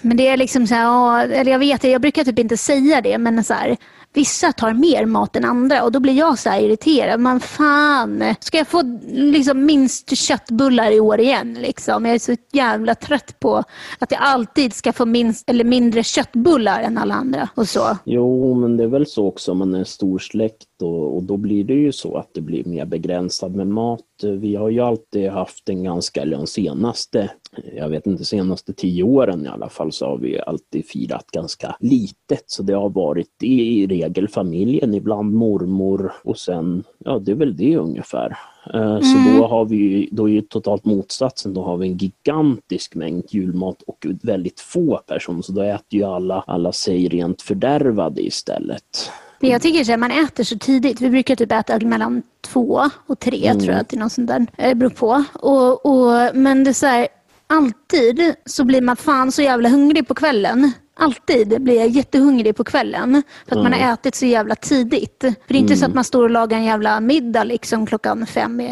men 0.00 0.16
det 0.16 0.28
är 0.28 0.36
liksom 0.36 0.66
så 0.66 0.74
här, 0.74 1.28
eller 1.28 1.52
jag 1.52 1.58
vet, 1.58 1.84
jag 1.84 2.00
brukar 2.00 2.24
typ 2.24 2.38
inte 2.38 2.56
säga 2.56 3.00
det, 3.00 3.18
men 3.18 3.44
så 3.44 3.54
här, 3.54 3.76
Vissa 4.12 4.52
tar 4.52 4.72
mer 4.72 5.06
mat 5.06 5.36
än 5.36 5.44
andra 5.44 5.84
och 5.84 5.92
då 5.92 6.00
blir 6.00 6.12
jag 6.12 6.38
så 6.38 6.50
irriterad. 6.50 7.20
Man 7.20 7.40
fan, 7.40 8.24
ska 8.40 8.58
jag 8.58 8.68
få 8.68 8.82
liksom 9.12 9.64
minst 9.64 10.16
köttbullar 10.16 10.92
i 10.92 11.00
år 11.00 11.20
igen? 11.20 11.54
Liksom? 11.54 12.04
Jag 12.04 12.14
är 12.14 12.18
så 12.18 12.36
jävla 12.52 12.94
trött 12.94 13.40
på 13.40 13.64
att 13.98 14.12
jag 14.12 14.20
alltid 14.20 14.74
ska 14.74 14.92
få 14.92 15.06
minst 15.06 15.50
eller 15.50 15.64
mindre 15.64 16.02
köttbullar 16.02 16.82
än 16.82 16.98
alla 16.98 17.14
andra 17.14 17.48
och 17.54 17.68
så. 17.68 17.96
Jo, 18.04 18.54
men 18.54 18.76
det 18.76 18.84
är 18.84 18.88
väl 18.88 19.06
så 19.06 19.26
också 19.26 19.52
om 19.52 19.58
man 19.58 19.74
är 19.74 19.78
en 19.78 19.84
stor 19.84 20.18
släkt 20.18 20.82
och, 20.82 21.16
och, 21.16 21.22
då 21.22 21.36
blir 21.36 21.64
det 21.64 21.74
ju 21.74 21.92
så 21.92 22.16
att 22.16 22.30
det 22.34 22.40
blir 22.40 22.64
mer 22.64 22.86
begränsat 22.86 23.52
med 23.52 23.66
mat. 23.66 24.00
Vi 24.22 24.56
har 24.56 24.68
ju 24.68 24.80
alltid 24.80 25.30
haft 25.30 25.68
en 25.68 25.84
ganska, 25.84 26.22
eller 26.22 26.36
de 26.36 26.46
senaste, 26.46 27.30
jag 27.76 27.88
vet 27.88 28.06
inte, 28.06 28.24
senaste 28.24 28.72
tio 28.72 29.02
åren 29.02 29.46
i 29.46 29.48
alla 29.48 29.68
fall 29.68 29.92
så 29.92 30.06
har 30.06 30.18
vi 30.18 30.40
alltid 30.40 30.86
firat 30.86 31.26
ganska 31.26 31.76
litet. 31.80 32.44
Så 32.46 32.62
det 32.62 32.72
har 32.72 32.90
varit 32.90 33.42
i 33.42 33.86
regel 33.86 34.28
familjen, 34.28 34.94
ibland 34.94 35.34
mormor 35.34 36.12
och 36.24 36.38
sen, 36.38 36.84
ja 36.98 37.18
det 37.18 37.32
är 37.32 37.36
väl 37.36 37.56
det 37.56 37.76
ungefär. 37.76 38.36
Mm. 38.74 39.02
Så 39.02 39.18
då 39.36 39.46
har 39.46 39.64
vi 39.64 40.08
då 40.12 40.28
är 40.28 40.32
ju 40.32 40.40
totalt 40.40 40.84
motsatsen, 40.84 41.54
då 41.54 41.62
har 41.62 41.76
vi 41.76 41.88
en 41.88 41.96
gigantisk 41.96 42.94
mängd 42.94 43.24
julmat 43.28 43.82
och 43.82 44.06
väldigt 44.22 44.60
få 44.60 45.00
personer, 45.06 45.42
så 45.42 45.52
då 45.52 45.62
äter 45.62 45.98
ju 45.98 46.04
alla, 46.04 46.44
alla 46.46 46.72
sig 46.72 47.08
rent 47.08 47.42
fördärvade 47.42 48.22
istället. 48.22 49.10
Men 49.40 49.50
jag 49.50 49.62
tycker 49.62 49.92
att 49.92 50.00
man 50.00 50.10
äter 50.10 50.44
så 50.44 50.58
tidigt. 50.58 51.00
Vi 51.00 51.10
brukar 51.10 51.36
typ 51.36 51.52
äta 51.52 51.78
mellan 51.80 52.22
två 52.40 52.80
och 53.06 53.18
tre 53.18 53.46
mm. 53.46 53.60
tror 53.60 53.74
jag 53.74 53.92
är 53.92 53.96
något 53.96 54.12
sånt 54.12 54.28
där. 54.28 54.46
Det 54.56 54.74
beror 54.74 54.90
på. 54.90 55.24
Och, 55.34 55.86
och, 55.86 56.36
men 56.36 56.64
det 56.64 56.70
är 56.70 56.74
så 56.74 56.86
här, 56.86 57.08
alltid 57.50 58.34
så 58.44 58.64
blir 58.64 58.80
man 58.80 58.96
fan 58.96 59.32
så 59.32 59.42
jävla 59.42 59.68
hungrig 59.68 60.08
på 60.08 60.14
kvällen. 60.14 60.72
Alltid 60.94 61.62
blir 61.62 61.76
jag 61.76 61.88
jättehungrig 61.88 62.56
på 62.56 62.64
kvällen 62.64 63.22
för 63.46 63.56
att 63.56 63.60
mm. 63.60 63.70
man 63.70 63.80
har 63.80 63.92
ätit 63.92 64.14
så 64.14 64.26
jävla 64.26 64.54
tidigt. 64.54 65.18
För 65.20 65.34
det 65.48 65.54
är 65.54 65.60
inte 65.60 65.72
mm. 65.72 65.76
så 65.76 65.86
att 65.86 65.94
man 65.94 66.04
står 66.04 66.22
och 66.22 66.30
lagar 66.30 66.58
en 66.58 66.64
jävla 66.64 67.00
middag 67.00 67.44
liksom 67.44 67.86
klockan 67.86 68.26
fem 68.26 68.62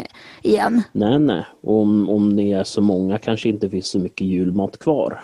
igen. 0.41 0.83
Nej, 0.91 1.19
nej. 1.19 1.45
Om, 1.63 2.09
om 2.09 2.35
det 2.35 2.51
är 2.51 2.63
så 2.63 2.81
många 2.81 3.17
kanske 3.17 3.49
inte 3.49 3.69
finns 3.69 3.87
så 3.87 3.99
mycket 3.99 4.27
julmat 4.27 4.79
kvar. 4.79 5.21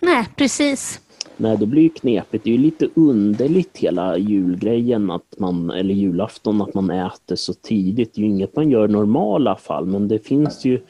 Nej, 0.00 0.28
precis. 0.36 1.00
Nej, 1.36 1.56
då 1.56 1.66
blir 1.66 1.82
det 1.82 1.88
knepigt. 1.88 2.44
Det 2.44 2.50
är 2.50 2.52
ju 2.52 2.62
lite 2.62 2.88
underligt 2.94 3.76
hela 3.76 4.18
julgrejen, 4.18 5.10
att 5.10 5.34
man, 5.38 5.70
eller 5.70 5.94
julafton, 5.94 6.62
att 6.62 6.74
man 6.74 6.90
äter 6.90 7.36
så 7.36 7.54
tidigt. 7.54 8.14
Det 8.14 8.20
är 8.20 8.22
ju 8.22 8.30
inget 8.30 8.56
man 8.56 8.70
gör 8.70 8.88
i 8.88 8.92
normala 8.92 9.56
fall, 9.56 9.86
men 9.86 10.08
det 10.08 10.18
finns 10.18 10.64
ju 10.64 10.80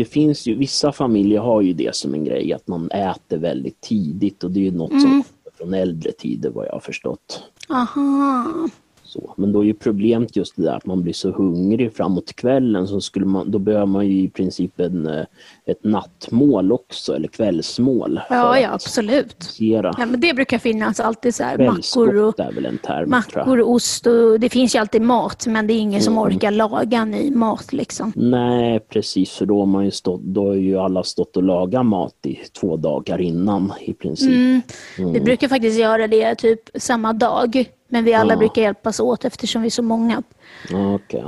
det 0.00 0.04
finns 0.04 0.46
ju, 0.46 0.54
vissa 0.54 0.92
familjer 0.92 1.40
har 1.40 1.60
ju 1.60 1.72
det 1.72 1.96
som 1.96 2.14
en 2.14 2.24
grej, 2.24 2.52
att 2.52 2.68
man 2.68 2.90
äter 2.90 3.36
väldigt 3.36 3.80
tidigt 3.80 4.44
och 4.44 4.50
det 4.50 4.60
är 4.60 4.64
ju 4.64 4.70
något 4.70 4.90
mm. 4.90 5.02
som 5.02 5.22
från 5.58 5.74
äldre 5.74 6.12
tider 6.12 6.50
vad 6.50 6.66
jag 6.66 6.72
har 6.72 6.80
förstått. 6.80 7.42
Aha. 7.68 8.68
Så. 9.10 9.34
Men 9.36 9.52
då 9.52 9.60
är 9.60 9.64
ju 9.64 9.74
problemet 9.74 10.36
just 10.36 10.56
det 10.56 10.62
där 10.62 10.76
att 10.76 10.86
man 10.86 11.02
blir 11.02 11.12
så 11.12 11.30
hungrig 11.30 11.94
framåt 11.94 12.32
kvällen 12.32 12.88
så 12.88 13.00
skulle 13.00 13.26
man, 13.26 13.50
då 13.50 13.58
behöver 13.58 13.86
man 13.86 14.06
ju 14.06 14.22
i 14.22 14.28
princip 14.28 14.80
en, 14.80 15.06
eh, 15.06 15.24
ett 15.66 15.84
nattmål 15.84 16.72
också 16.72 17.16
eller 17.16 17.28
kvällsmål. 17.28 18.20
Ja, 18.30 18.58
ja 18.58 18.70
absolut. 18.72 19.56
Ja, 19.58 19.92
men 19.96 20.20
det 20.20 20.34
brukar 20.34 20.58
finnas 20.58 21.00
alltid 21.00 21.34
så 21.34 21.44
här 21.44 21.58
mackor 21.58 22.16
och, 22.16 22.36
term, 22.36 23.10
mackor 23.10 23.60
och 23.60 23.70
ost 23.70 24.06
och 24.06 24.40
det 24.40 24.48
finns 24.48 24.74
ju 24.74 24.78
alltid 24.78 25.02
mat 25.02 25.46
men 25.46 25.66
det 25.66 25.72
är 25.72 25.78
ingen 25.78 26.00
mm. 26.00 26.02
som 26.02 26.18
orkar 26.18 26.50
laga 26.50 27.04
ny 27.04 27.30
mat 27.30 27.72
liksom. 27.72 28.12
Nej 28.16 28.80
precis 28.80 29.30
för 29.30 29.46
då 29.46 29.58
har 29.58 29.66
man 29.66 29.84
ju 29.84 29.90
stått, 29.90 30.22
då 30.22 30.46
har 30.46 30.54
ju 30.54 30.78
alla 30.78 31.02
stått 31.02 31.36
och 31.36 31.42
lagat 31.42 31.86
mat 31.86 32.14
i 32.26 32.38
två 32.60 32.76
dagar 32.76 33.20
innan 33.20 33.72
i 33.80 33.92
princip. 33.92 34.28
Mm. 34.28 34.60
Mm. 34.98 35.12
Vi 35.12 35.20
brukar 35.20 35.48
faktiskt 35.48 35.78
göra 35.78 36.06
det 36.06 36.34
typ 36.34 36.60
samma 36.74 37.12
dag 37.12 37.70
men 37.90 38.04
vi 38.04 38.14
alla 38.14 38.32
ja. 38.32 38.38
brukar 38.38 38.62
hjälpas 38.62 39.00
åt 39.00 39.24
eftersom 39.24 39.62
vi 39.62 39.66
är 39.66 39.70
så 39.70 39.82
många. 39.82 40.22
Okay. 40.94 41.22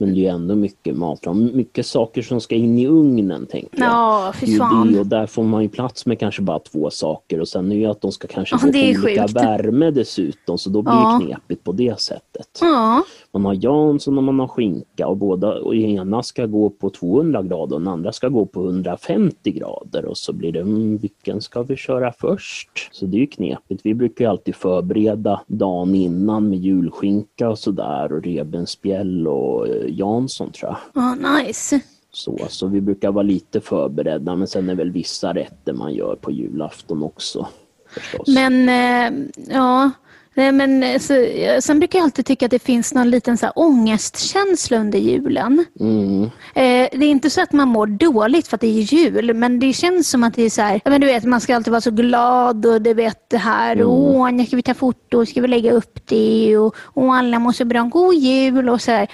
Men 0.00 0.14
det 0.14 0.26
är 0.26 0.30
ändå 0.30 0.54
mycket 0.54 0.96
mat. 0.96 1.26
Mycket 1.34 1.86
saker 1.86 2.22
som 2.22 2.40
ska 2.40 2.54
in 2.54 2.78
i 2.78 2.86
ugnen 2.86 3.46
tänker 3.46 3.80
jag. 3.80 3.88
Ja, 3.88 4.32
fy 4.40 4.56
fan. 4.58 4.98
och 4.98 5.06
där 5.06 5.26
får 5.26 5.44
man 5.44 5.62
ju 5.62 5.68
plats 5.68 6.06
med 6.06 6.18
kanske 6.18 6.42
bara 6.42 6.58
två 6.58 6.90
saker 6.90 7.40
och 7.40 7.48
sen 7.48 7.66
är 7.66 7.74
det 7.74 7.80
ju 7.80 7.86
att 7.86 8.00
de 8.00 8.12
ska 8.12 8.28
kanske 8.28 8.54
ja, 8.54 8.58
på 8.58 8.68
olika 8.68 9.22
sjukt. 9.22 9.36
värme 9.36 9.90
dessutom 9.90 10.58
så 10.58 10.70
då 10.70 10.82
blir 10.82 10.92
ja. 10.92 11.18
det 11.20 11.26
knepigt 11.26 11.64
på 11.64 11.72
det 11.72 12.00
sättet. 12.00 12.58
Ja. 12.60 13.04
Man 13.32 13.44
har 13.44 13.54
Jansson 13.64 14.18
och 14.18 14.24
man 14.24 14.40
har 14.40 14.48
skinka 14.48 15.06
och 15.06 15.16
båda 15.16 15.60
och 15.60 15.74
ena 15.74 16.22
ska 16.22 16.46
gå 16.46 16.70
på 16.70 16.90
200 16.90 17.42
grader 17.42 17.74
och 17.76 17.80
den 17.80 17.88
andra 17.88 18.12
ska 18.12 18.28
gå 18.28 18.46
på 18.46 18.64
150 18.64 19.52
grader 19.52 20.04
och 20.04 20.18
så 20.18 20.32
blir 20.32 20.52
det, 20.52 20.60
mm, 20.60 20.96
vilken 20.96 21.40
ska 21.40 21.62
vi 21.62 21.76
köra 21.76 22.12
först? 22.12 22.88
Så 22.92 23.06
det 23.06 23.16
är 23.16 23.20
ju 23.20 23.26
knepigt. 23.26 23.80
Vi 23.84 23.94
brukar 23.94 24.24
ju 24.24 24.30
alltid 24.30 24.54
förbereda 24.54 25.40
dagen 25.46 25.94
innan 25.94 26.48
med 26.48 26.58
julskinka 26.58 27.50
och 27.50 27.58
sådär 27.58 28.12
och 28.12 28.22
revbensspjäll 28.22 29.28
och 29.28 29.68
eh, 29.68 29.89
Jansson 29.90 30.52
tror 30.52 30.76
jag. 30.94 31.02
Oh, 31.02 31.36
nice. 31.36 31.80
Så, 32.12 32.38
så 32.48 32.66
vi 32.66 32.80
brukar 32.80 33.12
vara 33.12 33.22
lite 33.22 33.60
förberedda 33.60 34.36
men 34.36 34.46
sen 34.46 34.68
är 34.68 34.74
väl 34.74 34.90
vissa 34.90 35.34
rätter 35.34 35.72
man 35.72 35.94
gör 35.94 36.16
på 36.16 36.30
julafton 36.30 37.02
också. 37.02 37.48
Förstås. 37.90 38.28
Men 38.28 38.68
eh, 38.68 39.28
ja, 39.48 39.90
Nej, 40.34 40.52
men, 40.52 40.82
eh, 40.82 40.98
så, 40.98 41.26
sen 41.60 41.78
brukar 41.78 41.98
jag 41.98 42.04
alltid 42.04 42.26
tycka 42.26 42.44
att 42.44 42.50
det 42.50 42.62
finns 42.62 42.94
någon 42.94 43.10
liten 43.10 43.38
så 43.38 43.46
här, 43.46 43.52
ångestkänsla 43.58 44.78
under 44.78 44.98
julen. 44.98 45.64
Mm. 45.80 46.22
Eh, 46.54 46.88
det 46.92 47.06
är 47.06 47.10
inte 47.10 47.30
så 47.30 47.42
att 47.42 47.52
man 47.52 47.68
mår 47.68 47.86
dåligt 47.86 48.48
för 48.48 48.56
att 48.56 48.60
det 48.60 48.66
är 48.66 48.94
jul, 48.94 49.34
men 49.34 49.60
det 49.60 49.72
känns 49.72 50.10
som 50.10 50.24
att 50.24 50.34
det 50.34 50.42
är 50.42 50.50
så 50.50 50.62
här, 50.62 50.80
men 50.84 51.00
du 51.00 51.06
vet, 51.06 51.24
man 51.24 51.40
ska 51.40 51.56
alltid 51.56 51.70
vara 51.70 51.80
så 51.80 51.90
glad 51.90 52.66
och 52.66 52.82
du 52.82 52.94
vet 52.94 53.30
det 53.30 53.38
här, 53.38 53.72
mm. 53.72 53.86
åh, 53.88 54.30
nu 54.30 54.46
ska 54.46 54.56
vi 54.56 54.62
ta 54.62 54.74
foto, 54.74 55.26
ska 55.26 55.40
vi 55.40 55.48
lägga 55.48 55.72
upp 55.72 56.00
det 56.08 56.58
och, 56.58 56.76
och 56.78 57.14
alla 57.14 57.38
måste 57.38 57.64
bra 57.64 57.80
en 57.80 57.90
god 57.90 58.14
jul 58.14 58.68
och 58.68 58.80
så 58.80 58.90
här. 58.90 59.08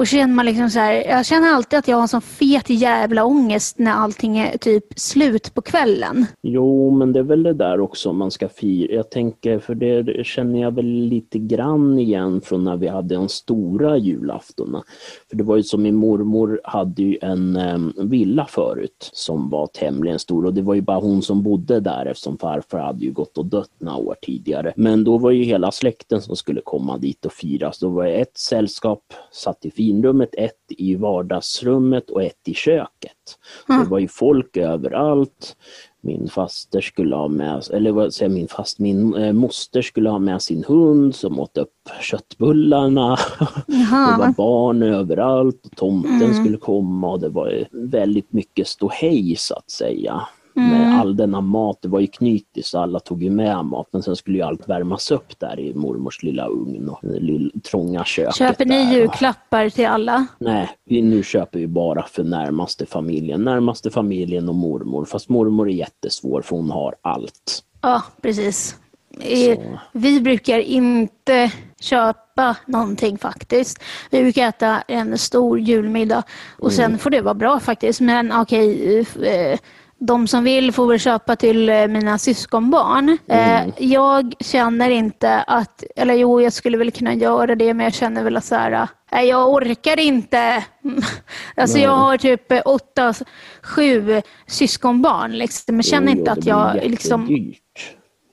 Och 0.00 0.06
känner 0.06 0.34
man 0.34 0.46
liksom 0.46 0.70
så 0.70 0.78
här, 0.78 0.92
jag 0.92 1.26
känner 1.26 1.48
alltid 1.48 1.78
att 1.78 1.88
jag 1.88 1.96
har 1.96 2.02
en 2.02 2.08
sån 2.08 2.20
fet 2.20 2.70
jävla 2.70 3.24
ångest 3.24 3.78
när 3.78 3.92
allting 3.92 4.38
är 4.38 4.58
typ 4.58 4.84
slut 4.96 5.54
på 5.54 5.62
kvällen. 5.62 6.26
Jo, 6.42 6.90
men 6.90 7.12
det 7.12 7.18
är 7.18 7.22
väl 7.24 7.42
det 7.42 7.52
där 7.52 7.80
också 7.80 8.12
man 8.12 8.30
ska 8.30 8.48
fira. 8.48 8.94
Jag 8.94 9.10
tänker, 9.10 9.58
för 9.58 9.74
det 9.74 10.26
känner 10.26 10.60
jag 10.60 10.74
väl 10.74 10.86
lite 10.86 11.38
grann 11.38 11.98
igen 11.98 12.40
från 12.40 12.64
när 12.64 12.76
vi 12.76 12.88
hade 12.88 13.14
de 13.14 13.28
stora 13.28 13.96
julaftonen. 13.96 14.82
För 15.30 15.36
det 15.36 15.44
var 15.44 15.56
ju 15.56 15.62
som 15.62 15.82
min 15.82 15.96
mormor 15.96 16.60
hade 16.64 17.02
ju 17.02 17.18
en 17.22 17.56
ehm, 17.56 17.92
villa 17.96 18.46
förut 18.46 19.10
som 19.12 19.50
var 19.50 19.66
tämligen 19.66 20.18
stor 20.18 20.46
och 20.46 20.54
det 20.54 20.62
var 20.62 20.74
ju 20.74 20.80
bara 20.80 21.00
hon 21.00 21.22
som 21.22 21.42
bodde 21.42 21.80
där 21.80 22.06
eftersom 22.06 22.38
farfar 22.38 22.78
hade 22.78 23.04
ju 23.04 23.12
gått 23.12 23.38
och 23.38 23.46
dött 23.46 23.70
några 23.78 23.98
år 23.98 24.16
tidigare. 24.22 24.72
Men 24.76 25.04
då 25.04 25.18
var 25.18 25.30
ju 25.30 25.42
hela 25.42 25.70
släkten 25.70 26.20
som 26.20 26.36
skulle 26.36 26.60
komma 26.60 26.98
dit 26.98 27.26
och 27.26 27.32
fira. 27.32 27.72
Så 27.72 27.86
då 27.86 27.92
var 27.92 28.04
det 28.04 28.12
ett 28.12 28.38
sällskap 28.38 29.02
satt 29.32 29.64
i 29.64 29.70
fira, 29.70 29.89
finrummet, 29.90 30.30
ett 30.32 30.64
i 30.68 30.94
vardagsrummet 30.94 32.10
och 32.10 32.22
ett 32.22 32.48
i 32.48 32.54
köket. 32.54 33.38
Mm. 33.68 33.84
det 33.84 33.90
var 33.90 33.98
ju 33.98 34.08
folk 34.08 34.56
överallt. 34.56 35.56
Min 36.02 36.28
faster 36.28 36.80
skulle 36.80 37.16
ha 37.16 37.28
med, 37.28 37.64
eller 37.72 37.92
vad 37.92 38.14
säger 38.14 38.30
min 38.30 38.48
fast, 38.48 38.78
min 38.78 39.14
eh, 39.14 39.32
moster 39.32 39.82
skulle 39.82 40.10
ha 40.10 40.18
med 40.18 40.42
sin 40.42 40.64
hund 40.64 41.14
som 41.14 41.40
åt 41.40 41.58
upp 41.58 41.88
köttbullarna. 42.00 43.16
Det 43.66 44.16
var 44.18 44.34
barn 44.36 44.82
överallt 44.82 45.66
och 45.66 45.76
tomten 45.76 46.22
mm. 46.22 46.34
skulle 46.34 46.56
komma 46.56 47.10
och 47.10 47.20
det 47.20 47.28
var 47.28 47.64
väldigt 47.70 48.32
mycket 48.32 48.66
ståhej 48.66 49.36
så 49.36 49.54
att 49.54 49.70
säga. 49.70 50.22
Med 50.60 51.00
all 51.00 51.16
denna 51.16 51.40
mat. 51.40 51.78
Det 51.82 51.88
var 51.88 52.00
ju 52.00 52.06
knytis 52.06 52.66
så 52.66 52.78
alla 52.78 53.00
tog 53.00 53.22
ju 53.22 53.30
med 53.30 53.64
mat 53.64 53.88
men 53.90 54.02
sen 54.02 54.16
skulle 54.16 54.38
ju 54.38 54.44
allt 54.44 54.68
värmas 54.68 55.10
upp 55.10 55.38
där 55.38 55.60
i 55.60 55.74
mormors 55.74 56.22
lilla 56.22 56.46
ugn 56.46 56.88
och 56.88 56.98
det 57.02 57.20
lilla, 57.20 57.50
trånga 57.70 58.04
köket. 58.04 58.34
Köper 58.34 58.64
ni 58.64 58.84
där. 58.84 58.92
julklappar 58.92 59.68
till 59.68 59.86
alla? 59.86 60.26
Nej, 60.38 60.70
vi, 60.84 61.02
nu 61.02 61.22
köper 61.22 61.58
vi 61.58 61.66
bara 61.66 62.02
för 62.02 62.24
närmaste 62.24 62.86
familjen. 62.86 63.44
Närmaste 63.44 63.90
familjen 63.90 64.48
och 64.48 64.54
mormor. 64.54 65.04
Fast 65.04 65.28
mormor 65.28 65.68
är 65.68 65.72
jättesvår 65.72 66.42
för 66.42 66.56
hon 66.56 66.70
har 66.70 66.94
allt. 67.02 67.64
Ja, 67.80 68.02
precis. 68.22 68.76
Så. 69.18 69.78
Vi 69.92 70.20
brukar 70.20 70.58
inte 70.58 71.52
köpa 71.80 72.56
någonting 72.66 73.18
faktiskt. 73.18 73.82
Vi 74.10 74.22
brukar 74.22 74.48
äta 74.48 74.80
en 74.80 75.18
stor 75.18 75.60
julmiddag 75.60 76.22
och 76.58 76.72
sen 76.72 76.98
får 76.98 77.10
det 77.10 77.20
vara 77.20 77.34
bra 77.34 77.60
faktiskt. 77.60 78.00
Men 78.00 78.32
okej, 78.32 78.98
eh, 79.22 79.58
de 80.02 80.26
som 80.28 80.44
vill 80.44 80.72
får 80.72 80.86
väl 80.86 80.98
köpa 80.98 81.36
till 81.36 81.68
eh, 81.68 81.86
mina 81.86 82.18
syskonbarn. 82.18 83.18
Eh, 83.28 83.60
Jag 83.78 84.34
känner 84.40 84.90
inte 84.90 85.40
att, 85.42 85.84
eller 85.96 86.14
jo, 86.14 86.40
jag 86.40 86.52
skulle 86.52 86.78
väl 86.78 86.90
kunna 86.90 87.14
göra 87.14 87.54
det, 87.54 87.74
men 87.74 87.84
jag 87.84 87.94
känner 87.94 88.24
väl 88.24 88.36
att 88.36 88.44
så 88.44 88.54
här, 88.54 88.88
nej, 89.12 89.28
jag 89.28 89.48
orkar 89.52 89.98
inte. 90.00 90.64
Alltså 91.56 91.78
jag 91.78 91.90
har 91.96 92.16
typ 92.16 92.52
eh, 92.52 92.60
åtta, 92.64 93.14
sju 93.62 94.20
syskonbarn, 94.46 95.32
liksom. 95.32 95.76
men 95.76 95.82
känner 95.82 96.12
Jo, 96.12 96.18
inte 96.18 96.32
att 96.32 96.46
jag 96.46 96.76
liksom 96.84 97.52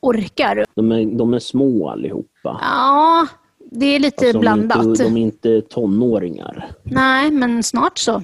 orkar. 0.02 0.66
De 0.76 0.92
är, 0.92 1.06
de 1.18 1.34
är 1.34 1.40
små 1.40 1.90
allihopa. 1.90 2.60
Ja, 2.62 3.28
det 3.72 3.86
är 3.86 4.00
lite 4.00 4.26
Alltså, 4.26 4.32
de, 4.34 4.38
är 4.38 4.42
blandat. 4.42 4.84
inte, 4.86 5.04
de 5.04 5.18
är 5.18 5.22
inte 5.22 5.62
tonåringar. 5.62 6.66
Nej, 6.84 7.32
men 7.32 7.64
snart 7.64 7.98
så. 7.98 8.24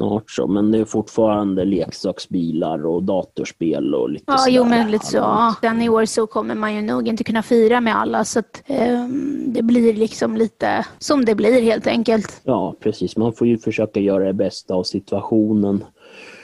Snart 0.00 0.30
så, 0.30 0.46
men 0.46 0.70
det 0.70 0.78
är 0.78 0.84
fortfarande 0.84 1.64
leksaksbilar 1.64 2.86
och 2.86 3.02
datorspel 3.02 3.94
och 3.94 4.10
lite 4.10 4.24
Ja, 4.26 4.38
sådär 4.38 4.56
jo, 4.56 4.64
men 4.64 4.90
lite 4.90 5.06
så. 5.06 5.16
Ja. 5.16 5.54
Den 5.62 5.82
i 5.82 5.88
år 5.88 6.04
så 6.04 6.26
kommer 6.26 6.54
man 6.54 6.74
ju 6.74 6.82
nog 6.82 7.08
inte 7.08 7.24
kunna 7.24 7.42
fira 7.42 7.80
med 7.80 7.96
alla, 7.96 8.24
så 8.24 8.38
att, 8.38 8.62
ehm, 8.66 9.44
det 9.52 9.62
blir 9.62 9.94
liksom 9.94 10.36
lite 10.36 10.86
som 10.98 11.24
det 11.24 11.34
blir 11.34 11.62
helt 11.62 11.86
enkelt. 11.86 12.40
Ja, 12.44 12.74
precis. 12.80 13.16
Man 13.16 13.32
får 13.32 13.46
ju 13.46 13.58
försöka 13.58 14.00
göra 14.00 14.24
det 14.24 14.32
bästa 14.32 14.74
av 14.74 14.82
situationen. 14.82 15.84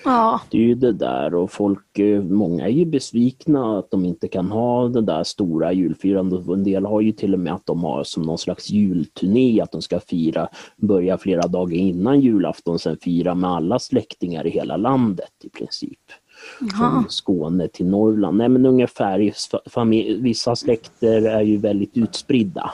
Ja, 0.07 0.41
Det 0.51 0.57
är 0.59 0.63
ju 0.63 0.75
det 0.75 0.93
där 0.93 1.35
och 1.35 1.51
folk, 1.53 1.99
eh, 1.99 2.23
många 2.23 2.65
är 2.65 2.71
ju 2.71 2.85
besvikna 2.85 3.79
att 3.79 3.91
de 3.91 4.05
inte 4.05 4.29
kan 4.29 4.51
ha 4.51 4.89
det 4.89 5.01
där 5.01 5.25
stora 5.25 5.73
julfirandet. 5.73 6.49
En 6.49 6.65
del 6.65 6.87
har 6.87 7.01
ju 7.01 7.13
till 7.13 7.35
och 7.35 7.41
med 7.41 7.55
att 7.55 7.67
de 7.67 7.85
har 7.85 8.05
som 8.05 8.23
någon 8.23 8.39
slags 8.39 8.71
julturné, 8.71 9.61
att 9.61 9.73
de 9.73 9.83
ska 9.83 10.01
fira, 10.01 10.49
börja 10.77 11.19
flera 11.19 11.43
dagar 11.43 11.77
innan 11.77 12.21
julafton, 12.21 12.79
sen 12.79 12.97
fira 12.97 13.35
med 13.35 13.51
alla 13.51 13.79
släktingar 13.79 14.47
i 14.47 14.51
hela 14.51 14.77
landet 14.77 15.33
i 15.45 15.49
princip. 15.49 16.01
Från 16.79 17.05
Skåne 17.09 17.69
till 17.69 17.87
Norrland. 17.87 18.39
Nej 18.39 18.49
men 18.49 18.67
ungefär, 18.67 19.33
vissa 20.21 20.57
släkter 20.57 21.23
är 21.23 21.43
ju 21.43 21.57
väldigt 21.57 21.97
utspridda 21.97 22.71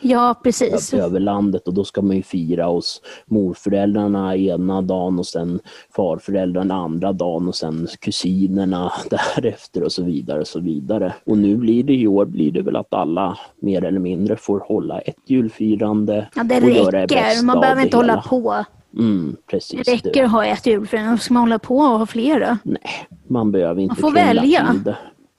ja 0.00 0.34
precis. 0.42 0.94
över 0.94 1.20
landet 1.20 1.68
och 1.68 1.74
då 1.74 1.84
ska 1.84 2.02
man 2.02 2.16
ju 2.16 2.22
fira 2.22 2.64
hos 2.66 3.02
morföräldrarna 3.26 4.36
ena 4.36 4.82
dagen 4.82 5.18
och 5.18 5.26
sen 5.26 5.60
farföräldrarna 5.96 6.74
andra 6.74 7.12
dagen 7.12 7.48
och 7.48 7.54
sen 7.54 7.88
kusinerna 8.00 8.92
därefter 9.10 9.82
och 9.82 9.92
så 9.92 10.02
vidare 10.02 10.40
och 10.40 10.46
så 10.46 10.60
vidare. 10.60 11.14
Och 11.26 11.38
nu 11.38 11.56
blir 11.56 11.84
det 11.84 11.94
i 11.94 12.06
år 12.06 12.24
blir 12.24 12.52
det 12.52 12.62
väl 12.62 12.76
att 12.76 12.94
alla 12.94 13.38
mer 13.60 13.84
eller 13.84 14.00
mindre 14.00 14.36
får 14.36 14.60
hålla 14.60 14.98
ett 15.00 15.16
julfirande 15.26 16.28
Ja, 16.36 16.44
det 16.44 16.62
och 16.62 16.70
göra 16.70 16.90
det 16.90 17.02
räcker. 17.02 17.14
bästa 17.16 17.44
Man 17.46 17.60
behöver 17.60 17.80
det 17.80 17.86
inte 17.86 17.96
hålla 17.96 18.20
på. 18.22 18.64
Mm, 18.98 19.36
precis. 19.50 19.86
Det 19.86 19.92
räcker 19.92 20.24
att 20.24 20.30
ha 20.30 20.46
ett 20.46 20.66
julfirande. 20.66 21.18
Ska 21.18 21.34
man 21.34 21.42
hålla 21.42 21.58
på 21.58 21.76
och 21.76 21.98
ha 21.98 22.06
flera? 22.06 22.58
Nej, 22.62 22.80
man 23.28 23.52
behöver 23.52 23.80
inte 23.82 23.92
Man 23.92 23.96
får 23.96 24.10
välja. 24.10 24.70
till 24.72 24.82
det. 24.84 24.96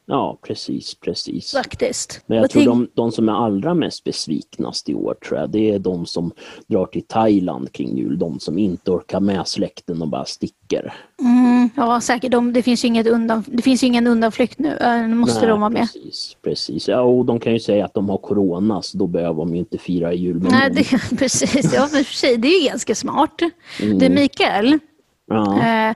Ja, 0.07 0.37
precis, 0.47 0.95
precis. 0.95 1.51
Faktiskt. 1.51 2.21
Men 2.25 2.37
jag 2.37 2.45
Och 2.45 2.51
tror 2.51 2.61
tänk- 2.61 2.69
de, 2.95 3.01
de 3.01 3.11
som 3.11 3.29
är 3.29 3.33
allra 3.33 3.73
mest 3.73 4.03
besviknast 4.03 4.89
i 4.89 4.93
år 4.93 5.15
tror 5.27 5.39
jag, 5.39 5.49
det 5.49 5.71
är 5.71 5.79
de 5.79 6.05
som 6.05 6.31
drar 6.67 6.85
till 6.85 7.03
Thailand 7.07 7.71
kring 7.71 7.97
jul. 7.97 8.19
De 8.19 8.39
som 8.39 8.57
inte 8.57 8.91
orkar 8.91 9.19
med 9.19 9.47
släkten 9.47 10.01
och 10.01 10.07
bara 10.07 10.25
sticker. 10.25 10.93
mm, 11.21 11.69
ja, 11.75 12.01
säkert. 12.01 12.31
De, 12.31 12.53
det, 12.53 12.61
finns 12.63 12.83
ju 12.83 12.87
inget 12.87 13.07
undan, 13.07 13.43
det 13.47 13.61
finns 13.61 13.83
ingen 13.83 14.07
undanflykt 14.07 14.59
nu. 14.59 14.77
Äh, 14.81 15.07
Nu 15.07 15.15
måste 15.15 15.39
Nej, 15.39 15.49
de 15.49 15.59
vara 15.59 15.69
med. 15.69 15.81
Precis, 15.93 16.37
precis. 16.43 16.87
Ja, 16.87 17.01
och 17.01 17.25
de 17.25 17.39
kan 17.39 17.53
ju 17.53 17.59
säga 17.59 17.85
att 17.85 17.93
de 17.93 18.09
har 18.09 18.17
corona 18.17 18.81
så 18.81 18.97
då 18.97 19.07
behöver 19.07 19.37
de 19.39 19.53
ju 19.53 19.59
inte 19.59 19.77
fira 19.77 20.13
jul 20.13 20.39
med 20.39 20.51
Nej, 20.51 20.69
det, 20.71 21.15
precis. 21.17 21.73
Ja, 21.73 21.87
för 21.87 22.03
sig, 22.03 22.37
det 22.37 22.47
är 22.47 22.61
ju 22.61 22.67
ganska 22.67 22.95
smart. 22.95 23.39
Du, 23.79 24.09
Mikael. 24.09 24.79
Ja. 25.27 25.59
Eh, 25.89 25.95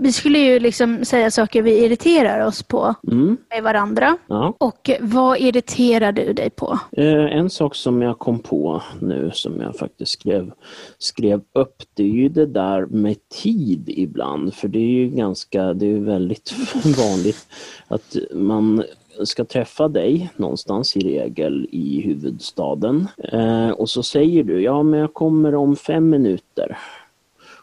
vi 0.00 0.12
skulle 0.12 0.38
ju 0.38 0.58
liksom 0.58 1.04
säga 1.04 1.30
saker 1.30 1.62
vi 1.62 1.84
irriterar 1.84 2.46
oss 2.46 2.62
på 2.62 2.94
Mm, 3.10 3.36
med 3.50 3.62
varandra. 3.62 4.16
ja. 4.26 4.54
Och 4.58 4.90
vad 5.00 5.38
irriterar 5.40 6.12
du 6.12 6.32
dig 6.32 6.50
på? 6.50 6.78
Eh, 6.92 7.36
en 7.38 7.50
sak 7.50 7.74
som 7.74 8.02
jag 8.02 8.18
kom 8.18 8.38
på 8.38 8.82
nu 9.00 9.30
som 9.34 9.60
jag 9.60 9.76
faktiskt 9.76 10.12
skrev, 10.12 10.52
skrev 10.98 11.40
upp 11.54 11.82
det 11.94 12.02
är 12.02 12.06
ju 12.06 12.28
det 12.28 12.46
där 12.46 12.86
med 12.86 13.16
tid 13.42 13.84
ibland 13.88 14.54
för 14.54 14.68
det 14.68 14.78
är 14.78 14.90
ju 14.90 15.08
ganska, 15.08 15.72
det 15.74 15.86
är 15.86 15.98
väldigt 16.00 16.52
vanligt 16.98 17.46
att 17.88 18.16
man 18.32 18.82
ska 19.24 19.44
träffa 19.44 19.88
dig 19.88 20.30
någonstans 20.36 20.96
i 20.96 21.00
regel 21.00 21.68
i 21.72 22.00
huvudstaden 22.00 23.08
eh, 23.32 23.70
och 23.70 23.90
så 23.90 24.02
säger 24.02 24.44
du 24.44 24.62
ja 24.62 24.82
men 24.82 25.00
jag 25.00 25.14
kommer 25.14 25.54
om 25.54 25.76
fem 25.76 26.10
minuter. 26.10 26.78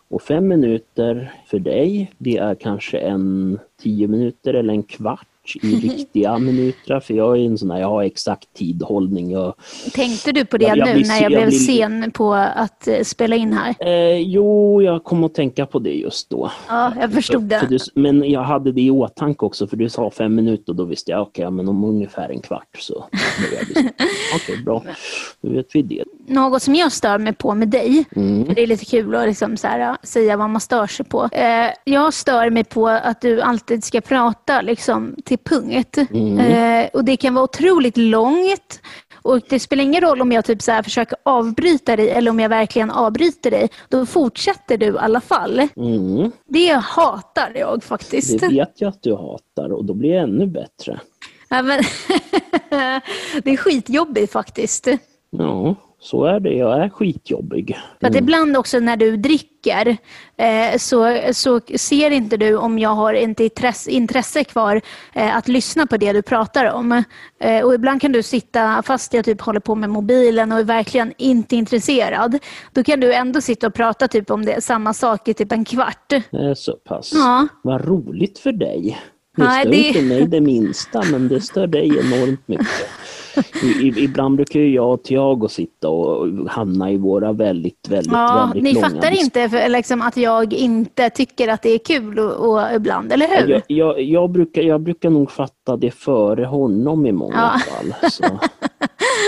Och 0.08 0.22
fem 0.22 0.48
minuter 0.48 1.34
för 1.46 1.60
dig, 1.60 2.12
det 2.18 2.38
är 2.38 2.56
kanske 2.56 2.98
en 2.98 3.60
tio 3.82 4.08
minuter 4.08 4.54
eller 4.54 4.74
en 4.74 4.84
kvart 4.84 5.28
i 5.64 5.76
riktiga 5.90 6.38
minuter. 6.38 7.00
För 7.00 7.14
jag 7.14 7.38
är 7.38 7.46
en 7.46 7.58
sån 7.58 7.68
där, 7.68 7.78
jag 7.80 7.88
har 7.90 8.04
exakt 8.04 8.54
tidhållning. 8.54 9.32
Jag, 9.32 9.54
Tänkte 9.94 10.32
du 10.32 10.46
på 10.46 10.58
det 10.58 10.66
Jag- 10.66 10.78
jag 10.78 10.88
nu 10.88 10.94
blir 10.94 11.08
när 11.08 11.22
jag 11.22 11.32
blev 11.32 11.48
blir- 11.48 11.58
sen 11.60 12.12
på 12.12 12.34
att 12.34 12.88
eh, 12.88 13.02
spela 13.04 13.36
in 13.36 13.54
här? 13.54 13.76
eh, 13.80 14.18
jo, 14.18 14.82
jag 14.82 15.04
kom 15.04 15.24
att 15.24 15.34
tänka 15.34 15.66
på 15.66 15.80
det 15.80 15.94
just 15.94 16.30
då. 16.30 16.52
Ja, 16.68 16.94
jag 17.00 17.12
förstod 17.14 17.54
För 17.54 17.68
det. 17.68 17.78
du, 17.96 18.02
men 18.02 18.32
jag 18.32 18.42
hade 18.44 18.72
det 18.72 18.82
i 18.82 18.92
åtanke 18.92 19.46
också 19.46 19.68
för 19.68 19.78
du 19.78 19.90
sa 19.90 20.12
fem 20.12 20.36
minuter 20.36 20.70
och 20.72 20.76
då 20.76 20.84
visste 20.84 21.12
jag 21.12 21.22
okej, 21.22 21.52
men 21.52 21.70
om 21.70 21.84
ungefär 21.84 22.30
en 22.30 22.40
kvart 22.42 22.68
så 22.80 23.06
Okej, 24.36 24.58
bra. 24.66 24.84
Då 25.42 25.50
vet 25.50 25.76
vi 25.76 25.82
det. 25.82 26.04
Något 26.28 26.62
som 26.62 26.76
jag 26.76 26.92
stör 26.92 27.18
mig 27.18 27.34
på 27.34 27.54
med 27.56 27.68
dig, 27.68 28.06
Mm. 28.16 28.46
för 28.46 28.56
det 28.56 28.62
är 28.64 28.68
lite 28.68 28.86
kul 28.86 29.16
att 29.16 29.28
liksom 29.28 29.58
så 29.58 29.68
här, 29.68 29.98
säga 30.04 30.38
vad 30.38 30.50
man 30.50 30.62
stör 30.62 30.88
sig 30.88 31.06
på. 31.06 31.30
Eh, 31.32 31.68
jag 31.84 32.14
stör 32.14 32.50
mig 32.50 32.64
på 32.64 32.88
att 32.88 33.22
du 33.22 33.42
alltid 33.42 33.84
ska 33.84 34.02
prata 34.02 34.62
liksom, 34.62 35.16
till 35.26 35.35
punkt. 35.38 35.98
Mm. 35.98 36.40
Eh, 36.40 36.90
och 36.94 37.06
Det 37.06 37.18
kan 37.18 37.34
vara 37.34 37.44
otroligt 37.44 37.98
långt. 37.98 38.82
Och 39.22 39.42
Det 39.50 39.60
spelar 39.60 39.84
ingen 39.84 40.02
roll 40.02 40.22
om 40.22 40.32
jag 40.32 40.46
typ 40.46 40.62
så 40.62 40.84
försöker 40.84 41.18
avbryta 41.24 41.96
dig 41.96 42.10
eller 42.10 42.32
om 42.32 42.40
jag 42.40 42.50
verkligen 42.50 42.92
avbryter 42.92 43.52
dig. 43.52 43.70
Då 43.90 44.06
fortsätter 44.06 44.78
du 44.78 44.86
i 44.86 44.98
alla 44.98 45.22
fall. 45.22 45.68
Mm. 45.78 46.32
Det 46.48 46.74
hatar 46.74 47.52
jag 47.56 47.84
faktiskt. 47.84 48.40
Det 48.40 48.48
vet 48.48 48.82
jag 48.82 48.90
att 48.90 49.04
du 49.04 49.16
hatar 49.16 49.70
och 49.74 49.86
då 49.86 49.94
blir 49.94 50.10
jag 50.10 50.24
ännu 50.24 50.48
bättre. 50.48 51.00
Ja, 51.50 51.62
men 51.62 51.84
det 53.44 53.52
är 53.52 53.58
skitjobbigt 53.58 54.34
faktiskt. 54.34 54.88
Ja, 55.30 55.76
så 56.06 56.26
är 56.26 56.40
det. 56.40 56.54
Jag 56.54 56.84
är 56.84 56.90
skitjobbig. 56.90 57.78
För 58.00 58.08
att 58.08 58.16
ibland 58.16 58.58
också 58.58 58.80
när 58.80 58.98
du 58.98 59.18
dricker 59.18 59.98
eh, 60.38 60.78
så, 60.78 61.20
så 61.34 61.60
ser 61.76 62.12
inte 62.12 62.38
du 62.38 62.56
om 62.56 62.80
jag 62.80 62.90
har 62.90 63.14
inte 63.14 63.44
intresse, 63.44 63.92
intresse 63.92 64.44
kvar 64.44 64.82
eh, 65.14 65.36
att 65.38 65.48
lyssna 65.48 65.88
på 65.88 65.98
det 65.98 66.14
du 66.14 66.22
pratar 66.22 66.66
om. 66.74 67.04
Eh, 67.40 67.64
och 67.66 67.74
ibland 67.76 68.02
kan 68.02 68.12
du 68.12 68.24
sitta 68.24 68.84
fast 68.86 69.14
jag 69.14 69.26
typ 69.26 69.42
håller 69.42 69.60
på 69.60 69.76
med 69.76 69.90
mobilen 69.90 70.52
och 70.52 70.60
är 70.60 70.64
verkligen 70.64 71.14
inte 71.18 71.56
intresserad. 71.56 72.38
Då 72.74 72.84
kan 72.84 73.00
du 73.00 73.14
ändå 73.14 73.42
sitta 73.42 73.68
och 73.68 73.74
prata 73.74 74.08
typ 74.08 74.32
om 74.32 74.46
det, 74.46 74.62
samma 74.64 74.94
sak 74.94 75.28
i 75.28 75.34
typ 75.34 75.52
en 75.52 75.66
kvart. 75.66 76.14
Så 76.56 76.74
pass. 76.74 77.12
Ja. 77.14 77.48
Vad 77.62 77.86
roligt 77.88 78.40
för 78.40 78.52
dig. 78.52 78.98
Det 79.38 79.44
Nej, 79.44 79.62
stör 79.62 79.72
det- 79.72 79.78
inte 79.78 80.02
mig 80.02 80.28
det 80.28 80.42
minsta, 80.42 81.04
men 81.12 81.28
det 81.28 81.42
stör 81.42 81.68
dig 81.68 81.88
enormt 81.88 82.48
mycket. 82.48 82.68
I, 83.82 84.04
ibland 84.04 84.36
brukar 84.36 84.60
ju 84.60 84.74
jag 84.74 84.94
och 84.94 85.04
Tiago 85.04 85.48
sitta 85.48 85.90
och 85.90 86.28
hamna 86.50 86.92
i 86.92 86.98
våra 86.98 87.32
väldigt, 87.34 87.88
väldigt, 87.90 88.12
Ja, 88.14 88.52
väldigt 88.54 88.64
ni 88.64 88.74
långa 88.74 88.90
fattar 88.90 89.20
inte 89.24 89.50
för, 89.50 89.70
liksom, 89.70 90.02
att 90.02 90.18
jag 90.18 90.54
inte 90.54 91.10
tycker 91.10 91.48
att 91.48 91.62
det 91.62 91.70
är 91.70 91.78
kul 91.80 92.20
och, 92.20 92.50
och 92.50 92.62
ibland, 92.76 93.12
eller 93.12 93.28
hur? 93.28 93.50
Jag, 93.52 93.62
jag, 93.68 94.02
jag, 94.02 94.30
brukar, 94.30 94.62
jag 94.62 94.82
brukar 94.82 95.10
nog 95.10 95.32
fatta 95.32 95.78
det 95.78 95.92
före 95.92 96.46
honom 96.46 97.06
i 97.06 97.12
många 97.12 97.36
Ja. 97.36 97.60
fall. 97.60 98.12
Så. 98.12 98.24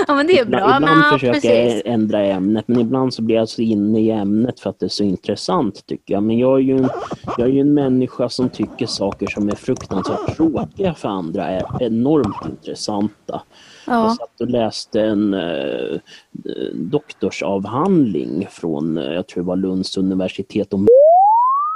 Ja, 0.08 0.14
men 0.16 0.28
det 0.28 0.40
är 0.40 0.46
bra. 0.46 0.60
Ibland, 0.60 0.86
ibland 0.86 1.04
försöker 1.14 1.34
precis. 1.34 1.82
jag 1.86 1.94
ändra 1.94 2.26
ämnet 2.26 2.68
men 2.68 2.80
ibland 2.80 3.14
så 3.14 3.22
blir 3.22 3.36
jag 3.36 3.50
så 3.50 3.62
inne 3.62 4.00
i 4.00 4.12
ämnet 4.12 4.60
för 4.60 4.70
att 4.70 4.80
det 4.80 4.86
är 4.86 4.90
så 4.90 5.04
intressant 5.04 5.86
tycker 5.86 6.14
jag. 6.14 6.24
Men 6.24 6.38
jag 6.38 6.56
är 6.56 6.62
ju 6.64 6.78
en, 6.78 6.90
jag 7.38 7.48
är 7.48 7.52
ju 7.52 7.62
en 7.62 7.74
människa 7.74 8.30
som 8.30 8.50
tycker 8.50 8.86
saker 8.86 9.28
som 9.28 9.50
är 9.50 9.56
fruktansvärt 9.56 10.36
tråkiga 10.36 10.94
för 10.94 11.10
andra 11.10 11.48
är 11.48 11.64
enormt 11.80 12.46
intressanta. 12.52 13.42
Jag 13.88 14.16
satt 14.16 14.42
och 14.42 14.48
läste 14.48 15.02
en 15.02 15.34
eh, 15.34 16.00
doktorsavhandling 16.74 18.48
från, 18.52 18.98
eh, 18.98 19.14
jag 19.14 19.28
tror 19.28 19.44
det 19.44 19.48
var 19.48 19.56
Lunds 19.56 19.98
universitet 19.98 20.74
om 20.74 20.88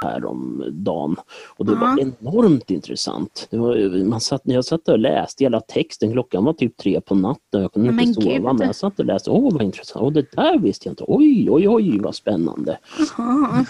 här 0.02 0.24
om 0.24 0.64
dagen. 0.70 1.16
Och 1.56 1.66
det 1.66 1.74
var 1.74 2.00
enormt 2.00 2.70
intressant. 2.70 3.48
Det 3.50 3.56
var, 3.56 4.04
man 4.04 4.20
satt, 4.20 4.40
jag 4.44 4.64
satt 4.64 4.88
och 4.88 4.98
läste 4.98 5.44
hela 5.44 5.60
texten, 5.60 6.12
klockan 6.12 6.44
var 6.44 6.52
typ 6.52 6.76
tre 6.76 7.00
på 7.00 7.14
natten. 7.14 7.62
Jag 7.62 7.72
kunde 7.72 7.92
Men 7.92 8.04
inte 8.04 8.20
sova, 8.22 8.34
gud. 8.34 8.42
men 8.58 8.66
jag 8.66 8.74
satt 8.74 8.98
och 8.98 9.04
läste. 9.04 9.30
Åh, 9.30 9.52
vad 9.52 9.62
intressant. 9.62 10.02
Och 10.04 10.12
det 10.12 10.32
där 10.32 10.58
visste 10.58 10.88
jag 10.88 10.92
inte. 10.92 11.04
Oj, 11.06 11.50
oj, 11.50 11.68
oj, 11.68 11.98
vad 12.00 12.14
spännande. 12.14 12.78
Jaha, 13.18 13.64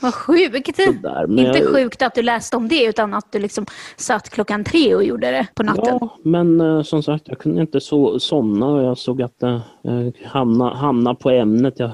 vad 0.00 0.14
sjukt. 0.14 0.76
Sådär, 0.84 1.30
Inte 1.38 1.58
jag- 1.58 1.66
sjukt 1.74 2.02
att 2.02 2.14
du 2.14 2.22
läste 2.22 2.56
om 2.56 2.68
det 2.68 2.84
utan 2.84 3.14
att 3.14 3.32
du 3.32 3.38
liksom 3.38 3.66
satt 3.96 4.28
klockan 4.30 4.64
tre 4.64 4.94
och 4.94 5.04
gjorde 5.04 5.30
det 5.30 5.46
på 5.54 5.62
natten. 5.62 5.98
Ja, 6.00 6.08
men 6.22 6.60
eh, 6.60 6.82
som 6.82 7.02
sagt, 7.02 7.28
jag 7.28 7.38
kunde 7.38 7.60
inte 7.60 7.80
so 7.80 8.20
somna 8.20 8.66
och 8.66 8.82
jag 8.82 8.98
såg 8.98 9.22
att 9.22 9.38
det 9.38 9.60
eh, 9.84 10.26
hamna, 10.28 10.74
hamna 10.74 11.14
på 11.14 11.30
ämnet. 11.30 11.74
Jag 11.78 11.90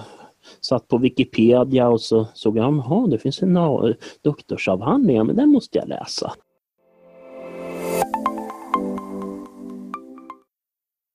satt 0.60 0.88
på 0.88 0.98
Wikipedia 0.98 1.88
och 1.88 2.00
så 2.00 2.26
såg 2.34 2.58
jag, 2.58 2.74
jaha, 2.74 3.06
det 3.06 3.18
finns 3.18 3.42
en 3.42 3.58
doktorsavhandling, 4.22 5.26
men 5.26 5.36
den 5.36 5.48
måste 5.48 5.78
jag 5.78 5.88
läsa. 5.88 6.32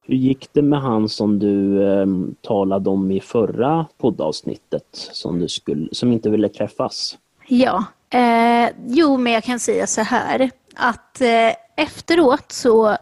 Hur 0.09 0.15
gick 0.15 0.53
det 0.53 0.61
med 0.61 0.81
han 0.81 1.09
som 1.09 1.39
du 1.39 1.83
eh, 1.83 2.05
talade 2.41 2.89
om 2.89 3.11
i 3.11 3.21
förra 3.21 3.85
poddavsnittet 3.97 4.87
som, 4.91 5.39
du 5.39 5.47
skulle, 5.47 5.89
som 5.91 6.11
inte 6.11 6.29
ville 6.29 6.49
träffas? 6.49 7.17
Ja, 7.47 7.83
eh, 8.09 8.69
jo 8.87 9.17
men 9.17 9.33
jag 9.33 9.43
kan 9.43 9.59
säga 9.59 9.87
så 9.87 10.01
här 10.01 10.51
att 10.75 11.21
eh, 11.21 11.83
efteråt 11.83 12.51
så 12.51 12.97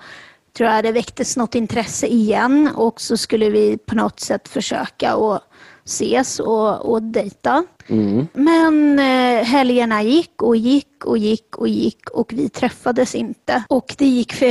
tror 0.58 0.70
jag 0.70 0.84
det 0.84 0.92
väcktes 0.92 1.38
något 1.38 1.56
intresse 1.56 2.08
igen 2.08 2.70
och 2.76 3.02
så 3.02 3.18
skulle 3.18 3.50
vi 3.50 3.78
på 3.78 3.96
något 3.96 4.20
sätt 4.20 4.48
försöka 4.48 5.14
att 5.14 5.44
ses 5.88 6.40
och, 6.40 6.86
och 6.92 7.04
dejta. 7.04 7.64
Mm. 7.88 8.28
Men 8.34 9.00
eh, 9.00 9.44
helgerna 9.46 10.04
gick 10.04 10.42
och 10.42 10.56
gick 10.58 11.06
och 11.06 11.18
gick 11.18 11.56
och 11.56 11.68
gick 11.68 12.10
och 12.10 12.34
vi 12.34 12.50
träffades 12.50 13.16
inte. 13.16 13.64
Och 13.70 13.96
det 13.98 14.06
gick 14.08 14.34
för 14.34 14.48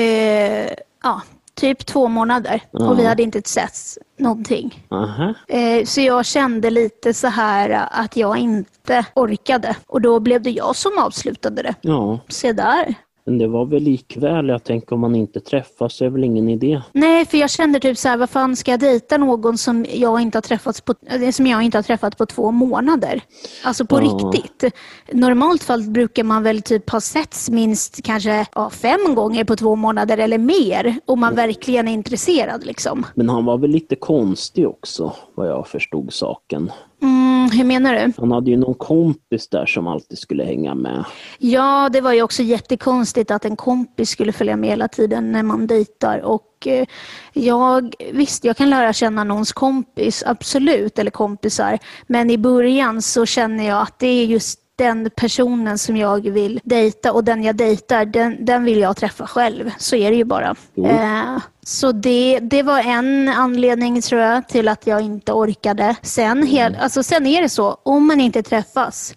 ja, 1.02 1.22
typ 1.54 1.86
två 1.86 2.08
månader 2.08 2.60
och 2.72 2.98
vi 2.98 3.02
Ja. 3.02 3.08
hade 3.08 3.22
inte 3.22 3.42
setts 3.44 3.98
någonting. 4.18 4.84
Aha. 4.90 5.34
Eh, 5.48 5.84
Så 5.84 6.00
jag 6.00 6.26
kände 6.26 6.70
lite 6.70 7.14
så 7.14 7.26
här 7.28 7.88
att 7.90 8.16
jag 8.16 8.38
inte 8.38 9.06
orkade. 9.14 9.76
Och 9.86 10.00
då 10.00 10.20
blev 10.20 10.42
det 10.42 10.50
jag 10.50 10.76
som 10.76 10.92
avslutade 10.98 11.62
det. 11.62 11.74
Ja, 11.80 12.18
Se 12.28 12.52
där. 12.52 12.94
Men 13.26 13.38
det 13.38 13.46
var 13.46 13.66
väl 13.66 13.82
likväl. 13.82 14.48
Jag 14.48 14.64
tänker 14.64 14.92
om 14.92 15.00
man 15.00 15.14
inte 15.14 15.40
träffas 15.40 16.00
är 16.02 16.08
väl 16.08 16.24
ingen 16.24 16.48
idé. 16.48 16.82
Nej, 16.92 17.26
för 17.26 17.38
jag 17.38 17.50
kände 17.50 17.80
typ 17.80 17.98
så 17.98 18.08
här, 18.08 18.16
vad 18.16 18.30
fan 18.30 18.56
ska 18.56 18.70
jag 18.70 18.80
dejta 18.80 19.18
någon 19.18 19.58
som 19.58 19.86
jag 19.94 20.20
inte 20.20 20.38
har 20.38 20.42
träffat 20.42 20.84
på, 20.84 20.94
eh, 21.06 21.30
som 21.30 21.46
jag 21.46 21.62
inte 21.62 21.78
har 21.78 21.82
träffat 21.82 22.18
på 22.18 22.26
två 22.26 22.50
månader? 22.50 23.20
Alltså 23.64 23.84
på 23.86 24.02
Ja. 24.02 24.32
riktigt. 24.34 24.74
Normalt 25.12 25.62
fall 25.62 25.82
brukar 25.82 26.24
man 26.24 26.42
väl 26.42 26.62
typ 26.62 26.90
ha 26.90 27.00
setts 27.00 27.50
minst 27.50 28.02
kanske 28.04 28.46
ja, 28.54 28.70
fem 28.70 29.14
gånger 29.14 29.44
på 29.44 29.56
två 29.56 29.76
månader 29.76 30.18
eller 30.18 30.38
mer. 30.38 30.96
Om 31.04 31.20
man 31.20 31.34
verkligen 31.34 31.88
är 31.88 31.92
intresserad 31.92 32.66
liksom. 32.66 33.06
Men 33.14 33.28
han 33.28 33.44
var 33.44 33.58
väl 33.58 33.70
lite 33.70 33.96
konstig 33.96 34.68
också, 34.68 35.12
vad 35.34 35.48
jag 35.48 35.66
förstod 35.68 36.12
saken. 36.12 36.70
Mm, 37.02 37.50
hur 37.50 37.64
menar 37.64 37.94
du? 37.94 38.12
Han 38.18 38.32
hade 38.32 38.50
ju 38.50 38.56
någon 38.56 38.74
kompis 38.74 39.48
där 39.48 39.66
som 39.66 39.86
alltid 39.86 40.18
skulle 40.18 40.44
hänga 40.44 40.74
med. 40.74 41.04
Ja, 41.38 41.88
det 41.92 42.00
var 42.00 42.12
ju 42.12 42.22
också 42.22 42.42
jättekonstigt 42.42 43.30
att 43.30 43.44
en 43.44 43.56
kompis 43.56 44.10
skulle 44.10 44.32
följa 44.32 44.56
med 44.56 44.70
hela 44.70 44.88
tiden 44.88 45.32
när 45.32 45.42
man 45.42 45.66
dejtar. 45.66 46.18
Och 46.18 46.66
eh, 46.66 46.86
jag, 47.32 47.94
visst, 48.12 48.44
jag 48.44 48.56
kan 48.56 48.70
lära 48.70 48.92
känna 48.92 49.24
någons 49.24 49.52
kompis, 49.52 50.22
absolut, 50.26 50.98
eller 50.98 51.10
kompisar. 51.10 51.78
Men 52.06 52.30
i 52.30 52.38
början 52.38 53.02
så 53.02 53.26
känner 53.26 53.68
jag 53.68 53.82
att 53.82 53.98
det 53.98 54.06
är 54.06 54.24
just 54.24 54.60
den 54.76 55.10
personen 55.16 55.78
som 55.78 55.96
jag 55.96 56.30
vill 56.30 56.60
dejta 56.64 57.12
och 57.12 57.24
den 57.24 57.42
jag 57.42 57.56
dejtar, 57.56 58.04
den, 58.04 58.44
den 58.44 58.64
vill 58.64 58.78
jag 58.78 58.96
träffa 58.96 59.26
själv. 59.26 59.70
Så 59.78 59.96
är 59.96 60.10
det 60.10 60.16
ju 60.16 60.24
bara. 60.24 60.54
Jo. 60.74 60.86
Eh, 60.86 61.38
så 61.66 61.92
det, 61.92 62.38
det 62.40 62.62
var 62.62 62.78
en 62.78 63.28
anledning 63.28 64.00
tror 64.00 64.20
jag 64.20 64.48
till 64.48 64.68
att 64.68 64.86
jag 64.86 65.00
inte 65.00 65.32
orkade. 65.32 65.96
Sen, 66.02 66.42
hel, 66.42 66.74
alltså, 66.74 67.02
sen 67.02 67.26
är 67.26 67.42
det 67.42 67.48
så, 67.48 67.78
om 67.82 68.06
man 68.06 68.20
inte 68.20 68.42
träffas 68.42 69.14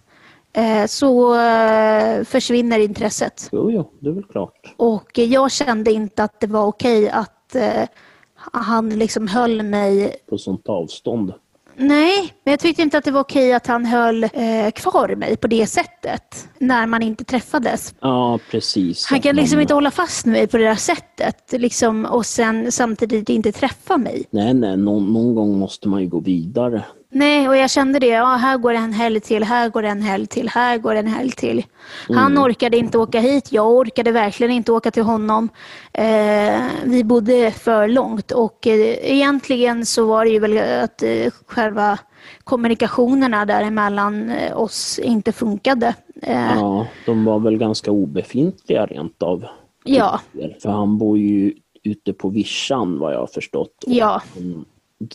eh, 0.52 0.86
så 0.86 1.34
eh, 1.40 2.24
försvinner 2.24 2.78
intresset. 2.78 3.48
Jo, 3.52 3.70
jo, 3.70 3.90
det 4.00 4.08
är 4.08 4.12
väl 4.12 4.24
klart. 4.24 4.74
Och 4.76 5.18
jag 5.18 5.52
kände 5.52 5.92
inte 5.92 6.24
att 6.24 6.40
det 6.40 6.46
var 6.46 6.66
okej 6.66 7.10
att 7.10 7.54
eh, 7.54 7.84
han 8.34 8.88
liksom 8.88 9.28
höll 9.28 9.62
mig 9.62 10.16
På 10.28 10.38
sånt 10.38 10.68
avstånd. 10.68 11.32
Nej, 11.82 12.32
men 12.44 12.52
jag 12.52 12.60
tyckte 12.60 12.82
inte 12.82 12.98
att 12.98 13.04
det 13.04 13.10
var 13.10 13.20
okej 13.20 13.52
att 13.52 13.66
han 13.66 13.86
höll 13.86 14.24
eh, 14.24 14.30
kvar 14.74 15.14
mig 15.16 15.36
på 15.36 15.46
det 15.46 15.66
sättet 15.66 16.48
när 16.58 16.86
man 16.86 17.02
inte 17.02 17.24
träffades. 17.24 17.94
Ja, 18.00 18.38
precis. 18.50 19.06
Han 19.06 19.20
kan 19.20 19.36
liksom 19.36 19.56
man- 19.56 19.62
inte 19.62 19.74
hålla 19.74 19.90
fast 19.90 20.26
mig 20.26 20.46
på 20.46 20.56
det 20.58 20.64
där 20.64 20.74
sättet 20.74 21.52
liksom, 21.52 22.04
och 22.04 22.26
sen 22.26 22.72
samtidigt 22.72 23.28
inte 23.28 23.52
träffa 23.52 23.96
mig. 23.96 24.24
Nej, 24.30 24.54
nej, 24.54 24.76
någon, 24.76 25.12
någon 25.12 25.34
gång 25.34 25.58
måste 25.58 25.88
man 25.88 26.00
ju 26.02 26.08
gå 26.08 26.20
vidare. 26.20 26.84
Nej, 27.12 27.48
och 27.48 27.56
jag 27.56 27.70
kände 27.70 27.98
det. 27.98 28.06
Ja, 28.06 28.24
här 28.24 28.58
går 28.58 28.74
en 28.74 28.92
helg 28.92 29.20
till, 29.20 29.44
här 29.44 29.68
går 29.68 29.82
en 29.82 30.02
helg 30.02 30.26
till, 30.26 30.48
här 30.48 30.78
går 30.78 30.94
en 30.94 31.06
helg 31.06 31.30
till. 31.30 31.64
Han 32.08 32.38
orkade 32.38 32.76
inte 32.76 32.98
åka 32.98 33.20
hit, 33.20 33.52
jag 33.52 33.70
orkade 33.70 34.12
verkligen 34.12 34.52
inte 34.52 34.72
åka 34.72 34.90
till 34.90 35.02
honom. 35.02 35.48
Eh, 35.92 36.60
vi 36.84 37.04
bodde 37.04 37.50
för 37.50 37.88
långt 37.88 38.32
och 38.32 38.66
eh, 38.66 39.12
egentligen 39.12 39.86
så 39.86 40.04
var 40.06 40.24
det 40.24 40.30
ju 40.30 40.38
väl 40.38 40.82
att 40.84 41.02
eh, 41.02 41.32
själva 41.46 41.98
kommunikationerna 42.44 43.44
däremellan 43.46 44.30
eh, 44.30 44.56
oss 44.60 44.98
inte 44.98 45.32
funkade. 45.32 45.94
Eh, 46.22 46.52
Ja, 46.56 46.86
de 47.06 47.24
var 47.24 47.38
väl 47.38 47.56
ganska 47.58 47.90
obefintliga 47.90 48.86
rent 48.86 49.22
av. 49.22 49.44
ja, 49.84 50.20
För 50.62 50.70
han 50.70 50.98
bor 50.98 51.18
ju 51.18 51.54
ute 51.82 52.12
på 52.12 52.28
vischan 52.28 52.98
vad 52.98 53.14
jag 53.14 53.18
har 53.18 53.26
förstått. 53.26 53.84
Ja, 53.86 54.22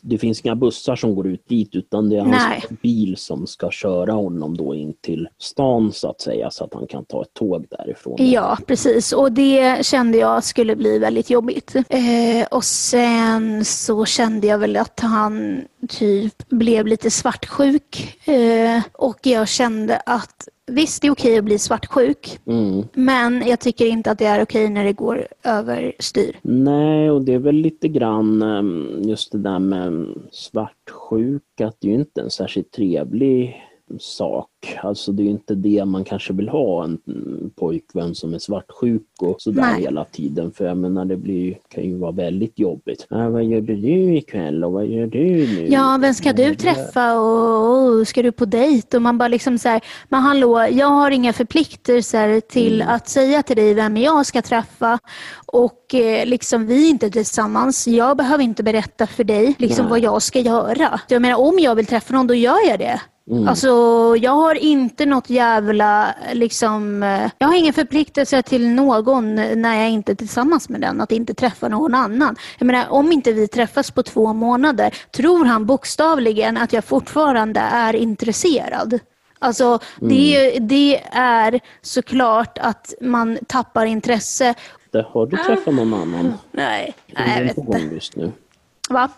Det 0.01 0.17
finns 0.17 0.41
inga 0.41 0.55
bussar 0.55 0.95
som 0.95 1.15
går 1.15 1.27
ut 1.27 1.47
dit 1.47 1.75
utan 1.75 2.09
det 2.09 2.17
är 2.17 2.25
Nej. 2.25 2.39
hans 2.39 2.81
bil 2.81 3.17
som 3.17 3.47
ska 3.47 3.71
köra 3.71 4.11
honom 4.11 4.57
då 4.57 4.75
in 4.75 4.93
till 5.01 5.27
stan 5.37 5.91
så 5.91 6.09
att 6.09 6.21
säga 6.21 6.51
så 6.51 6.63
att 6.63 6.73
han 6.73 6.87
kan 6.87 7.05
ta 7.05 7.21
ett 7.21 7.33
tåg 7.33 7.65
därifrån. 7.69 8.15
Ja, 8.19 8.57
precis. 8.67 9.13
Och 9.13 9.31
det 9.31 9.85
kände 9.85 10.17
jag 10.17 10.43
skulle 10.43 10.75
bli 10.75 10.99
väldigt 10.99 11.29
jobbigt. 11.29 11.75
Eh, 11.75 12.47
och 12.51 12.63
sen 12.63 13.65
så 13.65 14.05
kände 14.05 14.47
jag 14.47 14.57
väl 14.57 14.77
att 14.77 14.99
han 14.99 15.61
typ 15.89 16.49
blev 16.49 16.87
lite 16.87 17.11
svartsjuk. 17.11 18.19
Eh, 18.27 18.81
och 18.93 19.19
jag 19.21 19.47
kände 19.47 19.97
att 20.05 20.47
visst, 20.67 21.01
det 21.01 21.07
är 21.07 21.11
okej 21.11 21.37
att 21.37 21.43
bli 21.43 21.59
svartsjuk. 21.59 22.39
Mm. 22.45 22.83
Men 22.93 23.47
jag 23.47 23.59
tycker 23.59 23.85
inte 23.85 24.11
att 24.11 24.19
det 24.19 24.25
är 24.25 24.43
okej 24.43 24.69
när 24.69 24.83
det 24.83 24.93
går 24.93 25.27
överstyr. 25.43 26.39
Nej, 26.41 27.11
och 27.11 27.21
det 27.21 27.33
är 27.33 27.39
väl 27.39 27.55
lite 27.55 27.87
grann 27.87 28.41
ehm, 28.41 29.01
just 29.03 29.31
det 29.31 29.37
där 29.37 29.59
med 29.59 30.07
svartsjuka, 30.31 31.67
att 31.67 31.77
det 31.79 31.87
är 31.87 31.91
ju 31.91 31.99
inte 31.99 32.21
en 32.21 32.29
särskilt 32.29 32.71
trevlig 32.71 33.61
sak. 33.99 34.49
Alltså 34.83 35.11
det 35.11 35.23
är 35.23 35.27
inte 35.27 35.55
det 35.55 35.85
man 35.85 36.03
kanske 36.03 36.33
vill 36.33 36.49
ha, 36.49 36.83
en 36.83 36.97
mm, 37.07 37.51
pojkvän 37.55 38.15
som 38.15 38.33
är 38.33 38.39
svartsjuk 38.39 39.01
och 39.21 39.41
sådär 39.41 39.61
Nej. 39.61 39.81
hela 39.81 40.05
tiden. 40.05 40.51
För 40.51 40.65
jag 40.65 40.77
menar 40.77 41.05
det 41.05 41.17
blir, 41.17 41.57
kan 41.67 41.83
ju 41.83 41.95
vara 41.95 42.11
väldigt 42.11 42.59
jobbigt. 42.59 43.07
Äh, 43.11 43.29
vad 43.29 43.43
gör 43.43 43.61
du 43.61 44.17
ikväll 44.17 44.63
och 44.63 44.71
vad 44.71 44.85
gör 44.85 45.07
du 45.07 45.47
nu? 45.47 45.67
Ja, 45.69 45.97
vem 46.01 46.13
ska 46.13 46.33
du 46.33 46.55
träffa 46.55 47.19
och, 47.19 47.99
och 47.99 48.07
ska 48.07 48.23
du 48.23 48.31
på 48.31 48.45
dejt? 48.45 48.97
Och 48.97 49.01
man 49.01 49.17
bara 49.17 49.27
liksom 49.27 49.57
så 49.57 49.69
här, 49.69 49.81
men 50.09 50.21
hallå, 50.21 50.67
jag 50.71 50.87
har 50.87 51.11
inga 51.11 51.33
förpliktelser 51.33 52.39
till 52.39 52.81
att 52.81 53.09
säga 53.09 53.43
till 53.43 53.55
dig 53.55 53.73
vem 53.73 53.97
jag 53.97 54.25
ska 54.25 54.41
träffa 54.41 54.99
och 55.45 55.95
eh, 55.95 56.25
liksom 56.25 56.67
vi 56.67 56.85
är 56.85 56.89
inte 56.89 57.09
tillsammans. 57.09 57.87
Jag 57.87 58.17
behöver 58.17 58.43
inte 58.43 58.63
berätta 58.63 59.07
för 59.07 59.23
dig 59.23 59.55
liksom 59.57 59.85
Nej. 59.85 59.89
vad 59.89 59.99
jag 59.99 60.21
ska 60.21 60.39
göra. 60.39 60.99
Jag 61.07 61.21
menar, 61.21 61.39
om 61.39 61.59
jag 61.59 61.75
vill 61.75 61.85
träffa 61.85 62.13
någon, 62.13 62.27
då 62.27 62.33
gör 62.33 62.69
jag 62.69 62.79
det. 62.79 63.01
Mm. 63.31 63.47
Alltså, 63.47 63.67
jag 64.19 64.31
har 64.31 64.55
inte 64.55 65.05
något 65.05 65.29
jävla, 65.29 66.15
liksom, 66.33 67.03
eh, 67.03 67.31
jag 67.37 67.47
har 67.47 67.55
ingen 67.55 67.73
förpliktelse 67.73 68.41
till 68.43 68.67
någon 68.67 69.35
när 69.35 69.75
jag 69.81 69.89
inte 69.89 70.11
är 70.11 70.15
tillsammans 70.15 70.69
med 70.69 70.81
den, 70.81 71.01
att 71.01 71.11
inte 71.11 71.33
träffa 71.33 71.67
någon 71.67 71.95
annan. 71.95 72.35
Jag 72.59 72.65
menar, 72.65 72.85
om 72.89 73.11
inte 73.11 73.31
vi 73.33 73.47
träffas 73.47 73.91
på 73.91 74.03
två 74.03 74.33
månader, 74.33 74.93
tror 75.11 75.45
han 75.45 75.65
bokstavligen 75.65 76.57
att 76.57 76.73
jag 76.73 76.83
fortfarande 76.85 77.59
är 77.59 77.95
intresserad? 77.95 78.99
Alltså, 79.39 79.79
det, 79.99 80.59
det 80.59 81.01
är 81.11 81.59
såklart 81.81 82.57
att 82.57 82.93
man 83.01 83.37
tappar 83.47 83.85
intresse. 83.85 84.53
Det- 84.91 85.05
Har 85.09 85.25
du 85.27 85.37
träffat 85.37 85.73
någon 85.73 85.93
annan? 85.93 86.25
Nej, 86.25 86.33
nej 86.51 86.93
jag 87.07 87.27
Ingen 87.27 87.43
vet 87.47 87.55
på 87.55 87.61
inte. 87.61 87.71
gång 87.79 87.91
just 87.93 88.15
nu. 88.15 88.31
Va? 88.89 89.09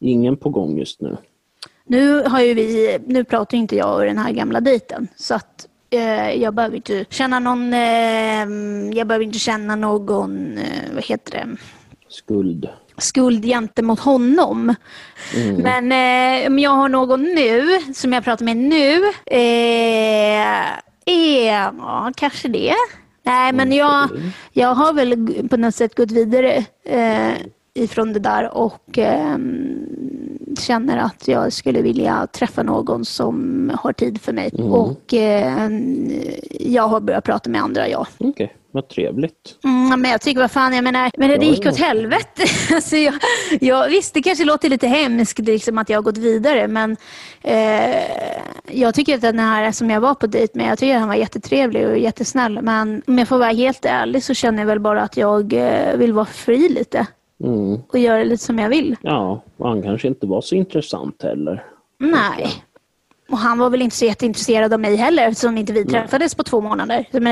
Ingen 0.00 0.36
på 0.36 0.48
gång 0.50 0.78
just 0.78 1.00
nu. 1.00 1.16
Nu, 1.84 2.22
har 2.22 2.40
ju 2.40 2.54
vi, 2.54 2.98
nu 3.06 3.24
pratar 3.24 3.58
inte 3.58 3.76
jag 3.76 3.94
och 3.94 4.04
den 4.04 4.18
här 4.18 4.32
gamla 4.32 4.60
dejten, 4.60 5.08
så 5.16 5.34
att 5.34 5.68
eh, 5.90 6.30
jag 6.30 6.54
behöver 6.54 6.76
inte 6.76 7.04
känna 7.10 7.38
någon, 7.38 7.72
eh, 7.72 8.48
jag 8.92 9.06
behöver 9.06 9.24
inte 9.24 9.38
känna 9.38 9.76
någon, 9.76 10.58
eh, 10.58 10.94
vad 10.94 11.04
heter 11.04 11.32
det, 11.32 11.56
Skuld. 12.08 12.68
skuld 12.98 13.44
gentemot 13.44 14.00
honom. 14.00 14.74
Men 15.58 15.92
eh, 15.92 16.46
om 16.46 16.58
jag 16.58 16.70
har 16.70 16.88
någon 16.88 17.22
nu, 17.22 17.80
som 17.94 18.12
jag 18.12 18.24
pratar 18.24 18.44
med 18.44 18.56
nu, 18.56 19.04
eh, 19.26 20.82
Eh, 21.06 21.46
ja, 21.46 22.12
kanske 22.16 22.48
det. 22.48 22.74
Nej, 23.22 23.52
men 23.52 23.72
jag, 23.72 24.08
jag 24.52 24.74
har 24.74 24.92
väl 24.92 25.26
på 25.48 25.56
något 25.56 25.74
sätt 25.74 25.96
gått 25.96 26.10
vidare 26.10 26.64
eh, 26.84 27.32
ifrån 27.74 28.12
det 28.12 28.18
där 28.20 28.54
och 28.56 28.98
eh, 28.98 29.36
känner 30.60 30.96
att 30.98 31.28
jag 31.28 31.52
skulle 31.52 31.82
vilja 31.82 32.26
träffa 32.32 32.62
någon 32.62 33.04
som 33.04 33.70
har 33.82 33.92
tid 33.92 34.20
för 34.20 34.32
mig. 34.32 34.50
Och 34.52 35.14
eh, 35.14 35.68
jag 36.60 36.88
har 36.88 37.00
börjat 37.00 37.24
prata 37.24 37.50
med 37.50 37.62
andra, 37.62 37.88
ja. 37.88 38.06
Okej, 38.18 38.54
vad 38.72 38.88
trevligt. 38.88 39.58
Mm, 39.64 40.00
men 40.00 40.10
jag 40.10 40.20
tycker, 40.20 40.40
vad 40.40 40.50
fan, 40.50 40.74
jag 40.74 40.84
menar, 40.84 41.10
men 41.16 41.28
det 41.28 41.34
Ja, 41.34 41.42
gick 41.42 41.66
ja. 41.66 41.70
åt 41.70 41.78
helvete. 41.78 42.42
alltså 42.74 42.96
jag, 42.96 43.14
jag, 43.60 43.88
visst, 43.88 44.14
det 44.14 44.22
kanske 44.22 44.44
låter 44.44 44.68
lite 44.68 44.86
hemskt 44.86 45.38
liksom, 45.38 45.78
att 45.78 45.88
jag 45.88 45.98
har 45.98 46.02
gått 46.02 46.18
vidare, 46.18 46.68
men 46.68 46.96
eh, 47.42 47.96
jag 48.70 48.94
tycker 48.94 49.14
att 49.14 49.20
den 49.20 49.38
här 49.38 49.72
som 49.72 49.90
jag 49.90 50.00
var 50.00 50.14
på 50.14 50.26
dejt 50.26 50.58
med, 50.58 50.70
jag 50.70 50.78
tycker 50.78 50.94
att 50.94 51.00
han 51.00 51.08
var 51.08 51.16
jättetrevlig 51.16 51.88
och 51.88 51.98
jättesnäll. 51.98 52.62
Men 52.62 53.02
om 53.06 53.18
jag 53.18 53.28
får 53.28 53.38
vara 53.38 53.50
helt 53.50 53.84
ärlig 53.84 54.24
så 54.24 54.34
känner 54.34 54.58
jag 54.58 54.66
väl 54.66 54.80
bara 54.80 55.02
att 55.02 55.16
jag 55.16 55.52
eh, 55.52 55.96
vill 55.96 56.12
vara 56.12 56.26
fri 56.26 56.68
lite 56.68 57.06
Mm. 57.42 57.80
och 57.88 57.98
göra 57.98 58.24
lite 58.24 58.44
som 58.44 58.58
jag 58.58 58.68
vill. 58.68 58.96
Ja, 59.02 59.42
och 59.56 59.68
han 59.68 59.82
kanske 59.82 60.08
inte 60.08 60.26
var 60.26 60.40
så 60.40 60.54
intressant 60.54 61.22
heller. 61.22 61.64
Nej. 61.98 62.46
Och 63.30 63.38
han 63.38 63.58
var 63.58 63.70
väl 63.70 63.82
inte 63.82 63.96
så 63.96 64.04
jätteintresserad 64.04 64.72
av 64.72 64.80
mig 64.80 64.96
heller 64.96 65.28
eftersom 65.28 65.58
inte 65.58 65.72
vi 65.72 65.84
träffades 65.84 66.34
på 66.34 66.42
två 66.42 66.60
månader. 66.60 67.08
Men 67.12 67.22
det, 67.22 67.30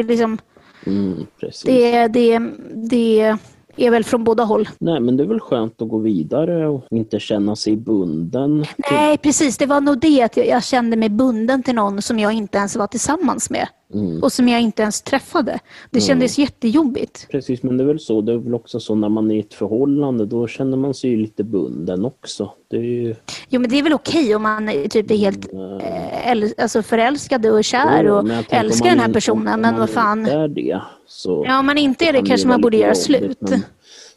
är 0.00 0.04
liksom, 0.04 0.38
Mm, 0.86 1.26
det, 1.64 2.08
det, 2.08 2.38
det 2.74 3.36
är 3.76 3.90
väl 3.90 4.04
från 4.04 4.24
båda 4.24 4.44
håll. 4.44 4.68
Nej, 4.78 5.00
men 5.00 5.16
det 5.16 5.22
är 5.22 5.26
väl 5.26 5.40
skönt 5.40 5.82
att 5.82 5.88
gå 5.88 5.98
vidare 5.98 6.68
och 6.68 6.84
inte 6.90 7.20
känna 7.20 7.56
sig 7.56 7.76
bunden. 7.76 8.64
Nej, 8.90 9.18
precis. 9.18 9.58
Det 9.58 9.66
var 9.66 9.80
nog 9.80 10.00
det 10.00 10.22
att 10.22 10.36
jag, 10.36 10.46
jag 10.46 10.64
kände 10.64 10.96
mig 10.96 11.08
bunden 11.08 11.62
till 11.62 11.74
någon 11.74 12.02
som 12.02 12.18
jag 12.18 12.32
inte 12.32 12.58
ens 12.58 12.76
var 12.76 12.86
tillsammans 12.86 13.50
med. 13.50 13.68
Mm. 13.94 14.22
Och 14.22 14.32
som 14.32 14.48
jag 14.48 14.60
inte 14.60 14.82
ens 14.82 15.02
träffade. 15.02 15.58
Det 15.90 16.00
kändes 16.00 16.38
jättejobbigt. 16.38 17.26
Precis, 17.30 17.62
men 17.62 17.76
det 17.76 17.84
är 17.84 17.86
väl 17.86 18.00
så. 18.00 18.20
Det 18.20 18.32
är 18.32 18.36
väl 18.36 18.54
också 18.54 18.80
så 18.80 18.94
när 18.94 19.08
man 19.08 19.30
är 19.30 19.34
i 19.34 19.40
ett 19.40 19.54
förhållande, 19.54 20.26
då 20.26 20.46
känner 20.46 20.76
man 20.76 20.94
sig 20.94 21.16
lite 21.16 21.44
bunden 21.44 22.04
också. 22.04 22.52
Det 22.68 22.76
är 22.76 22.80
ju... 22.82 23.14
Jo, 23.48 23.60
men 23.60 23.70
det 23.70 23.78
är 23.78 23.82
väl 23.82 23.92
okej 23.92 24.34
om 24.34 24.42
man 24.42 24.70
typ 24.90 25.10
är 25.10 25.16
helt 25.16 25.52
eh, 25.52 26.32
äl- 26.32 26.52
alltså 26.58 26.82
förälskad 26.82 27.46
och 27.46 27.64
kär 27.64 28.04
Jo, 28.04 28.14
och 28.14 28.28
älskar 28.50 28.88
den 28.90 28.98
här 28.98 29.06
inte- 29.06 29.16
personen. 29.16 29.60
Men 29.60 29.76
vad 29.78 29.90
fan. 29.90 30.26
är 30.26 30.48
det, 30.48 30.80
så 31.06 31.44
Ja, 31.48 31.58
om 31.58 31.66
man 31.66 31.78
inte 31.78 32.04
är 32.04 32.12
det 32.12 32.18
kan 32.18 32.26
kanske 32.26 32.48
man 32.48 32.60
borde 32.60 32.76
göra 32.76 32.94
slut. 32.94 33.38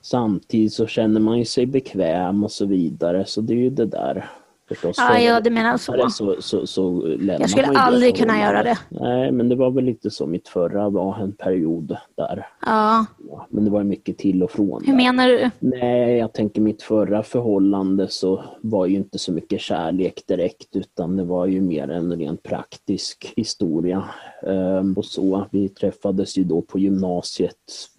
Samtidigt 0.01 0.73
så 0.73 0.87
känner 0.87 1.19
man 1.19 1.37
ju 1.39 1.45
sig 1.45 1.65
bekväm 1.65 2.43
och 2.43 2.51
så 2.51 2.65
vidare, 2.65 3.25
så 3.25 3.41
det 3.41 3.53
är 3.53 3.57
ju 3.57 3.69
det 3.69 3.85
där. 3.85 4.29
Förstås. 4.67 4.95
Ja, 4.97 5.19
ja, 5.19 5.39
du 5.41 5.49
menar 5.49 5.77
så. 5.77 6.09
så, 6.09 6.35
så, 6.39 6.67
så 6.67 7.15
Jag 7.39 7.49
skulle 7.49 7.67
aldrig 7.67 8.17
kunna 8.17 8.39
göra 8.39 8.63
det. 8.63 8.77
Nej, 8.89 9.31
men 9.31 9.49
det 9.49 9.55
var 9.55 9.71
väl 9.71 9.83
lite 9.83 10.09
så 10.09 10.27
mitt 10.27 10.47
förra 10.47 10.89
var 10.89 11.19
en 11.19 11.31
period 11.31 11.97
där. 12.15 12.47
Ja. 12.65 13.05
Ja, 13.29 13.47
Men 13.49 13.65
det 13.65 13.71
var 13.71 13.83
mycket 13.83 14.17
till 14.17 14.43
och 14.43 14.51
från. 14.51 14.81
Hur 14.85 14.87
där. 14.87 14.97
menar 14.97 15.27
du? 15.27 15.49
Nej, 15.59 16.17
jag 16.17 16.33
tänker 16.33 16.61
mitt 16.61 16.81
förra 16.83 17.23
förhållande 17.23 18.07
så 18.07 18.43
var 18.61 18.85
ju 18.85 18.95
inte 18.95 19.19
så 19.19 19.31
mycket 19.31 19.61
kärlek 19.61 20.23
direkt 20.27 20.75
utan 20.75 21.17
det 21.17 21.23
var 21.23 21.45
ju 21.45 21.61
mer 21.61 21.91
en 21.91 22.17
rent 22.17 22.43
praktisk 22.43 23.33
historia. 23.35 24.03
Ehm, 24.47 24.93
och 24.93 25.05
så, 25.05 25.47
vi 25.51 25.69
träffades 25.69 26.37
ju 26.37 26.43
då 26.43 26.61
på 26.61 26.79
gymnasiet 26.79 27.55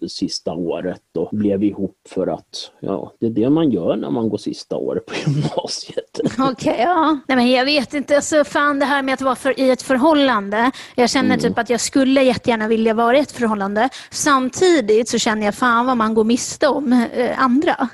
sista 0.08 0.52
året 0.52 1.02
och 1.18 1.28
blev 1.32 1.64
ihop 1.64 1.96
för 2.08 2.26
att, 2.26 2.70
ja, 2.80 3.12
det 3.20 3.26
är 3.26 3.30
det 3.30 3.50
man 3.50 3.70
gör 3.70 3.96
när 3.96 4.10
man 4.10 4.28
går 4.28 4.38
sista 4.38 4.76
året 4.76 5.06
på 5.06 5.14
gymnasiet. 5.26 6.20
Okej, 6.38 6.76
ja. 6.78 7.18
Nej, 7.28 7.36
men 7.36 7.50
jag 7.50 7.64
vet 7.64 7.94
inte. 7.94 8.16
Alltså, 8.16 8.44
fan 8.44 8.78
det 8.78 8.84
här 8.84 9.02
med 9.02 9.14
att 9.14 9.20
vara 9.22 9.34
för, 9.36 9.60
i 9.60 9.70
ett 9.70 9.82
förhållande. 9.82 10.70
Jag 10.96 11.10
känner 11.10 11.36
typ 11.36 11.58
att 11.58 11.70
jag 11.70 11.80
skulle 11.80 12.22
jättegärna 12.22 12.68
vilja 12.68 12.94
vara 12.94 13.16
i 13.16 13.20
ett 13.20 13.32
förhållande. 13.32 13.88
Samtidigt 14.10 15.08
så 15.08 15.18
känner 15.18 15.44
jag 15.44 15.54
fan 15.54 15.86
vad 15.86 15.96
man 15.96 16.14
går 16.14 16.24
miste 16.24 16.68
om 16.68 16.92
eh, 16.92 17.42
andra. 17.42 17.88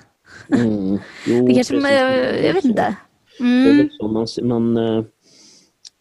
Mm. 0.55 0.99
Jo, 1.27 1.47
Det 1.47 1.55
kanske, 1.55 1.75
man, 1.75 1.85
är 1.91 2.45
jag 2.47 2.55
vet 2.55 2.65
inte. 2.65 2.97
Det 3.39 3.45
är 3.45 3.71
Mm. 3.71 3.89
så 3.99 4.09
man, 4.09 4.27
man, 4.43 4.77
eh, 4.77 5.05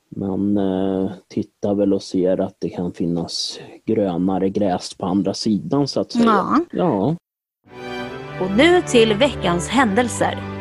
man 0.09 0.57
eh, 0.57 1.11
tittar 1.27 1.75
väl 1.75 1.93
och 1.93 2.03
ser 2.03 2.41
att 2.41 2.55
det 2.59 2.69
kan 2.69 2.91
finnas 2.91 3.59
grönare 3.85 4.49
gräs 4.49 4.93
på 4.93 5.05
andra 5.05 5.33
sidan 5.33 5.87
så 5.87 6.01
att 6.01 6.11
säga. 6.11 6.25
Ja. 6.25 6.65
ja. 6.71 7.15
Och 8.41 8.57
nu 8.57 8.81
till 8.81 9.13
veckans 9.13 9.67
händelser. 9.67 10.58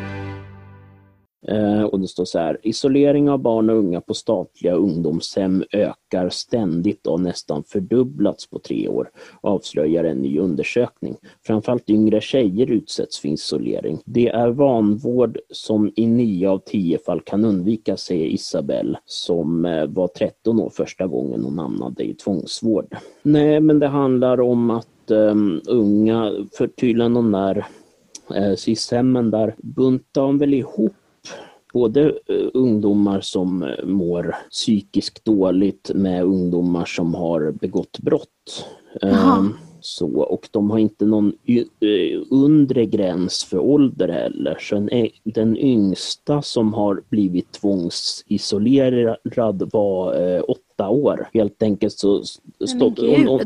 Eh, 1.51 1.83
och 1.83 1.99
det 1.99 2.07
står 2.07 2.25
så 2.25 2.39
här, 2.39 2.57
isolering 2.63 3.29
av 3.29 3.39
barn 3.39 3.69
och 3.69 3.75
unga 3.75 4.01
på 4.01 4.13
statliga 4.13 4.73
ungdomshem 4.73 5.63
ökar 5.71 6.29
ständigt 6.29 7.07
och 7.07 7.13
har 7.13 7.19
nästan 7.19 7.63
fördubblats 7.63 8.49
på 8.49 8.59
tre 8.59 8.87
år, 8.87 9.09
avslöjar 9.41 10.03
en 10.03 10.17
ny 10.17 10.39
undersökning. 10.39 11.15
Framförallt 11.45 11.89
yngre 11.89 12.21
tjejer 12.21 12.71
utsätts 12.71 13.19
för 13.19 13.27
isolering. 13.27 13.99
Det 14.05 14.27
är 14.27 14.49
vanvård 14.49 15.37
som 15.49 15.91
i 15.95 16.07
nio 16.07 16.49
av 16.49 16.59
tio 16.59 16.97
fall 16.97 17.21
kan 17.21 17.45
undvikas, 17.45 18.01
säger 18.01 18.25
Isabelle 18.25 18.99
som 19.05 19.65
eh, 19.65 19.85
var 19.85 20.07
13 20.07 20.59
år 20.59 20.69
första 20.69 21.07
gången 21.07 21.43
hon 21.43 21.59
hamnade 21.59 22.03
i 22.03 22.13
tvångsvård. 22.13 22.95
Nej, 23.21 23.59
men 23.59 23.79
det 23.79 23.87
handlar 23.87 24.41
om 24.41 24.69
att 24.69 24.87
um, 25.11 25.61
unga, 25.67 26.31
för 26.57 26.67
tydligen 26.67 27.13
de 27.13 27.31
där 27.31 27.65
eh, 28.35 28.55
SIS-hemmen 28.55 29.31
där 29.31 29.55
buntar 29.57 30.21
de 30.21 30.37
väl 30.37 30.53
ihop 30.53 30.93
både 31.73 32.01
eh, 32.05 32.45
ungdomar 32.53 33.21
som 33.21 33.63
eh, 33.63 33.85
mår 33.85 34.35
psykiskt 34.51 35.25
dåligt 35.25 35.91
med 35.95 36.23
ungdomar 36.23 36.85
som 36.85 37.13
har 37.15 37.51
begått 37.51 37.99
brott. 37.99 38.65
Ehm, 39.01 39.53
så, 39.81 40.21
och 40.21 40.47
de 40.51 40.69
har 40.71 40.79
inte 40.79 41.05
någon 41.05 41.33
eh, 41.45 42.21
undre 42.29 42.85
gräns 42.85 43.43
för 43.43 43.59
ålder 43.59 44.07
heller. 44.07 44.57
Så 44.59 44.75
en, 44.75 44.89
den 45.23 45.57
yngsta 45.57 46.41
som 46.41 46.73
har 46.73 47.01
blivit 47.09 47.51
tvångsisolerad 47.51 49.69
var 49.73 50.21
eh, 50.35 50.43
åtta 50.47 50.89
år. 50.89 51.27
Helt 51.33 51.63
enkelt 51.63 51.93
så... 51.93 52.23
stod- 52.65 52.99
och- 52.99 53.05
och- 53.29 53.41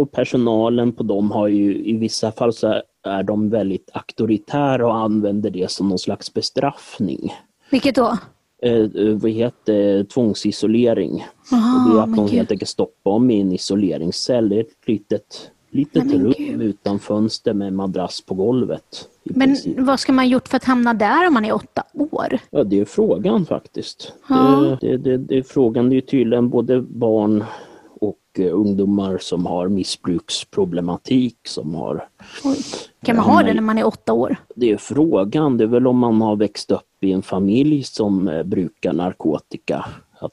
och 0.00 0.12
personalen 0.12 0.92
på 0.92 1.02
dem 1.02 1.30
har 1.30 1.48
ju 1.48 1.84
i 1.84 1.96
vissa 1.96 2.32
fall 2.32 2.52
så 2.52 2.82
är 3.02 3.22
de 3.22 3.50
väldigt 3.50 3.90
auktoritära 3.92 4.86
och 4.86 4.96
använder 4.96 5.50
det 5.50 5.70
som 5.70 5.88
någon 5.88 5.98
slags 5.98 6.34
bestraffning. 6.34 7.34
Vilket 7.70 7.94
då? 7.94 8.18
Eh, 8.62 8.72
eh, 8.72 9.14
vad 9.14 9.30
heter 9.30 10.04
tvångsisolering. 10.04 11.26
och 11.50 11.90
det 11.90 11.98
är 11.98 12.02
att 12.02 12.16
de 12.16 12.26
gud. 12.26 12.34
helt 12.34 12.50
enkelt 12.50 12.68
stoppar 12.68 13.10
dem 13.10 13.30
i 13.30 13.40
en 13.40 13.52
isoleringscell. 13.52 14.48
Det 14.48 14.56
är 14.56 14.60
ett 14.60 14.86
litet, 14.86 15.50
litet 15.70 16.04
men 16.04 16.22
rum 16.22 16.34
gud. 16.38 16.62
utan 16.62 16.98
fönster 16.98 17.54
med 17.54 17.72
madrass 17.72 18.20
på 18.20 18.34
golvet. 18.34 19.08
Men 19.24 19.48
princip. 19.48 19.78
vad 19.78 20.00
ska 20.00 20.12
man 20.12 20.28
gjort 20.28 20.48
för 20.48 20.56
att 20.56 20.64
hamna 20.64 20.94
där 20.94 21.26
om 21.26 21.34
man 21.34 21.44
är 21.44 21.54
åtta 21.54 21.82
år? 21.92 22.38
Ja, 22.50 22.64
det 22.64 22.80
är 22.80 22.84
frågan 22.84 23.46
faktiskt. 23.46 24.12
Ja. 24.28 24.76
Det, 24.80 24.88
det, 24.88 24.96
det, 24.96 25.16
det 25.16 25.38
är 25.38 25.42
frågan. 25.42 25.90
Det 25.90 25.96
är 25.96 26.00
tydligen 26.00 26.48
både 26.48 26.80
barn 26.80 27.44
och 28.00 28.18
eh, 28.38 28.54
ungdomar 28.54 29.18
som 29.18 29.46
har 29.46 29.68
missbruksproblematik 29.68 31.36
som 31.44 31.74
har 31.74 32.08
Oj. 32.44 32.58
Kan 33.04 33.16
man 33.16 33.24
ha 33.24 33.42
det 33.42 33.54
när 33.54 33.62
man 33.62 33.78
är 33.78 33.86
åtta 33.86 34.12
år? 34.12 34.36
Det 34.54 34.70
är 34.70 34.76
frågan. 34.76 35.56
Det 35.56 35.64
är 35.64 35.68
väl 35.68 35.86
om 35.86 35.98
man 35.98 36.20
har 36.20 36.36
växt 36.36 36.70
upp 36.70 36.82
i 37.00 37.12
en 37.12 37.22
familj 37.22 37.82
som 37.82 38.28
eh, 38.28 38.42
brukar 38.42 38.92
narkotika. 38.92 39.84
Att 40.22 40.32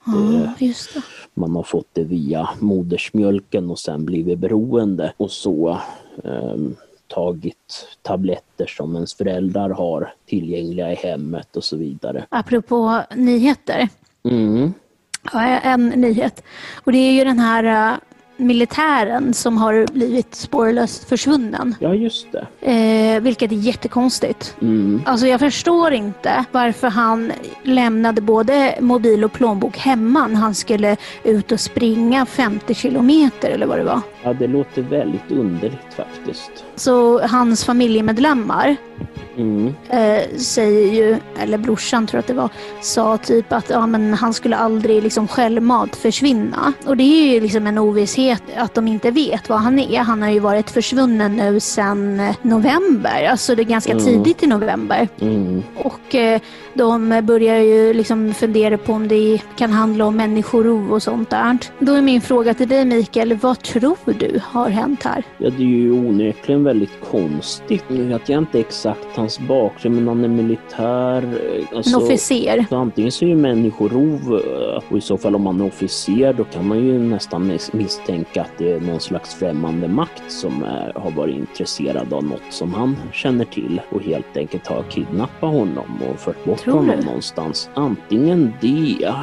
det. 0.59 1.01
man 1.33 1.55
har 1.55 1.63
fått 1.63 1.87
det 1.93 2.03
via 2.03 2.49
modersmjölken 2.59 3.69
och 3.69 3.79
sen 3.79 4.05
blivit 4.05 4.39
beroende 4.39 5.13
och 5.17 5.31
så 5.31 5.77
ehm, 6.23 6.75
tagit 7.07 7.87
tabletter 8.01 8.65
som 8.65 8.95
ens 8.95 9.13
föräldrar 9.13 9.69
har 9.69 10.13
tillgängliga 10.25 10.91
i 10.91 10.95
hemmet 10.95 11.55
och 11.55 11.63
så 11.63 11.77
vidare. 11.77 12.25
Apropå 12.29 13.01
nyheter. 13.15 13.89
Mm. 14.23 14.73
Ja, 15.33 15.41
en 15.43 15.87
nyhet. 15.89 16.43
Och 16.83 16.91
det 16.91 16.97
är 16.97 17.11
ju 17.11 17.23
den 17.23 17.39
här 17.39 17.91
uh, 17.91 17.97
militären 18.37 19.33
som 19.33 19.57
har 19.57 19.93
blivit 19.93 20.35
spårlöst 20.35 21.09
försvunnen. 21.09 21.75
Ja, 21.79 21.93
just 21.93 22.27
det. 22.31 22.71
Eh, 22.71 23.21
vilket 23.21 23.51
är 23.51 23.55
jättekonstigt. 23.55 24.55
Mm. 24.61 25.01
Alltså 25.05 25.27
jag 25.27 25.39
förstår 25.39 25.93
inte 25.93 26.45
varför 26.51 26.87
han 26.87 27.31
lämnade 27.63 28.21
både 28.21 28.77
mobil 28.81 29.23
och 29.23 29.33
plånbok 29.33 29.77
hemma 29.77 30.27
när 30.27 30.39
han 30.39 30.55
skulle 30.55 30.97
ut 31.23 31.51
och 31.51 31.59
springa 31.59 32.25
50 32.25 32.73
kilometer 32.73 33.49
eller 33.49 33.65
vad 33.65 33.77
det 33.77 33.83
var. 33.83 34.01
Ja, 34.27 34.33
det 34.33 34.47
låter 34.47 34.81
väldigt 34.81 35.31
underligt 35.31 35.93
faktiskt. 35.95 36.51
Så 36.75 37.19
hans 37.27 37.65
familjemedlemmar 37.65 38.75
Mm. 39.37 39.67
eh, 39.89 40.37
säger 40.37 40.93
ju, 40.93 41.17
eller 41.39 41.57
brorsan 41.57 42.07
tror 42.07 42.17
jag 42.17 42.19
att 42.21 42.27
det 42.27 42.33
var, 42.33 42.49
sa 42.81 43.17
typ 43.17 43.53
att 43.53 43.69
ja, 43.69 43.87
men 43.87 44.13
han 44.13 44.33
skulle 44.33 44.55
aldrig 44.57 45.03
liksom 45.03 45.27
självmant 45.27 45.95
försvinna. 45.95 46.73
Och 46.85 46.97
det 46.97 47.03
är 47.03 47.33
ju 47.33 47.39
liksom 47.41 47.67
en 47.67 47.77
ovisshet 47.77 48.43
att 48.57 48.73
de 48.73 48.87
inte 48.87 49.11
vet 49.11 49.49
var 49.49 49.57
han 49.57 49.79
är. 49.79 49.99
Han 49.99 50.21
har 50.21 50.29
ju 50.29 50.39
varit 50.39 50.69
försvunnen 50.69 51.35
nu 51.35 51.59
sedan 51.59 52.21
november, 52.41 53.27
alltså 53.31 53.55
det 53.55 53.61
är 53.61 53.65
ganska 53.65 53.91
Mm. 53.91 54.05
tidigt 54.05 54.43
i 54.43 54.47
november. 54.47 55.07
Mm. 55.21 55.63
Och 55.75 56.15
eh, 56.15 56.41
De 56.77 57.21
börjar 57.23 57.57
ju 57.59 57.93
liksom 57.93 58.33
fundera 58.33 58.77
på 58.77 58.93
om 58.93 59.07
det 59.07 59.41
kan 59.57 59.71
handla 59.71 60.05
om 60.05 60.15
människorov 60.17 60.93
och 60.93 61.03
sånt 61.03 61.29
där. 61.29 61.57
Då 61.79 61.93
är 61.93 62.01
min 62.01 62.21
fråga 62.21 62.53
till 62.53 62.67
dig 62.67 62.85
Mikael, 62.85 63.33
vad 63.41 63.59
tror 63.61 64.13
du 64.19 64.39
har 64.43 64.69
hänt 64.69 65.03
här? 65.03 65.23
Ja, 65.37 65.49
det 65.49 65.63
är 65.63 65.67
ju 65.67 65.91
onekligen 65.91 66.63
väldigt 66.63 67.01
konstigt. 67.11 67.83
Vet 67.87 68.29
jag 68.29 68.37
inte 68.37 68.59
exakt 68.59 69.07
hans 69.15 69.39
bakgrund, 69.39 69.95
men 69.95 70.07
han 70.07 70.23
är 70.23 70.27
militär. 70.27 71.23
eh, 71.23 71.77
Alltså, 71.77 71.97
En 71.99 72.03
officer. 72.03 72.65
så 72.69 72.75
antingen 72.75 73.11
så 73.11 73.25
är 73.25 73.29
ju 73.29 73.35
människorov, 73.35 74.41
eh, 74.45 74.81
och 74.91 74.97
i 74.97 75.01
så 75.01 75.17
fall 75.17 75.35
om 75.35 75.41
man 75.41 75.61
är 75.61 75.65
officer, 75.65 76.33
då 76.33 76.43
kan 76.43 76.67
man 76.67 76.79
ju 76.79 76.99
nästan 76.99 77.51
mis- 77.51 77.75
misstänka 77.75 78.41
att 78.41 78.51
det 78.57 78.71
är 78.71 78.79
någon 78.79 78.99
slags 78.99 79.35
främmande 79.35 79.87
makt 79.87 80.23
som 80.31 80.63
eh, 80.63 81.01
har 81.01 81.11
varit 81.11 81.35
intresserad 81.35 82.13
av 82.13 82.23
något 82.23 82.41
som 82.49 82.73
han 82.73 82.95
känner 83.13 83.45
till 83.45 83.81
och 83.89 84.01
helt 84.01 84.37
enkelt 84.37 84.67
har 84.67 84.83
kidnappat 84.83 85.49
honom 85.53 85.85
och 86.13 86.19
fört 86.19 86.45
bort 86.45 86.66
Tror 86.67 86.79
honom 86.79 86.99
du? 86.99 87.05
någonstans. 87.05 87.69
Antingen 87.73 88.53
det, 88.61 89.13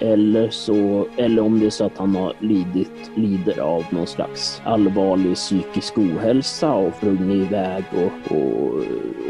eller 0.00 0.50
så, 0.50 1.06
eller 1.16 1.42
om 1.42 1.60
det 1.60 1.66
är 1.66 1.70
så 1.70 1.84
att 1.84 1.98
han 1.98 2.16
har 2.16 2.32
lidit, 2.40 3.10
lider 3.14 3.60
av 3.60 3.84
någon 3.90 4.06
slags 4.06 4.62
allvarlig 4.64 5.34
psykisk 5.34 5.98
ohälsa 5.98 6.72
och 6.72 6.94
sprungit 6.96 7.46
iväg 7.48 7.84
och, 7.92 8.36
och, 8.36 8.74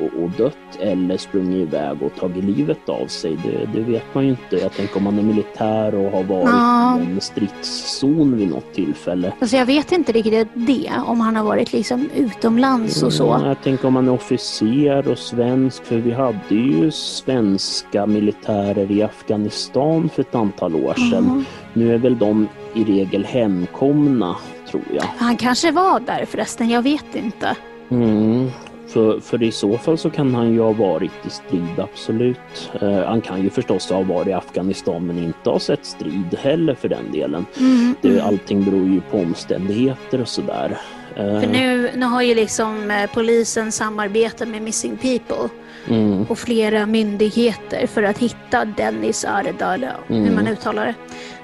och, 0.03 0.23
och 0.23 0.31
dött 0.31 0.57
eller 0.81 1.17
sprungit 1.17 1.69
iväg 1.69 2.03
och 2.03 2.15
tagit 2.21 2.45
livet 2.45 2.89
av 2.89 3.07
sig. 3.07 3.37
Det, 3.45 3.69
det 3.79 3.81
vet 3.93 4.15
man 4.15 4.25
ju 4.25 4.31
inte. 4.31 4.57
Jag 4.57 4.73
tänker 4.73 4.97
om 4.97 5.07
han 5.07 5.19
är 5.19 5.23
militär 5.23 5.95
och 5.95 6.11
har 6.13 6.23
varit 6.23 6.49
Ja. 6.53 6.99
i 7.01 7.13
en 7.13 7.21
stridszon 7.21 8.37
vid 8.37 8.49
något 8.51 8.73
tillfälle. 8.75 9.33
Alltså 9.41 9.57
jag 9.57 9.67
vet 9.67 9.93
inte 9.93 10.13
riktigt 10.13 10.49
det, 10.55 10.91
om 11.07 11.21
han 11.21 11.37
har 11.37 11.45
varit 11.45 11.73
liksom 11.73 12.09
utomlands 12.17 13.03
och 13.03 13.13
så. 13.13 13.25
Ja, 13.25 13.49
Jag 13.49 13.63
tänker 13.63 13.89
om 13.89 13.97
han 13.97 14.09
är 14.09 14.13
officer 14.13 15.09
och 15.09 15.19
svensk, 15.19 15.85
för 15.85 15.97
vi 15.97 16.13
hade 16.13 16.39
ju 16.55 16.91
svenska 16.91 18.07
militärer 18.07 18.91
i 18.91 19.03
Afghanistan 19.03 20.09
för 20.15 20.23
ett 20.23 20.35
antal 20.35 20.75
år 20.75 20.95
sedan. 21.11 21.25
Mhm. 21.25 21.45
Nu 21.73 21.95
är 21.95 21.99
väl 21.99 22.19
de 22.19 22.49
i 22.75 22.85
regel 22.85 23.25
hemkomna, 23.25 24.37
tror 24.71 24.83
jag. 24.95 25.05
Han 25.19 25.37
kanske 25.37 25.71
var 25.71 26.01
där 26.01 26.25
förresten, 26.29 26.69
jag 26.69 26.83
vet 26.83 27.15
inte. 27.15 27.57
Mm. 27.89 28.51
För, 28.89 29.21
för 29.21 29.43
i 29.43 29.53
så 29.53 29.79
fall 29.79 29.99
så 29.99 30.11
kan 30.11 30.35
han 30.35 30.53
ju 30.53 30.61
ha 30.61 30.73
varit 30.73 31.13
i 31.27 31.31
strid, 31.31 31.79
absolut. 31.79 32.71
Eh, 32.81 33.05
han 33.05 33.21
kan 33.21 33.43
ju 33.43 33.51
förstås 33.51 33.91
ha 33.91 34.03
varit 34.03 34.29
i 34.29 34.33
Afghanistan 34.33 35.07
men 35.07 35.19
inte 35.19 35.51
ha 35.51 35.59
sett 35.59 35.85
strid 35.87 36.39
heller 36.39 36.75
för 36.75 36.89
den 36.89 37.13
delen. 37.13 37.47
Mm, 37.59 37.95
Det, 38.01 38.09
mm. 38.09 38.27
allting 38.27 38.65
beror 38.65 38.87
ju 38.89 39.01
på 39.01 39.19
omständigheter 39.19 40.21
och 40.21 40.29
sådär. 40.29 40.79
Eh, 41.17 41.41
För 41.41 41.47
nu, 41.47 41.91
nu 41.97 42.07
har 42.07 42.23
ju 42.23 42.35
liksom 42.35 42.91
eh, 42.91 43.11
polisen 43.15 43.73
samarbete 43.73 44.47
med 44.47 44.63
Missing 44.63 44.97
People 44.97 45.49
mm, 45.89 46.27
och 46.29 46.39
flera 46.39 46.87
myndigheter 46.87 47.87
för 47.87 48.03
att 48.03 48.19
hitta 48.19 48.65
Dennis 48.65 49.25
Arda, 49.25 49.75
eller 49.75 49.97
hur 50.07 50.17
Mm. 50.17 50.35
man 50.35 50.49
uttalar 50.49 50.87
det. 50.87 50.95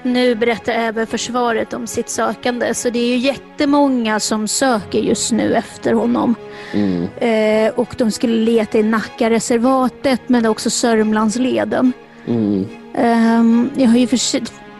Nu 0.09 0.35
berättar 0.35 0.73
även 0.73 1.07
försvaret 1.07 1.73
om 1.73 1.87
sitt 1.87 2.09
sökande, 2.09 2.73
så 2.73 2.89
det 2.89 2.99
är 2.99 3.07
ju 3.07 3.17
jättemånga 3.17 4.19
som 4.19 4.47
söker 4.47 4.99
just 4.99 5.31
nu 5.31 5.53
efter 5.55 5.93
honom. 5.93 6.35
mm, 6.73 7.07
Eh, 7.17 7.71
och 7.75 7.95
de 7.97 8.11
skulle 8.11 8.33
leta 8.35 8.77
i 8.77 8.83
Nackareservatet, 8.83 10.21
men 10.27 10.45
också 10.45 10.69
Sörmlandsleden. 10.69 11.93
mm. 12.27 12.65
Ehm, 12.95 13.69
jag 13.75 13.87
har 13.87 13.97
ju 13.97 14.07
för, 14.07 14.17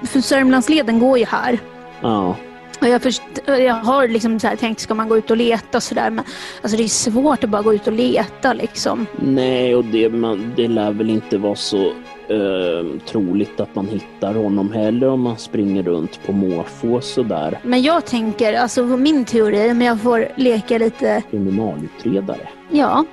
för 0.07 0.21
Sörmlandsleden 0.21 0.99
går 0.99 1.17
ju 1.19 1.25
här. 1.25 1.59
Ja. 2.01 2.35
Jag, 2.81 3.01
först, 3.01 3.21
jag 3.45 3.73
har 3.73 4.07
liksom 4.07 4.39
så 4.39 4.47
här 4.47 4.55
tänkt, 4.55 4.79
ska 4.79 4.93
man 4.93 5.09
gå 5.09 5.17
ut 5.17 5.31
och 5.31 5.37
leta 5.37 5.77
och 5.77 5.83
sådär? 5.83 6.09
Men 6.09 6.25
alltså 6.61 6.77
det 6.77 6.83
är 6.83 6.87
svårt 6.87 7.43
att 7.43 7.49
bara 7.49 7.61
gå 7.61 7.73
ut 7.73 7.87
och 7.87 7.93
leta 7.93 8.53
liksom. 8.53 9.05
Nej, 9.15 9.75
och 9.75 9.85
det, 9.85 10.09
man, 10.09 10.53
det 10.55 10.67
lär 10.67 10.91
väl 10.91 11.09
inte 11.09 11.37
vara 11.37 11.55
så 11.55 11.85
eh, 12.27 12.99
troligt 13.05 13.59
att 13.59 13.75
man 13.75 13.87
hittar 13.87 14.33
honom 14.33 14.71
heller 14.71 15.09
om 15.09 15.21
man 15.21 15.37
springer 15.37 15.83
runt 15.83 16.19
på 16.25 16.31
måfå 16.31 17.01
sådär. 17.01 17.59
Men 17.63 17.81
jag 17.81 18.05
tänker, 18.05 18.53
alltså 18.53 18.83
min 18.83 19.25
teori, 19.25 19.71
om 19.71 19.81
jag 19.81 20.01
får 20.01 20.27
leka 20.35 20.77
lite, 20.77 21.23
Kriminalutredare. 21.31 22.49
Ja. 22.73 23.05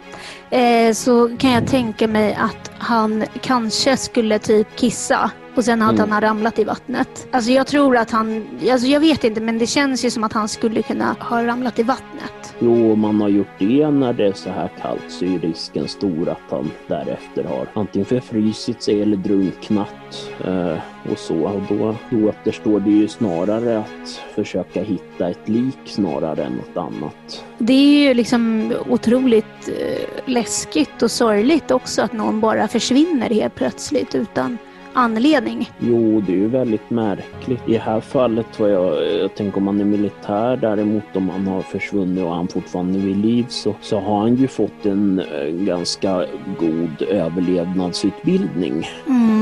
Eh, 0.50 0.92
så 0.92 1.36
kan 1.38 1.50
jag 1.50 1.66
tänka 1.66 2.08
mig 2.08 2.34
att 2.34 2.70
han 2.78 3.24
kanske 3.40 3.96
skulle 3.96 4.38
typ 4.38 4.76
kissa 4.76 5.30
och 5.56 5.64
sen 5.64 5.82
att 5.82 5.88
Mm. 5.90 6.00
han 6.00 6.12
har 6.12 6.20
ramlat 6.20 6.58
i 6.58 6.64
vattnet. 6.64 7.26
Alltså 7.32 7.50
jag 7.50 7.66
tror 7.66 7.96
att 7.96 8.10
han, 8.10 8.46
alltså 8.72 8.86
jag 8.86 9.00
vet 9.00 9.24
inte 9.24 9.40
men 9.40 9.58
det 9.58 9.66
känns 9.66 10.04
ju 10.04 10.10
som 10.10 10.24
att 10.24 10.32
han 10.32 10.48
skulle 10.48 10.82
kunna 10.82 11.16
ha 11.20 11.44
ramlat 11.46 11.78
i 11.78 11.82
vattnet. 11.82 12.54
Jo, 12.58 12.92
om 12.92 13.00
man 13.00 13.20
har 13.20 13.28
gjort 13.28 13.58
det 13.58 13.90
när 13.90 14.12
det 14.12 14.26
är 14.26 14.32
så 14.32 14.50
här 14.50 14.70
kallt 14.82 15.04
så 15.08 15.24
är 15.24 15.38
risken 15.38 15.88
stor 15.88 16.28
att 16.28 16.50
han 16.50 16.70
därefter 16.86 17.44
har 17.44 17.66
antingen 17.74 18.06
förfrysit 18.06 18.82
sig 18.82 19.02
eller 19.02 19.16
drunknat 19.16 20.30
eh, 20.44 20.76
och 21.10 21.18
så. 21.18 21.34
Och 21.34 21.62
då, 21.68 21.96
då 22.10 22.28
återstår 22.28 22.80
det 22.80 22.90
ju 22.90 23.08
snarare 23.08 23.78
att 23.78 24.20
försöka 24.34 24.82
hitta 24.82 25.28
ett 25.28 25.48
lik 25.48 25.78
snarare 25.84 26.44
än 26.44 26.52
något 26.52 26.76
annat. 26.76 27.44
Det 27.58 27.72
är 27.72 28.08
ju 28.08 28.14
liksom 28.14 28.72
otroligt 28.88 29.68
eh, 29.68 30.24
läskigt 30.24 31.02
och 31.02 31.10
sorgligt 31.10 31.70
också 31.70 32.02
att 32.02 32.12
någon 32.12 32.40
bara 32.40 32.68
försvinner 32.68 33.28
helt 33.30 33.54
plötsligt 33.54 34.14
utan 34.14 34.58
anledning. 34.92 35.70
Jo, 35.78 36.20
det 36.20 36.32
är 36.32 36.36
ju 36.36 36.48
väldigt 36.48 36.90
märkligt. 36.90 37.60
I 37.68 37.72
det 37.72 37.78
här 37.78 38.00
fallet 38.00 38.60
var 38.60 38.68
jag, 38.68 39.18
jag 39.20 39.34
tänker 39.34 39.58
om 39.58 39.66
han 39.66 39.80
är 39.80 39.84
militär 39.84 40.56
däremot 40.56 41.16
om 41.16 41.28
han 41.28 41.46
har 41.46 41.62
försvunnit 41.62 42.24
och 42.24 42.34
han 42.34 42.48
fortfarande 42.48 42.98
är 42.98 43.02
vid 43.02 43.16
liv 43.16 43.46
så, 43.48 43.74
så 43.80 44.00
har 44.00 44.20
han 44.20 44.36
ju 44.36 44.48
fått 44.48 44.86
en 44.86 45.18
eh, 45.18 45.48
ganska 45.48 46.26
god 46.58 47.02
överlevnadsutbildning. 47.02 48.88
Mm. 49.06 49.39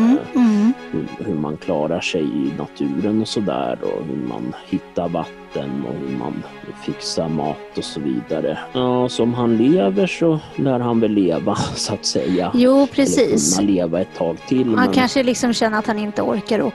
Hur, 1.18 1.34
man 1.34 1.56
klarar 1.56 2.00
sig 2.00 2.22
i 2.22 2.52
naturen 2.58 3.20
och 3.20 3.28
sådär 3.28 3.78
och 3.82 4.04
hur 4.06 4.28
man 4.28 4.54
hittar 4.66 5.08
vatten 5.08 5.84
och 5.88 5.94
hur 6.08 6.18
man 6.18 6.42
fixar 6.84 7.28
mat 7.28 7.78
och 7.78 7.84
så 7.84 8.00
vidare. 8.00 8.58
Ja, 8.72 9.08
så 9.08 9.22
om 9.22 9.34
han 9.34 9.56
lever 9.56 10.06
så 10.06 10.40
lär 10.56 10.80
han 10.80 11.00
väl 11.00 11.12
leva 11.12 11.54
så 11.74 11.94
att 11.94 12.04
säga. 12.04 12.50
Jo, 12.54 12.76
Eller 12.76 12.86
precis. 12.86 13.56
kunna 13.56 13.68
leva 13.70 14.00
ett 14.00 14.14
tag 14.18 14.36
till. 14.48 14.64
Han 14.64 14.74
men- 14.74 14.92
kanske 14.94 15.22
liksom 15.22 15.52
känner 15.52 15.78
att 15.78 15.86
han 15.86 15.98
inte 15.98 16.22
orkar 16.22 16.58
och, 16.58 16.72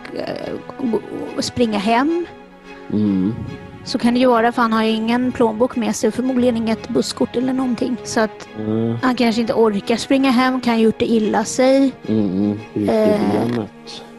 och 1.37 1.43
springa 1.43 1.77
hem. 1.79 2.25
Mm. 2.93 3.33
Så 3.85 3.97
kan 3.99 4.13
det 4.13 4.19
ju 4.19 4.25
vara 4.27 4.51
för 4.51 4.61
han 4.61 4.73
har 4.73 4.83
ju 4.83 4.89
ingen 4.89 5.31
plånbok 5.31 5.75
med 5.75 5.95
sig 5.95 6.07
och 6.07 6.13
förmodligen 6.13 6.57
inget 6.57 6.89
busskort 6.89 7.35
eller 7.35 7.53
någonting. 7.53 7.97
Så 8.03 8.19
att 8.19 8.47
Mm. 8.59 8.97
han 9.01 9.15
kanske 9.15 9.41
inte 9.41 9.53
orkar 9.53 9.95
springa 9.97 10.31
hem, 10.31 10.61
kan 10.61 10.73
ha 10.73 10.79
gjort 10.81 10.99
det 10.99 11.05
illa 11.05 11.43
sig. 11.45 11.91
Mm, 12.07 12.59
Eh. 12.75 13.19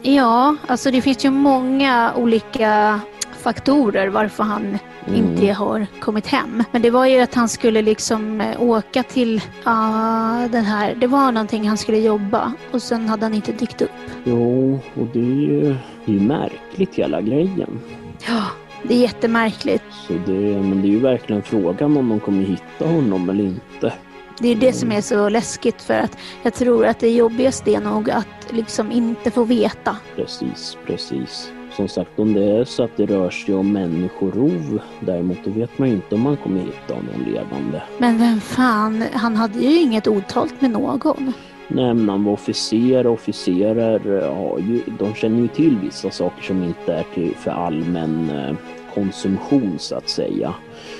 Ja, 0.01 0.55
alltså 0.67 0.91
det 0.91 1.01
finns 1.01 1.25
ju 1.25 1.29
många 1.31 2.13
olika 2.15 2.99
faktorer 3.41 4.07
varför 4.07 4.43
han 4.43 4.77
Mm. 5.07 5.19
inte 5.25 5.53
har 5.53 5.87
kommit 5.99 6.27
hem. 6.27 6.63
Men 6.71 6.81
det 6.81 6.89
var 6.89 7.05
ju 7.05 7.19
att 7.21 7.33
han 7.35 7.49
skulle 7.49 7.81
liksom 7.81 8.41
eh, 8.41 8.61
åka 8.61 9.03
till 9.03 9.41
ah, 9.63 10.47
den 10.47 10.65
här, 10.65 10.95
det 10.95 11.07
var 11.07 11.31
någonting 11.31 11.67
han 11.67 11.77
skulle 11.77 11.97
jobba 11.97 12.53
och 12.71 12.81
sen 12.81 13.09
hade 13.09 13.25
han 13.25 13.33
inte 13.33 13.51
dykt 13.51 13.81
upp. 13.81 13.91
Jo, 14.23 14.79
och 14.95 15.07
det 15.13 15.19
är 15.19 15.23
ju, 15.23 15.75
det 16.05 16.11
är 16.11 16.15
ju 16.15 16.19
märkligt 16.19 16.95
hela 16.95 17.21
grejen. 17.21 17.79
Ja, 18.27 18.41
det 18.87 18.93
är 18.93 18.99
jättemärkligt. 18.99 19.83
Så 20.07 20.13
det, 20.13 20.61
men 20.61 20.81
det 20.81 20.87
är 20.87 20.91
ju 20.91 20.99
verkligen 20.99 21.43
frågan 21.43 21.97
om 21.97 22.09
de 22.09 22.19
kommer 22.19 22.43
hitta 22.43 22.85
honom 22.85 23.29
eller 23.29 23.43
inte. 23.43 23.93
Det 24.39 24.47
är 24.47 24.55
det 24.55 24.73
som 24.73 24.91
är 24.91 25.01
så 25.01 25.29
läskigt 25.29 25.81
för 25.81 25.93
att 25.93 26.17
jag 26.43 26.53
tror 26.53 26.85
att 26.85 26.99
det 26.99 27.09
jobbigaste 27.09 27.71
är 27.71 27.81
nog 27.81 28.09
att 28.09 28.27
liksom 28.49 28.91
inte 28.91 29.31
få 29.31 29.43
veta. 29.43 29.97
Precis, 30.15 30.77
precis. 30.85 31.51
Som 31.75 31.87
sagt, 31.87 32.19
om 32.19 32.33
det 32.33 32.43
är 32.43 32.65
så 32.65 32.83
att 32.83 32.97
det 32.97 33.05
rör 33.05 33.29
sig 33.29 33.55
om 33.55 33.71
människorov 33.71 34.79
däremot, 34.99 35.37
då 35.45 35.51
vet 35.51 35.77
man 35.77 35.89
ju 35.89 35.95
inte 35.95 36.15
om 36.15 36.21
man 36.21 36.37
kommer 36.37 36.59
hitta 36.59 36.93
honom 36.93 37.33
levande. 37.33 37.83
Men 37.97 38.17
vem 38.17 38.41
fan, 38.41 39.03
han 39.13 39.35
hade 39.35 39.59
ju 39.59 39.81
inget 39.81 40.07
otalt 40.07 40.61
med 40.61 40.71
någon. 40.71 41.33
Nej, 41.67 41.93
men 41.93 42.09
han 42.09 42.23
var 42.23 42.33
officer 42.33 43.07
och 43.07 43.13
officerer 43.13 44.29
har 44.35 44.59
ju, 44.59 44.81
de 44.99 45.13
känner 45.13 45.41
ju 45.41 45.47
till 45.47 45.77
vissa 45.77 46.11
saker 46.11 46.43
som 46.43 46.63
inte 46.63 46.93
är 46.93 47.05
till 47.13 47.35
för 47.35 47.51
allmän 47.51 48.29
eh, 48.29 48.55
konsumtion 48.95 49.75
så 49.79 49.95
att 49.95 50.09
säga. 50.09 50.53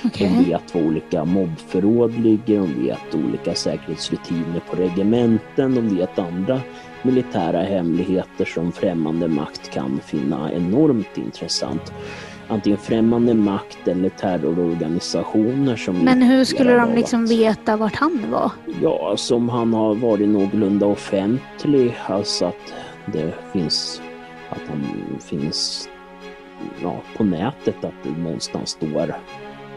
Okej. 0.04 0.28
De 0.38 0.50
vet 0.50 0.74
var 0.74 0.82
olika 0.82 1.24
mobbförråd 1.24 2.18
ligger, 2.18 2.58
de 2.60 2.82
vet 2.86 3.14
olika 3.14 3.54
säkerhetsrutiner 3.54 4.60
på 4.70 4.76
regementen, 4.76 5.74
de 5.74 5.96
vet 5.96 6.18
andra 6.18 6.60
militära 7.02 7.62
hemligheter 7.62 8.44
som 8.44 8.72
främmande 8.72 9.28
makt 9.28 9.70
kan 9.70 10.00
finna 10.04 10.52
enormt 10.52 11.18
intressant. 11.18 11.92
Antingen 12.48 12.78
främmande 12.78 13.34
makt 13.34 13.88
eller 13.88 14.08
terrororganisationer 14.08 15.76
som... 15.76 15.96
Men 15.96 16.22
hur 16.22 16.44
skulle 16.44 16.74
de 16.74 16.94
liksom 16.94 17.24
att- 17.24 17.30
veta 17.30 17.76
vart 17.76 17.94
han 17.96 18.24
var? 18.30 18.50
Ja, 18.82 19.14
som 19.16 19.48
han 19.48 19.74
har 19.74 19.94
varit 19.94 20.28
någorlunda 20.28 20.86
offentlig, 20.86 21.94
alltså 22.06 22.44
att 22.44 22.72
det 23.12 23.34
finns, 23.52 24.02
att 24.50 24.60
han 24.68 24.84
finns 25.20 25.88
ja, 26.82 27.02
på 27.16 27.24
nätet, 27.24 27.84
att 27.84 27.94
det 28.02 28.22
någonstans 28.22 28.70
står 28.70 29.00
att 29.00 29.10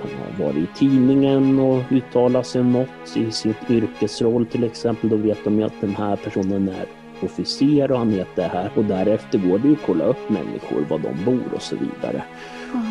han 0.02 0.12
har 0.38 0.46
varit 0.46 0.58
i 0.58 0.68
tidningen 0.76 1.60
och 1.60 1.84
uttalat 1.90 2.48
sig 2.48 2.62
om 2.62 2.72
något 2.72 3.18
i 3.18 3.32
sitt 3.32 3.70
yrkesroll 3.70 4.46
till 4.46 4.64
exempel. 4.64 5.10
Då 5.10 5.16
vet 5.16 5.44
de 5.44 5.60
ju 5.60 5.64
att 5.64 5.82
den 5.82 5.96
här 5.96 6.16
personen 6.16 6.70
är 6.70 6.86
officer 7.24 7.92
och 7.92 7.98
han 7.98 8.12
heter 8.12 8.44
det 8.44 8.50
här. 8.58 8.72
Och 8.76 8.86
därefter 8.86 9.38
går 9.40 9.60
det 9.60 9.68
ju 9.68 9.74
att 9.74 9.86
kolla 9.86 10.04
upp 10.04 10.30
människor, 10.30 10.86
var 10.90 11.00
de 11.00 11.26
bor 11.26 11.54
och 11.56 11.62
så 11.62 11.76
vidare. 11.76 12.24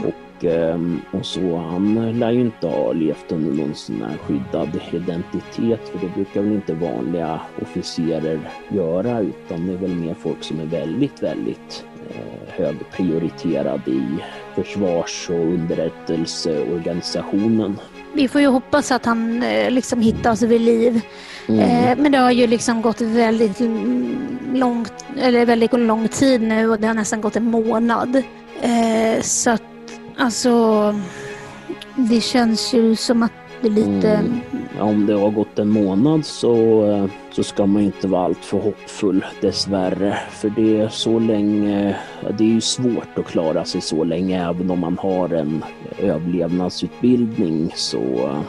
Och, 0.07 0.45
ehm, 0.45 1.01
och 1.11 1.27
så 1.27 1.57
han 1.57 2.19
lär 2.19 2.31
ju 2.31 2.41
inte 2.41 2.67
ha 2.67 2.93
levt 2.93 3.33
under 3.33 3.53
någon 3.53 3.75
sån 3.75 4.03
här 4.03 4.17
skyddad 4.17 4.81
identitet 4.93 5.89
för 5.89 5.99
det 5.99 6.15
brukar 6.15 6.43
väl 6.43 6.53
inte 6.53 6.75
vanliga 6.75 7.41
officerer 7.63 8.41
göra 8.69 9.21
utan 9.21 9.67
det 9.67 9.73
är 9.73 9.77
väl 9.77 9.95
mer 9.95 10.15
folk 10.15 10.43
som 10.43 10.61
är 10.61 10.67
väldigt, 10.67 11.23
väldigt 11.23 11.85
eh, 12.11 12.17
högprioriterade 12.49 13.91
i 13.91 14.07
försvars 14.55 15.31
och 15.31 15.37
underrättelseorganisationen. 15.37 17.79
Vi 18.13 18.29
får 18.29 18.41
ju 18.41 18.47
hoppas 18.47 18.93
att 18.93 19.05
han 19.05 19.43
eh, 19.43 19.71
liksom 19.71 20.01
hittas 20.01 20.43
vid 20.43 20.61
liv. 20.61 21.01
Mm. 21.49 21.61
Eh, 21.61 21.97
men 22.03 22.13
det 22.13 22.19
har 22.19 22.31
ju 22.31 22.47
liksom 22.47 22.83
gått 22.83 23.01
väldigt 23.01 23.61
långt, 24.55 24.93
eller 25.21 25.47
väldigt 25.47 25.73
lång 25.73 26.09
tid 26.09 26.43
nu 26.43 26.71
och 26.71 26.81
det 26.81 26.87
har 26.87 26.95
nästan 26.95 27.21
gått 27.21 27.37
en 27.37 27.51
månad. 27.51 28.23
Så 29.21 29.51
att 29.51 29.63
alltså, 30.17 30.95
det 31.97 32.21
känns 32.21 32.75
ju 32.75 32.97
som 32.97 33.23
att 33.23 33.33
det 33.61 33.69
är 33.69 33.73
lite... 33.73 34.11
Mm. 34.11 34.41
Om 34.81 35.07
det 35.07 35.15
har 35.15 35.31
gått 35.31 35.59
en 35.59 35.69
månad 35.69 36.27
så, 36.27 37.09
så 37.39 37.45
ska 37.45 37.67
man 37.67 37.83
ju 37.83 37.87
inte 37.87 38.09
vara 38.09 38.25
alltför 38.25 38.59
hoppfull 38.59 39.25
dessvärre. 39.41 40.19
För 40.31 40.51
det 40.51 40.81
är 40.81 40.89
så 40.89 41.19
länge, 41.19 41.97
det 42.39 42.45
är 42.45 42.49
ju 42.49 42.61
svårt 42.61 43.19
att 43.19 43.27
klara 43.27 43.65
sig 43.65 43.81
så 43.81 44.05
länge 44.05 44.49
även 44.49 44.71
om 44.71 44.79
man 44.79 44.99
har 44.99 45.29
en 45.29 45.65
överlevnadsutbildning 45.99 47.73
så 47.75 48.03
eh, 48.03 48.41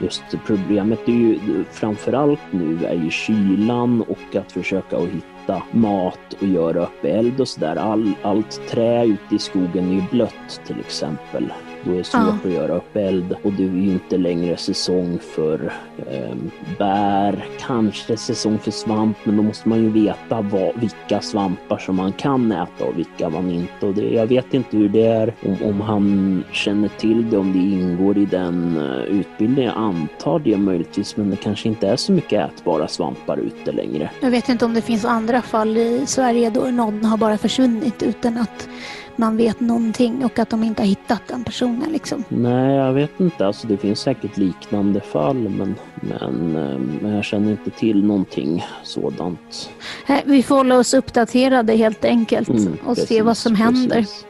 Just 0.00 0.22
problemet 0.46 1.08
är 1.08 1.12
ju 1.12 1.38
framförallt 1.70 2.40
nu 2.50 2.84
är 2.86 2.94
ju 2.94 3.10
kylan 3.10 4.02
och 4.02 4.36
att 4.36 4.52
försöka 4.52 4.96
att 4.96 5.08
hitta 5.08 5.62
mat 5.72 6.34
och 6.40 6.46
göra 6.46 6.82
upp 6.82 7.04
eld 7.04 7.40
och 7.40 7.48
sådär. 7.48 7.76
All, 7.76 8.12
allt 8.22 8.60
trä 8.68 9.04
ute 9.04 9.34
i 9.34 9.38
skogen 9.38 9.90
är 9.90 9.94
ju 9.94 10.02
blött 10.10 10.60
till 10.66 10.80
exempel. 10.80 11.52
Är 11.92 11.98
det 11.98 12.04
svårt 12.04 12.20
Ja. 12.42 12.48
att 12.48 12.54
göra 12.54 12.72
upp 12.76 12.96
eld 12.96 13.36
och 13.42 13.52
det 13.52 13.62
är 13.62 13.68
ju 13.68 13.92
inte 13.92 14.16
längre 14.16 14.56
säsong 14.56 15.18
för 15.34 15.72
eh, 16.10 16.36
bär, 16.78 17.44
kanske 17.66 18.16
säsong 18.16 18.58
för 18.58 18.70
svamp 18.70 19.16
men 19.24 19.36
då 19.36 19.42
måste 19.42 19.68
man 19.68 19.78
ju 19.78 19.88
veta 19.90 20.40
vad, 20.40 20.80
vilka 20.80 21.20
svampar 21.20 21.78
som 21.78 21.96
man 21.96 22.12
kan 22.12 22.52
äta 22.52 22.84
och 22.84 22.98
vilka 22.98 23.28
man 23.28 23.50
inte. 23.50 23.86
Och 23.86 23.94
det, 23.94 24.02
jag 24.02 24.26
vet 24.26 24.54
inte 24.54 24.76
hur 24.76 24.88
det 24.88 25.06
är 25.06 25.34
om, 25.44 25.56
om 25.62 25.80
han 25.80 26.44
känner 26.52 26.88
till 26.88 27.30
det, 27.30 27.36
om 27.36 27.52
det 27.52 27.58
ingår 27.58 28.18
i 28.18 28.24
den 28.24 28.76
uh, 28.76 29.20
utbildningen. 29.20 29.72
Jag 29.74 29.82
antar 29.84 30.38
det 30.38 30.56
möjligtvis 30.56 31.16
men 31.16 31.30
det 31.30 31.36
kanske 31.36 31.68
inte 31.68 31.88
är 31.88 31.96
så 31.96 32.12
mycket 32.12 32.50
ätbara 32.50 32.88
svampar 32.88 33.36
ute 33.36 33.72
längre. 33.72 34.10
Jag 34.20 34.30
vet 34.30 34.48
inte 34.48 34.64
om 34.64 34.74
det 34.74 34.82
finns 34.82 35.04
andra 35.04 35.42
fall 35.42 35.76
i 35.76 36.02
Sverige 36.06 36.50
då 36.50 36.60
någon 36.60 37.04
har 37.04 37.16
bara 37.16 37.38
försvunnit 37.38 38.02
utan 38.02 38.36
att 38.36 38.68
man 39.16 39.36
vet 39.36 39.60
någonting 39.60 40.24
och 40.24 40.38
att 40.38 40.50
de 40.50 40.64
inte 40.64 40.82
har 40.82 40.86
hittat 40.86 41.22
den 41.26 41.44
personen 41.44 41.77
liksom. 41.86 42.24
Nej, 42.28 42.76
jag 42.76 42.92
vet 42.92 43.20
inte. 43.20 43.46
Alltså, 43.46 43.66
det 43.66 43.76
finns 43.76 44.00
säkert 44.00 44.36
liknande 44.36 45.00
fall 45.00 45.36
men, 45.48 45.74
men, 46.00 46.56
eh, 46.56 46.78
men 47.02 47.14
jag 47.14 47.24
känner 47.24 47.50
inte 47.50 47.70
till 47.70 48.04
någonting 48.04 48.64
sådant. 48.82 49.70
Vi 50.24 50.42
får 50.42 50.56
hålla 50.56 50.78
oss 50.78 50.94
uppdaterade 50.94 51.76
helt 51.76 52.04
enkelt 52.04 52.48
Mm, 52.48 52.76
och 52.86 52.96
se 52.96 53.02
precis, 53.02 53.22
vad 53.22 53.36
som 53.36 53.54
händer. 53.54 53.96
precis. 53.96 54.24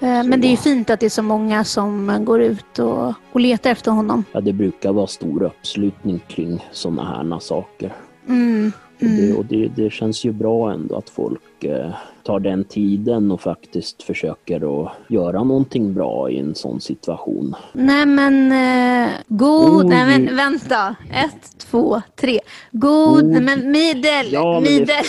Eh, 0.00 0.24
Men 0.24 0.40
det 0.40 0.46
är 0.46 0.50
ju 0.50 0.56
fint 0.56 0.90
att 0.90 1.00
det 1.00 1.06
är 1.06 1.10
så 1.10 1.22
många 1.22 1.64
som 1.64 2.18
går 2.24 2.40
ut 2.42 2.78
och, 2.78 3.12
och 3.32 3.40
letar 3.40 3.70
efter 3.70 3.90
honom. 3.90 4.24
Ja, 4.32 4.40
det 4.40 4.52
brukar 4.52 4.92
vara 4.92 5.06
stor 5.06 5.42
uppslutning 5.42 6.20
kring 6.28 6.64
sådana 6.72 7.04
här 7.04 7.38
saker. 7.38 7.92
Mm. 8.28 8.72
Och, 9.00 9.06
det, 9.06 9.24
Mm. 9.24 9.36
och 9.36 9.44
det, 9.44 9.68
det 9.76 9.90
känns 9.92 10.24
ju 10.24 10.32
bra 10.32 10.72
ändå 10.72 10.96
att 10.96 11.10
folk 11.10 11.64
eh, 11.64 11.90
tar 12.24 12.40
den 12.40 12.64
tiden 12.64 13.30
och 13.30 13.40
faktiskt 13.40 14.02
försöker 14.02 14.84
att 14.84 14.92
göra 15.08 15.44
någonting 15.44 15.94
bra 15.94 16.30
i 16.30 16.38
en 16.38 16.54
sån 16.54 16.80
situation. 16.80 17.54
Nej 17.72 18.06
men 18.06 18.52
eh, 18.52 19.10
god... 19.28 19.70
God 19.70 19.86
Nej 19.86 20.12
jul. 20.18 20.24
men 20.24 20.36
vänta. 20.36 20.96
Ett, 21.24 21.58
två, 21.58 22.02
tre. 22.20 22.40
God... 22.72 23.14
God- 23.20 23.24
Nej 23.24 23.42
men 23.42 23.70
Midel! 23.70 24.26
Ja, 24.32 24.60
det- 24.64 24.70
Midel! 24.70 25.04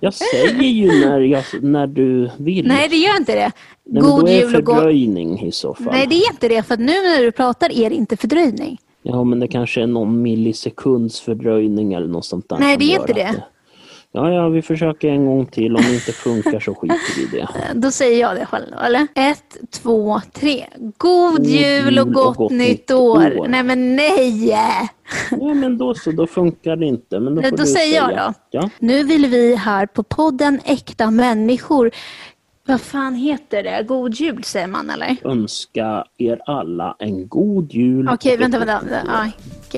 Jag 0.00 0.14
säger 0.14 0.62
ju 0.62 0.86
när, 1.06 1.20
jag, 1.20 1.44
när 1.62 1.86
du 1.86 2.30
vill. 2.36 2.66
Nej 2.68 2.88
det 2.88 2.96
gör 2.96 3.16
inte 3.16 3.34
det. 3.34 3.40
Nej, 3.40 3.52
men 3.84 4.02
då 4.02 4.16
God 4.16 4.28
är 4.28 4.32
det 4.32 4.38
jul 4.40 4.56
och 4.56 4.64
gott... 4.64 4.76
fördröjning 4.76 5.40
i 5.46 5.52
så 5.52 5.74
fall. 5.74 5.84
Nej 5.92 6.06
det 6.06 6.14
är 6.14 6.30
inte 6.32 6.48
det 6.48 6.62
för 6.62 6.76
nu 6.76 6.84
när 6.92 7.22
du 7.22 7.32
pratar 7.32 7.72
är 7.72 7.90
det 7.90 7.96
inte 7.96 8.16
fördröjning. 8.16 8.78
Ja, 9.02 9.24
men 9.24 9.40
det 9.40 9.48
kanske 9.48 9.82
är 9.82 9.86
någon 9.86 10.22
millisekunds 10.22 11.20
fördröjning 11.20 11.92
eller 11.92 12.06
något 12.08 12.24
sånt 12.24 12.48
där. 12.48 12.58
Nej, 12.58 12.76
det 12.76 12.84
är 12.84 13.00
inte 13.00 13.02
att 13.02 13.34
det. 13.34 13.42
Ja, 14.12 14.32
ja, 14.32 14.48
vi 14.48 14.62
försöker 14.62 15.08
en 15.08 15.26
gång 15.26 15.46
till. 15.46 15.76
Om 15.76 15.82
det 15.82 15.94
inte 15.94 16.12
funkar 16.12 16.60
så 16.60 16.74
skiter 16.74 17.16
vi 17.16 17.22
i 17.22 17.26
det. 17.26 17.38
Eh, 17.70 17.74
Då 17.74 17.90
säger 17.90 18.20
jag 18.20 18.36
det 18.36 18.46
själv 18.46 18.66
då, 18.72 18.78
eller? 18.78 19.06
Ett, 19.14 19.56
två, 19.70 20.20
tre. 20.32 20.64
God, 20.98 21.46
jul 21.46 21.98
och 21.98 22.12
gott, 22.12 22.50
nytt 22.50 22.90
år. 22.90 23.46
Nej 23.48 23.62
men 23.62 23.96
nej! 23.96 24.50
Ja, 25.30 25.54
men 25.54 25.78
då 25.78 25.94
så, 25.94 26.10
då 26.10 26.26
funkar 26.26 26.76
det 26.76 26.86
inte. 26.86 27.20
Men 27.20 27.34
då, 27.34 27.40
Nej, 27.40 27.50
då 27.50 27.66
säger 27.66 27.96
jag 27.96 28.10
då. 28.16 28.34
Ja. 28.50 28.70
Nu 28.78 29.02
vill 29.04 29.26
vi 29.26 29.54
här 29.56 29.86
på 29.86 30.02
podden 30.02 30.60
Äkta 30.64 31.10
människor. 31.10 31.90
Vad 32.66 32.80
fan 32.80 33.14
heter 33.14 33.62
det? 33.62 33.84
God 33.88 34.14
jul 34.14 34.44
säger 34.44 34.66
man 34.66 34.90
eller? 34.90 35.16
Önska 35.24 36.04
er 36.18 36.40
alla 36.46 36.96
en 36.98 37.28
god 37.28 37.72
jul. 37.72 38.08
Okej, 38.12 38.34
och 38.34 38.40
vänta, 38.40 38.58
vänta. 38.58 38.80
gott 38.80 38.90
vänta. 38.92 39.32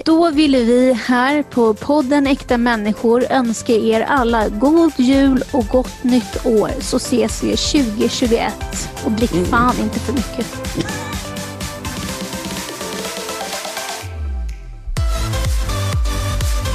Då 0.05 0.31
ville 0.31 0.59
vi 0.59 0.93
här 0.93 1.43
på 1.43 1.75
podden 1.75 2.27
Äkta 2.27 2.59
människor 2.59 3.25
önska 3.31 3.73
er 3.73 4.01
alla 4.01 4.49
god 4.49 4.93
jul 4.97 5.43
och 5.53 5.67
gott 5.67 6.05
nytt 6.05 6.47
år. 6.47 6.71
Så 6.81 6.97
ses 6.97 7.43
vi 7.45 7.57
2021. 7.57 8.55
Och 9.05 9.13
drick 9.13 9.47
fan 9.47 9.75
inte 9.83 9.99
för 9.99 10.13
mycket. 10.13 10.47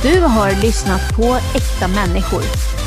Du 0.04 0.22
har 0.22 0.62
lyssnat 0.62 1.16
på 1.18 1.38
Äkta 1.56 1.88
människor. 1.88 2.85